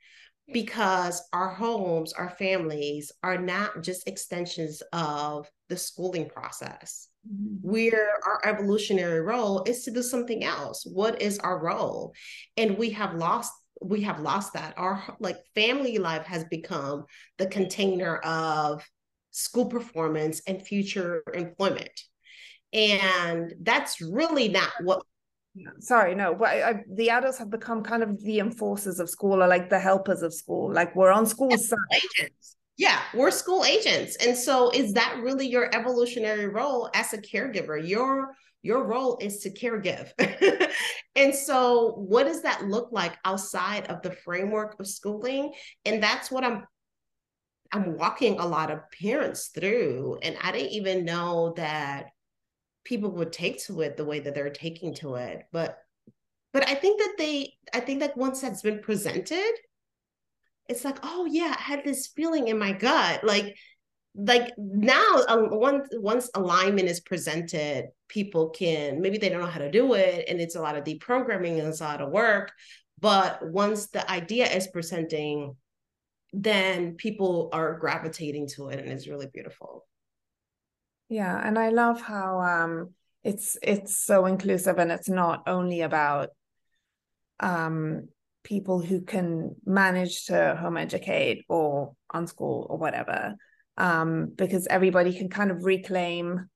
because 0.53 1.23
our 1.33 1.49
homes, 1.49 2.13
our 2.13 2.31
families 2.31 3.13
are 3.23 3.39
not 3.39 3.83
just 3.83 4.09
extensions 4.09 4.83
of 4.93 5.49
the 5.69 5.77
schooling 5.77 6.29
process. 6.29 7.09
Mm-hmm. 7.29 7.69
Where 7.69 8.11
our 8.25 8.41
evolutionary 8.45 9.21
role 9.21 9.63
is 9.65 9.85
to 9.85 9.91
do 9.91 10.03
something 10.03 10.43
else. 10.43 10.85
What 10.87 11.21
is 11.21 11.39
our 11.39 11.59
role? 11.63 12.15
And 12.57 12.79
we 12.79 12.91
have 12.91 13.15
lost 13.15 13.53
we 13.81 14.03
have 14.03 14.21
lost 14.21 14.53
that. 14.55 14.75
Our 14.77 15.03
like 15.21 15.39
family 15.55 15.99
life 15.99 16.27
has 16.27 16.45
become 16.45 17.05
the 17.39 17.47
container 17.47 18.17
of 18.19 18.85
school 19.31 19.67
performance 19.67 20.43
and 20.47 20.65
future 20.67 21.23
employment. 21.35 21.93
And 22.73 23.55
that's 23.63 24.01
really 24.01 24.49
not 24.49 24.71
what 24.83 25.03
sorry 25.81 26.15
no 26.15 26.33
but 26.33 26.47
I, 26.47 26.71
I, 26.71 26.85
the 26.95 27.11
adults 27.11 27.39
have 27.39 27.51
become 27.51 27.83
kind 27.83 28.05
of 28.05 28.23
the 28.23 28.39
enforcers 28.39 29.01
of 29.01 29.11
school 29.11 29.43
or 29.43 29.49
like 29.49 29.69
the 29.69 29.81
helpers 29.81 30.23
of 30.23 30.33
school. 30.33 30.73
Like 30.73 30.95
we're 30.95 31.11
on 31.11 31.27
school 31.27 31.57
side. 31.57 32.31
Yeah, 32.77 33.01
we're 33.13 33.31
school 33.31 33.65
agents. 33.65 34.17
And 34.25 34.37
so 34.37 34.71
is 34.71 34.95
that 34.95 35.21
really 35.23 35.47
your 35.47 35.75
evolutionary 35.75 36.49
role 36.49 36.89
as 36.95 37.13
a 37.13 37.19
caregiver? 37.19 37.87
Your 37.87 38.35
your 38.63 38.85
role 38.85 39.19
is 39.21 39.41
to 39.41 39.51
care 39.51 39.79
give. 39.79 40.13
and 41.17 41.35
so 41.35 41.95
what 41.97 42.25
does 42.25 42.43
that 42.43 42.67
look 42.67 42.91
like 42.93 43.17
outside 43.25 43.87
of 43.87 44.03
the 44.03 44.13
framework 44.13 44.79
of 44.79 44.87
schooling? 44.87 45.53
And 45.85 46.03
that's 46.03 46.31
what 46.31 46.45
I'm 46.45 46.65
I'm 47.73 47.97
walking 47.97 48.39
a 48.39 48.47
lot 48.47 48.71
of 48.71 48.81
parents 49.01 49.49
through. 49.55 50.19
And 50.23 50.37
I 50.43 50.51
didn't 50.51 50.73
even 50.73 51.05
know 51.05 51.55
that 51.57 52.07
people 52.85 53.13
would 53.13 53.33
take 53.33 53.65
to 53.65 53.81
it 53.83 53.97
the 53.97 54.05
way 54.05 54.19
that 54.21 54.35
they're 54.35 54.51
taking 54.51 54.95
to 54.97 55.15
it. 55.15 55.45
But 55.53 55.79
but 56.53 56.69
I 56.69 56.75
think 56.75 57.01
that 57.01 57.15
they 57.17 57.55
I 57.73 57.81
think 57.81 58.01
that 58.01 58.17
once 58.17 58.41
that's 58.41 58.63
been 58.63 58.81
presented, 58.81 59.53
it's 60.69 60.85
like, 60.85 60.99
oh 61.03 61.27
yeah, 61.31 61.55
I 61.57 61.63
had 61.63 61.85
this 61.85 62.09
feeling 62.09 62.49
in 62.49 62.59
my 62.59 62.73
gut. 62.73 63.25
Like 63.25 63.57
like 64.15 64.53
now 64.59 65.17
uh, 65.29 65.47
once 65.51 65.89
once 65.93 66.31
alignment 66.35 66.89
is 66.89 67.01
presented 67.01 67.87
people 68.09 68.51
can 68.51 69.01
maybe 69.01 69.19
they 69.19 69.29
don't 69.29 69.41
know 69.41 69.47
how 69.47 69.61
to 69.61 69.71
do 69.71 69.95
it 69.95 70.25
and 70.29 70.41
it's 70.41 70.57
a 70.57 70.61
lot 70.61 70.77
of 70.77 70.85
deprogramming 70.85 71.59
and 71.59 71.69
it's 71.69 71.81
a 71.81 71.85
lot 71.85 72.01
of 72.01 72.11
work 72.11 72.53
but 72.99 73.41
once 73.49 73.87
the 73.89 74.11
idea 74.11 74.47
is 74.47 74.67
presenting 74.67 75.55
then 76.33 76.95
people 76.95 77.51
are 77.53 77.79
gravitating 77.79 78.49
to 78.49 78.69
it 78.69 78.79
and 78.79 78.89
it's 78.89 79.09
really 79.09 79.27
beautiful. 79.33 79.85
Yeah 81.09 81.41
and 81.45 81.59
i 81.59 81.71
love 81.71 82.01
how 82.01 82.41
um 82.41 82.91
it's 83.25 83.57
it's 83.63 83.97
so 83.97 84.27
inclusive 84.27 84.79
and 84.79 84.93
it's 84.93 85.09
not 85.09 85.43
only 85.49 85.81
about 85.81 86.31
um 87.41 88.09
people 88.45 88.81
who 88.81 89.01
can 89.01 89.57
manage 89.67 90.27
to 90.27 90.57
home 90.61 90.77
educate 90.77 91.45
or 91.49 91.95
unschool 92.13 92.71
or 92.71 92.79
whatever 92.79 93.35
um, 93.77 94.33
because 94.37 94.67
everybody 94.67 95.17
can 95.17 95.29
kind 95.29 95.51
of 95.51 95.65
reclaim 95.65 96.49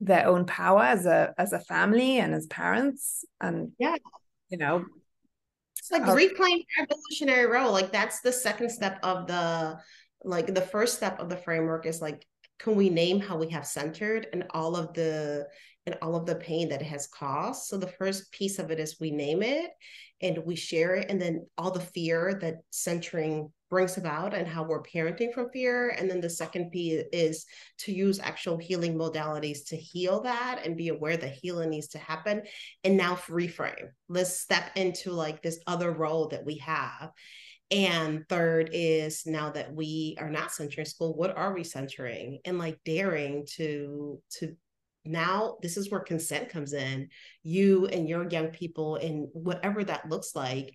their 0.00 0.26
own 0.26 0.44
power 0.44 0.82
as 0.82 1.06
a 1.06 1.32
as 1.38 1.52
a 1.52 1.60
family 1.60 2.18
and 2.18 2.34
as 2.34 2.46
parents 2.46 3.24
and 3.40 3.72
yeah. 3.78 3.96
you 4.48 4.58
know. 4.58 4.84
It's 5.78 5.90
like 5.90 6.06
uh, 6.06 6.14
reclaim 6.14 6.62
evolutionary 6.78 7.46
role. 7.46 7.72
Like 7.72 7.92
that's 7.92 8.20
the 8.20 8.32
second 8.32 8.70
step 8.70 8.98
of 9.02 9.26
the 9.26 9.78
like 10.24 10.52
the 10.52 10.60
first 10.60 10.96
step 10.96 11.20
of 11.20 11.28
the 11.28 11.36
framework 11.36 11.86
is 11.86 12.02
like 12.02 12.26
can 12.58 12.74
we 12.74 12.88
name 12.88 13.20
how 13.20 13.36
we 13.36 13.50
have 13.50 13.66
centered 13.66 14.26
and 14.32 14.44
all 14.50 14.76
of 14.76 14.92
the 14.94 15.46
and 15.86 15.96
all 16.02 16.16
of 16.16 16.26
the 16.26 16.34
pain 16.34 16.68
that 16.68 16.82
it 16.82 16.86
has 16.86 17.06
caused. 17.06 17.64
So 17.64 17.78
the 17.78 17.86
first 17.86 18.32
piece 18.32 18.58
of 18.58 18.70
it 18.70 18.80
is 18.80 19.00
we 19.00 19.10
name 19.10 19.42
it 19.42 19.70
and 20.20 20.38
we 20.44 20.56
share 20.56 20.96
it 20.96 21.10
and 21.10 21.20
then 21.20 21.46
all 21.56 21.70
the 21.70 21.80
fear 21.80 22.38
that 22.40 22.56
centering 22.70 23.52
brings 23.68 23.96
about 23.96 24.34
and 24.34 24.46
how 24.46 24.62
we're 24.64 24.82
parenting 24.82 25.32
from 25.32 25.50
fear. 25.50 25.90
And 25.90 26.08
then 26.08 26.20
the 26.20 26.30
second 26.30 26.70
piece 26.70 27.04
is 27.12 27.46
to 27.78 27.92
use 27.92 28.20
actual 28.20 28.56
healing 28.56 28.96
modalities 28.96 29.66
to 29.68 29.76
heal 29.76 30.20
that 30.22 30.62
and 30.64 30.76
be 30.76 30.88
aware 30.88 31.16
that 31.16 31.38
healing 31.40 31.70
needs 31.70 31.88
to 31.88 31.98
happen. 31.98 32.42
And 32.84 32.96
now 32.96 33.16
reframe. 33.28 33.88
Let's 34.08 34.38
step 34.38 34.70
into 34.76 35.12
like 35.12 35.42
this 35.42 35.58
other 35.66 35.92
role 35.92 36.28
that 36.28 36.44
we 36.44 36.58
have. 36.58 37.10
And 37.72 38.24
third 38.28 38.70
is 38.72 39.24
now 39.26 39.50
that 39.50 39.74
we 39.74 40.16
are 40.20 40.30
not 40.30 40.52
centering 40.52 40.86
school 40.86 41.16
what 41.16 41.36
are 41.36 41.52
we 41.52 41.64
centering? 41.64 42.38
And 42.44 42.58
like 42.58 42.78
daring 42.84 43.46
to 43.56 44.22
to 44.38 44.54
now 45.06 45.56
this 45.62 45.76
is 45.76 45.90
where 45.90 46.00
consent 46.00 46.48
comes 46.48 46.72
in 46.72 47.08
you 47.42 47.86
and 47.86 48.08
your 48.08 48.28
young 48.28 48.48
people 48.48 48.96
and 48.96 49.28
whatever 49.32 49.84
that 49.84 50.08
looks 50.08 50.34
like 50.34 50.74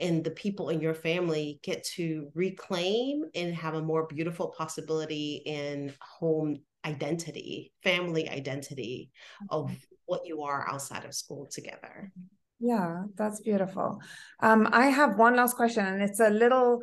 and 0.00 0.24
the 0.24 0.30
people 0.30 0.68
in 0.70 0.80
your 0.80 0.94
family 0.94 1.60
get 1.62 1.84
to 1.84 2.28
reclaim 2.34 3.24
and 3.34 3.54
have 3.54 3.74
a 3.74 3.82
more 3.82 4.06
beautiful 4.06 4.48
possibility 4.56 5.42
in 5.46 5.92
home 6.00 6.56
identity 6.84 7.72
family 7.82 8.28
identity 8.28 9.10
of 9.50 9.66
mm-hmm. 9.66 9.74
what 10.06 10.26
you 10.26 10.42
are 10.42 10.68
outside 10.68 11.04
of 11.04 11.14
school 11.14 11.46
together 11.46 12.12
yeah 12.58 13.02
that's 13.16 13.40
beautiful 13.40 14.00
um 14.40 14.68
i 14.72 14.86
have 14.86 15.18
one 15.18 15.36
last 15.36 15.56
question 15.56 15.84
and 15.84 16.02
it's 16.02 16.20
a 16.20 16.30
little 16.30 16.80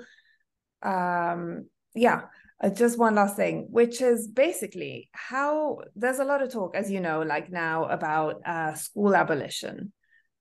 um 0.83 1.65
yeah 1.95 2.21
uh, 2.61 2.69
just 2.69 2.99
one 2.99 3.15
last 3.15 3.35
thing, 3.35 3.67
which 3.69 4.01
is 4.01 4.27
basically 4.27 5.09
how 5.13 5.79
there's 5.95 6.19
a 6.19 6.25
lot 6.25 6.41
of 6.41 6.51
talk, 6.51 6.75
as 6.75 6.91
you 6.91 6.99
know, 6.99 7.21
like 7.21 7.49
now 7.49 7.85
about 7.85 8.41
uh, 8.45 8.73
school 8.73 9.15
abolition, 9.15 9.93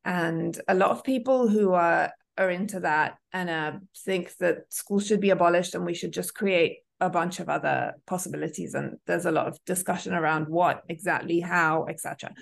and 0.05 0.61
a 0.67 0.75
lot 0.75 0.91
of 0.91 1.05
people 1.05 1.49
who 1.49 1.73
are 1.73 2.13
are 2.37 2.51
into 2.51 2.81
that 2.81 3.17
and 3.33 3.51
uh, 3.51 3.73
think 4.05 4.37
that 4.39 4.73
school 4.73 5.01
should 5.01 5.21
be 5.21 5.31
abolished 5.31 5.75
and 5.75 5.85
we 5.85 5.95
should 5.95 6.13
just 6.13 6.35
create 6.35 6.79
a 7.01 7.11
bunch 7.11 7.41
of 7.41 7.49
other 7.49 7.95
possibilities. 8.07 8.75
And 8.75 8.97
there's 9.07 9.27
a 9.27 9.33
lot 9.33 9.49
of 9.49 9.59
discussion 9.65 10.15
around 10.15 10.49
what 10.49 10.83
exactly, 10.89 11.41
how, 11.41 11.87
etc. 11.89 12.33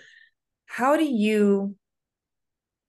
How 0.67 0.97
do 0.97 1.05
you 1.05 1.77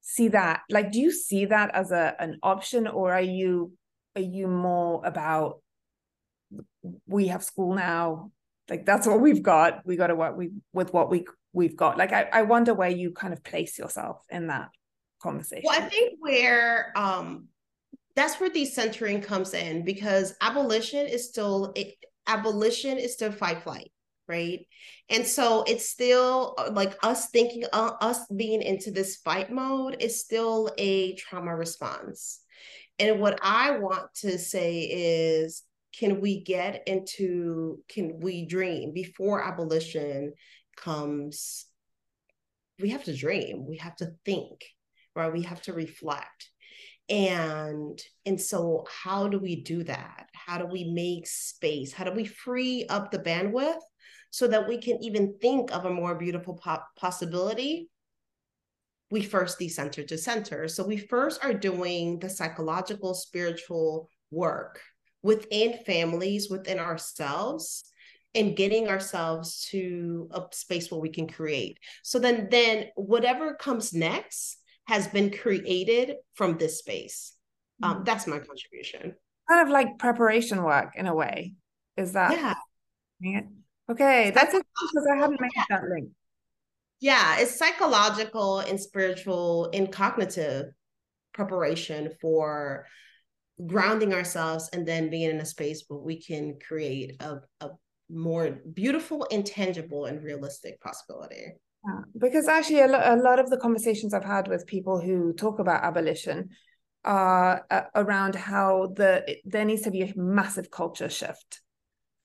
see 0.02 0.30
that? 0.30 0.62
Like, 0.70 0.92
do 0.92 1.00
you 1.00 1.12
see 1.12 1.46
that 1.46 1.74
as 1.74 1.92
a 1.92 2.16
an 2.20 2.40
option, 2.44 2.88
or 2.88 3.14
are 3.14 3.22
you 3.22 3.74
are 4.16 4.22
you 4.22 4.48
more 4.48 5.02
about 5.06 5.62
we 7.06 7.28
have 7.28 7.44
school 7.44 7.76
now. 7.76 8.32
Like 8.70 8.86
that's 8.86 9.08
what 9.08 9.22
we've 9.22 9.42
got. 9.42 9.86
We 9.86 9.96
got 9.96 10.08
to 10.08 10.16
work 10.16 10.38
we 10.38 10.52
with 10.74 10.94
what 10.94 11.10
we 11.10 11.26
we've 11.54 11.78
got. 11.78 11.98
Like 11.98 12.12
I, 12.12 12.28
I 12.32 12.42
wonder 12.44 12.74
where 12.74 12.90
you 12.90 13.12
kind 13.12 13.34
of 13.34 13.44
place 13.44 13.78
yourself 13.80 14.24
in 14.30 14.48
that 14.48 14.70
conversation. 15.22 15.64
Well 15.66 15.82
i 15.82 15.90
think 15.90 16.20
where 16.20 16.94
um 16.96 17.48
that's 18.16 18.40
where 18.40 18.50
decentering 18.50 19.24
comes 19.24 19.54
in 19.54 19.84
because 19.84 20.36
abolition 20.42 21.06
is 21.06 21.28
still 21.30 21.72
it, 21.76 21.94
abolition 22.28 22.98
is 22.98 23.14
still 23.14 23.32
fight 23.32 23.64
flight 23.64 23.92
right? 24.28 24.68
And 25.10 25.26
so 25.26 25.64
it's 25.68 25.90
still 25.90 26.56
uh, 26.58 26.70
like 26.72 26.98
us 27.02 27.30
thinking 27.30 27.64
uh, 27.72 27.94
us 28.02 28.26
being 28.36 28.62
into 28.62 28.92
this 28.92 29.18
fight 29.18 29.52
mode 29.52 29.98
is 30.00 30.20
still 30.20 30.70
a 30.78 31.16
trauma 31.16 31.56
response. 31.56 32.42
And 33.00 33.20
what 33.20 33.40
i 33.44 33.78
want 33.78 34.12
to 34.16 34.40
say 34.40 34.82
is 34.82 35.62
can 35.98 36.22
we 36.22 36.44
get 36.44 36.84
into 36.88 37.80
can 37.90 38.20
we 38.20 38.46
dream? 38.46 38.94
Before 38.94 39.44
abolition 39.44 40.34
comes 40.76 41.66
we 42.80 42.90
have 42.90 43.04
to 43.06 43.16
dream 43.16 43.66
we 43.66 43.78
have 43.78 43.96
to 43.96 44.12
think 44.24 44.64
right? 45.18 45.34
We 45.34 45.42
have 45.42 45.62
to 45.64 45.74
reflect. 45.74 46.50
And 47.10 48.00
and 48.26 48.40
so 48.40 48.86
how 49.04 49.28
do 49.28 49.40
we 49.40 49.64
do 49.64 49.84
that? 49.84 50.28
How 50.34 50.58
do 50.58 50.66
we 50.66 50.86
make 50.86 51.28
space? 51.28 51.92
How 51.92 52.04
do 52.04 52.12
we 52.12 52.26
free 52.26 52.86
up 52.90 53.12
the 53.12 53.20
bandwidth 53.20 53.82
so 54.30 54.48
that 54.48 54.68
we 54.68 54.78
can 54.78 55.02
even 55.04 55.36
think 55.42 55.72
of 55.72 55.86
a 55.86 55.90
more 55.90 56.16
beautiful 56.16 56.56
po- 56.56 56.84
possibility? 56.98 57.90
We 59.10 59.24
first 59.24 59.58
decenter 59.58 60.04
to 60.04 60.18
center. 60.18 60.68
So 60.68 60.86
we 60.86 60.98
first 60.98 61.44
are 61.44 61.54
doing 61.54 62.20
the 62.20 62.30
psychological 62.30 63.14
spiritual 63.14 64.10
work 64.32 64.82
within 65.24 65.80
families, 65.86 66.50
within 66.50 66.80
ourselves, 66.80 67.92
and 68.36 68.56
getting 68.56 68.88
ourselves 68.88 69.68
to 69.72 70.30
a 70.32 70.44
space 70.52 70.92
where 70.92 71.00
we 71.00 71.10
can 71.10 71.28
create. 71.28 71.80
So 72.04 72.20
then, 72.20 72.50
then 72.52 72.88
whatever 72.96 73.56
comes 73.56 73.94
next 73.94 74.58
has 74.86 75.08
been 75.08 75.32
created 75.32 76.16
from 76.36 76.58
this 76.58 76.80
space. 76.80 77.34
Um, 77.84 77.96
mm-hmm. 77.96 78.04
that's 78.04 78.28
my 78.28 78.40
contribution. 78.40 79.16
Kind 79.50 79.68
of 79.68 79.70
like 79.70 79.98
preparation 79.98 80.64
work 80.64 80.94
in 80.96 81.08
a 81.08 81.16
way. 81.16 81.56
Is 81.96 82.14
that? 82.14 82.32
Yeah. 83.20 83.42
Okay, 83.90 84.32
that's 84.32 84.54
it 84.54 84.66
because 84.94 85.08
I 85.12 85.16
hadn't 85.16 85.42
made 85.42 85.50
that 85.70 85.84
link. 85.90 86.10
Yeah, 87.00 87.40
it's 87.40 87.58
psychological 87.58 88.60
and 88.60 88.80
spiritual 88.80 89.70
and 89.74 89.92
cognitive 89.92 90.66
preparation 91.34 92.12
for 92.20 92.86
grounding 93.66 94.14
ourselves 94.14 94.70
and 94.74 94.88
then 94.88 95.10
being 95.10 95.30
in 95.32 95.40
a 95.40 95.46
space 95.46 95.84
where 95.88 96.00
we 96.00 96.22
can 96.22 96.58
create 96.66 97.16
a, 97.22 97.38
a 97.62 97.70
more 98.10 98.60
beautiful 98.74 99.24
intangible 99.26 100.06
and 100.06 100.24
realistic 100.24 100.80
possibility. 100.80 101.54
Yeah, 101.86 102.02
because 102.20 102.48
actually 102.48 102.82
a, 102.82 102.88
lo- 102.88 103.02
a 103.04 103.16
lot 103.16 103.40
of 103.40 103.50
the 103.50 103.58
conversations 103.58 104.14
i've 104.14 104.26
had 104.26 104.48
with 104.48 104.66
people 104.66 105.00
who 105.00 105.32
talk 105.34 105.60
about 105.60 105.84
abolition 105.84 106.50
are 107.06 107.66
uh, 107.70 107.84
around 107.96 108.36
how 108.36 108.92
the 108.96 109.38
there 109.46 109.64
needs 109.64 109.84
to 109.84 109.92
be 109.92 110.02
a 110.02 110.14
massive 110.16 110.72
culture 110.72 111.10
shift 111.10 111.62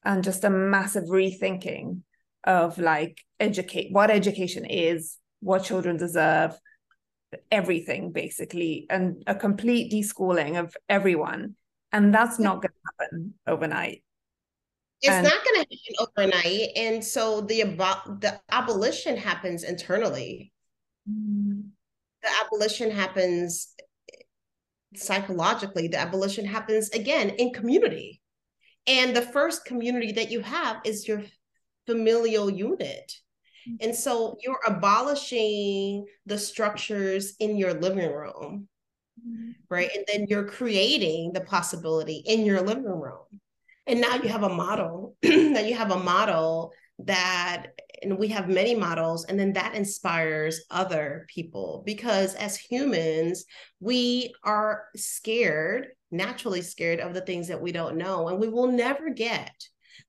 and 0.05 0.25
just 0.25 0.45
a 0.45 0.51
massive 0.51 1.05
rethinking 1.05 2.01
of 2.45 2.79
like 2.79 3.19
educate 3.39 3.93
what 3.93 4.11
education 4.11 4.65
is 4.65 5.19
what 5.41 5.65
children 5.65 5.97
deserve 5.97 6.59
everything 7.51 8.13
basically 8.13 8.87
and 8.91 9.23
a 9.27 9.35
complete 9.35 9.93
deschooling 9.93 10.59
of 10.59 10.77
everyone. 10.89 11.57
And 11.93 12.15
that's 12.15 12.39
not 12.39 12.63
going 12.63 12.73
to 12.73 13.05
happen 13.05 13.35
overnight. 13.47 14.03
It's 15.03 15.13
and- 15.13 15.25
not 15.25 15.45
going 15.45 15.65
to 15.65 15.77
happen 15.77 16.09
overnight. 16.17 16.69
And 16.77 17.05
so 17.05 17.43
the 17.43 17.63
the 17.63 18.41
abolition 18.51 19.17
happens 19.17 19.65
internally. 19.65 20.53
Mm. 21.11 21.71
the 22.23 22.29
abolition 22.45 22.93
happens 22.93 23.75
psychologically. 24.95 25.89
The 25.89 25.99
abolition 25.99 26.45
happens 26.45 26.91
again 26.91 27.31
in 27.31 27.53
community. 27.53 28.21
And 28.87 29.15
the 29.15 29.23
first 29.23 29.65
community 29.65 30.13
that 30.13 30.31
you 30.31 30.41
have 30.41 30.77
is 30.85 31.07
your 31.07 31.23
familial 31.87 32.51
unit. 32.51 33.13
And 33.81 33.95
so 33.95 34.37
you're 34.43 34.61
abolishing 34.67 36.07
the 36.27 36.39
structures 36.39 37.35
in 37.39 37.57
your 37.57 37.75
living 37.75 38.13
room, 38.13 38.69
mm-hmm. 39.21 39.51
right? 39.69 39.91
And 39.95 40.05
then 40.07 40.27
you're 40.29 40.49
creating 40.49 41.33
the 41.33 41.43
possibility 41.43 42.23
in 42.27 42.45
your 42.45 42.61
living 42.61 42.85
room. 42.85 43.41
And 43.87 44.01
now 44.01 44.17
you 44.17 44.29
have 44.29 44.45
a 44.45 44.49
model, 44.49 45.17
now 45.25 45.61
you 45.61 45.75
have 45.75 45.91
a 45.91 45.99
model 45.99 46.73
that 47.01 47.69
and 48.03 48.19
we 48.19 48.29
have 48.29 48.49
many 48.49 48.75
models 48.75 49.25
and 49.25 49.39
then 49.39 49.53
that 49.53 49.75
inspires 49.75 50.63
other 50.71 51.27
people 51.29 51.83
because 51.87 52.35
as 52.35 52.57
humans 52.57 53.45
we 53.81 54.33
are 54.45 54.85
scared 54.97 55.89
naturally 56.11 56.63
scared 56.63 57.01
of 57.01 57.15
the 57.15 57.21
things 57.21 57.49
that 57.49 57.61
we 57.61 57.73
don't 57.73 57.97
know 57.97 58.29
and 58.29 58.39
we 58.39 58.49
will 58.49 58.67
never 58.67 59.11
get 59.11 59.53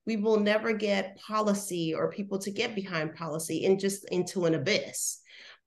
we 0.05 0.17
will 0.17 0.39
never 0.39 0.73
get 0.73 1.17
policy 1.19 1.93
or 1.93 2.11
people 2.11 2.39
to 2.39 2.51
get 2.51 2.75
behind 2.75 3.15
policy 3.15 3.65
and 3.65 3.79
just 3.79 4.05
into 4.11 4.45
an 4.45 4.55
abyss. 4.55 5.19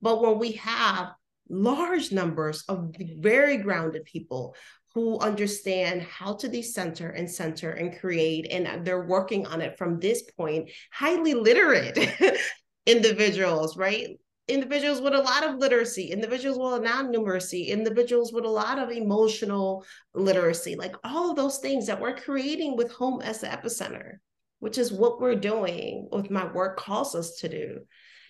But 0.02 0.22
when 0.22 0.38
we 0.38 0.52
have 0.52 1.12
large 1.48 2.12
numbers 2.12 2.64
of 2.68 2.94
very 3.18 3.56
grounded 3.56 4.04
people 4.04 4.54
who 4.94 5.18
understand 5.20 6.02
how 6.02 6.34
to 6.34 6.48
decenter 6.48 7.10
and 7.10 7.30
center 7.30 7.70
and 7.70 7.98
create 7.98 8.50
and 8.50 8.84
they're 8.84 9.06
working 9.06 9.46
on 9.46 9.60
it 9.60 9.76
from 9.76 10.00
this 10.00 10.22
point 10.36 10.70
highly 10.90 11.34
literate 11.34 11.98
individuals 12.86 13.76
right? 13.76 14.18
Individuals 14.48 15.00
with 15.00 15.12
a 15.12 15.18
lot 15.18 15.44
of 15.44 15.56
literacy 15.56 16.12
individuals 16.12 16.58
with 16.58 16.80
a 16.80 16.84
non-numeracy 16.84 17.68
individuals 17.68 18.32
with 18.32 18.44
a 18.44 18.48
lot 18.48 18.78
of 18.78 18.90
emotional 18.90 19.84
literacy 20.14 20.76
like 20.76 20.94
all 21.04 21.30
of 21.30 21.36
those 21.36 21.58
things 21.58 21.86
that 21.86 22.00
we're 22.00 22.16
creating 22.16 22.76
with 22.76 22.90
home 22.92 23.20
as 23.20 23.40
the 23.40 23.48
epicenter 23.48 24.18
which 24.60 24.78
is 24.78 24.92
what 24.92 25.20
we're 25.20 25.34
doing 25.34 26.08
with 26.10 26.30
my 26.30 26.50
work 26.52 26.76
calls 26.78 27.14
us 27.14 27.36
to 27.36 27.48
do 27.48 27.80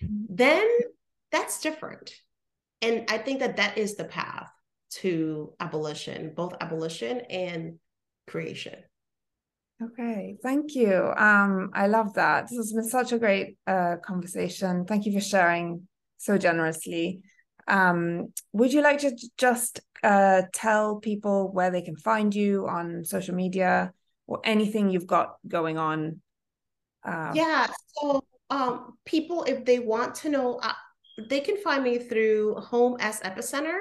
mm-hmm. 0.03 0.25
then 0.29 0.67
that's 1.31 1.61
different 1.61 2.13
and 2.81 3.05
i 3.09 3.17
think 3.17 3.39
that 3.39 3.57
that 3.57 3.77
is 3.77 3.95
the 3.95 4.05
path 4.05 4.51
to 4.89 5.53
abolition, 5.59 6.33
both 6.35 6.53
abolition 6.61 7.21
and 7.29 7.79
creation. 8.27 8.75
Okay, 9.81 10.37
thank 10.41 10.73
you. 10.73 11.13
Um, 11.15 11.69
I 11.73 11.87
love 11.87 12.13
that. 12.15 12.47
This 12.49 12.57
has 12.57 12.73
been 12.73 12.89
such 12.89 13.11
a 13.11 13.19
great 13.19 13.57
uh, 13.67 13.97
conversation. 14.03 14.85
Thank 14.85 15.05
you 15.05 15.13
for 15.13 15.21
sharing 15.21 15.87
so 16.17 16.37
generously. 16.37 17.21
Um, 17.67 18.33
would 18.53 18.73
you 18.73 18.81
like 18.81 18.99
to 18.99 19.15
just 19.37 19.81
uh, 20.03 20.43
tell 20.53 20.95
people 20.95 21.51
where 21.51 21.69
they 21.69 21.81
can 21.81 21.95
find 21.95 22.33
you 22.33 22.67
on 22.67 23.03
social 23.03 23.35
media 23.35 23.93
or 24.27 24.41
anything 24.43 24.89
you've 24.89 25.07
got 25.07 25.35
going 25.47 25.77
on? 25.77 26.21
Um, 27.03 27.31
yeah, 27.33 27.67
so 27.95 28.23
um, 28.49 28.97
people, 29.05 29.43
if 29.43 29.65
they 29.65 29.79
want 29.79 30.15
to 30.15 30.29
know, 30.29 30.59
uh, 30.61 30.73
they 31.29 31.39
can 31.39 31.57
find 31.57 31.83
me 31.83 31.97
through 31.97 32.55
Home 32.55 32.97
as 32.99 33.21
Epicenter 33.21 33.79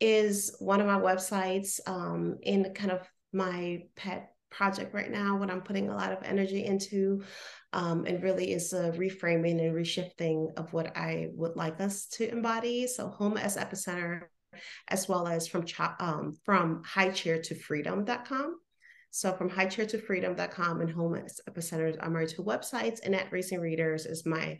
is 0.00 0.54
one 0.58 0.80
of 0.80 0.86
my 0.86 0.98
websites 0.98 1.80
um, 1.86 2.36
in 2.42 2.72
kind 2.74 2.90
of 2.90 3.00
my 3.32 3.82
pet 3.96 4.32
project 4.50 4.94
right 4.94 5.10
now 5.10 5.36
what 5.36 5.50
i'm 5.50 5.60
putting 5.60 5.90
a 5.90 5.94
lot 5.94 6.12
of 6.12 6.22
energy 6.22 6.64
into 6.64 7.22
um, 7.72 8.06
and 8.06 8.22
really 8.22 8.52
is 8.52 8.72
a 8.72 8.92
reframing 8.92 9.60
and 9.60 9.74
reshifting 9.74 10.46
of 10.56 10.72
what 10.72 10.96
i 10.96 11.28
would 11.34 11.56
like 11.56 11.80
us 11.80 12.06
to 12.06 12.30
embody 12.30 12.86
so 12.86 13.08
home 13.08 13.36
as 13.36 13.56
epicenter 13.56 14.22
as 14.88 15.08
well 15.08 15.26
as 15.26 15.46
from 15.48 15.64
um, 15.98 16.32
from 16.44 16.82
high 16.84 17.10
chair 17.10 17.42
to 17.42 17.54
freedom.com 17.54 18.56
so 19.16 19.32
from 19.32 19.48
high 19.48 19.64
chair 19.64 19.86
to 19.86 19.98
freedom.com 19.98 20.82
and 20.82 20.90
home 20.90 21.14
as 21.14 21.40
epicenter 21.48 21.96
are 22.00 22.10
my 22.10 22.26
two 22.26 22.42
websites 22.42 22.98
and 23.02 23.14
at 23.14 23.32
Raising 23.32 23.60
Readers 23.60 24.04
is 24.04 24.26
my 24.26 24.58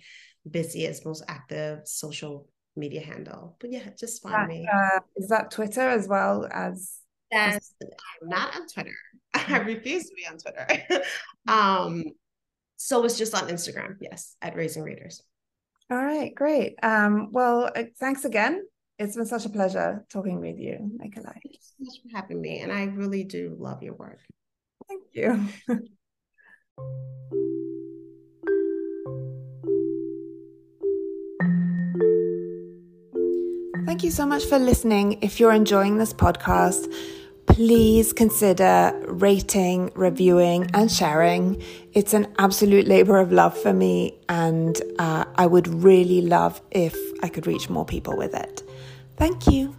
busiest 0.50 1.04
most 1.04 1.22
active 1.28 1.80
social 1.84 2.48
media 2.74 3.02
handle. 3.02 3.59
But 3.61 3.70
yeah, 3.70 3.90
just 4.00 4.22
find 4.22 4.34
that, 4.34 4.48
me. 4.48 4.66
Uh, 4.66 5.00
is 5.16 5.28
that 5.28 5.50
Twitter 5.50 5.86
as 5.86 6.09
well 6.09 6.48
as? 6.50 7.00
Yes, 7.30 7.74
I'm 7.82 8.30
not 8.30 8.57
on 8.57 8.66
Twitter. 8.66 8.96
I 9.34 9.59
refuse 9.59 10.09
to 10.09 10.14
be 10.14 10.26
on 10.26 10.38
Twitter. 10.38 11.02
um, 11.48 12.04
so 12.78 13.04
it's 13.04 13.18
just 13.18 13.34
on 13.34 13.48
Instagram. 13.48 13.96
Yes, 14.00 14.36
at 14.40 14.57
Raising 14.57 14.84
Readers. 14.84 15.22
All 15.90 16.02
right, 16.02 16.34
great. 16.34 16.76
Um, 16.82 17.28
well, 17.30 17.70
uh, 17.76 17.82
thanks 18.00 18.24
again. 18.24 18.64
It's 18.98 19.16
been 19.16 19.26
such 19.26 19.44
a 19.44 19.50
pleasure 19.50 20.07
talking 20.09 20.40
with 20.40 20.59
you, 20.59 20.78
Nikolai. 20.80 21.32
Thank 21.32 21.44
you 21.44 21.59
so 21.61 21.74
much 21.80 21.96
for 22.02 22.16
having 22.16 22.40
me, 22.40 22.61
and 22.61 22.72
I 22.72 22.84
really 22.84 23.24
do 23.24 23.54
love 23.59 23.82
your 23.82 23.92
work. 23.92 24.20
Thank 25.17 25.49
you. 25.69 25.79
Thank 33.87 34.03
you 34.03 34.11
so 34.11 34.27
much 34.27 34.45
for 34.45 34.59
listening. 34.59 35.19
If 35.23 35.41
you're 35.41 35.53
enjoying 35.53 35.97
this 35.97 36.12
podcast, 36.12 36.93
please 37.47 38.12
consider 38.12 38.93
rating, 39.07 39.91
reviewing, 39.95 40.71
and 40.75 40.93
sharing. 40.93 41.62
It's 41.95 42.12
an 42.12 42.27
absolute 42.39 42.87
labor 42.87 43.19
of 43.19 43.33
love 43.33 43.57
for 43.57 43.73
me, 43.73 44.19
and 44.29 44.79
uh, 44.99 45.25
I 45.37 45.47
would 45.47 45.67
really 45.69 46.21
love 46.21 46.61
if 46.71 46.95
I 47.23 47.29
could 47.29 47.47
reach 47.47 47.71
more 47.71 47.87
people 47.87 48.17
with 48.17 48.35
it. 48.35 48.62
Thank 49.17 49.47
you. 49.47 49.75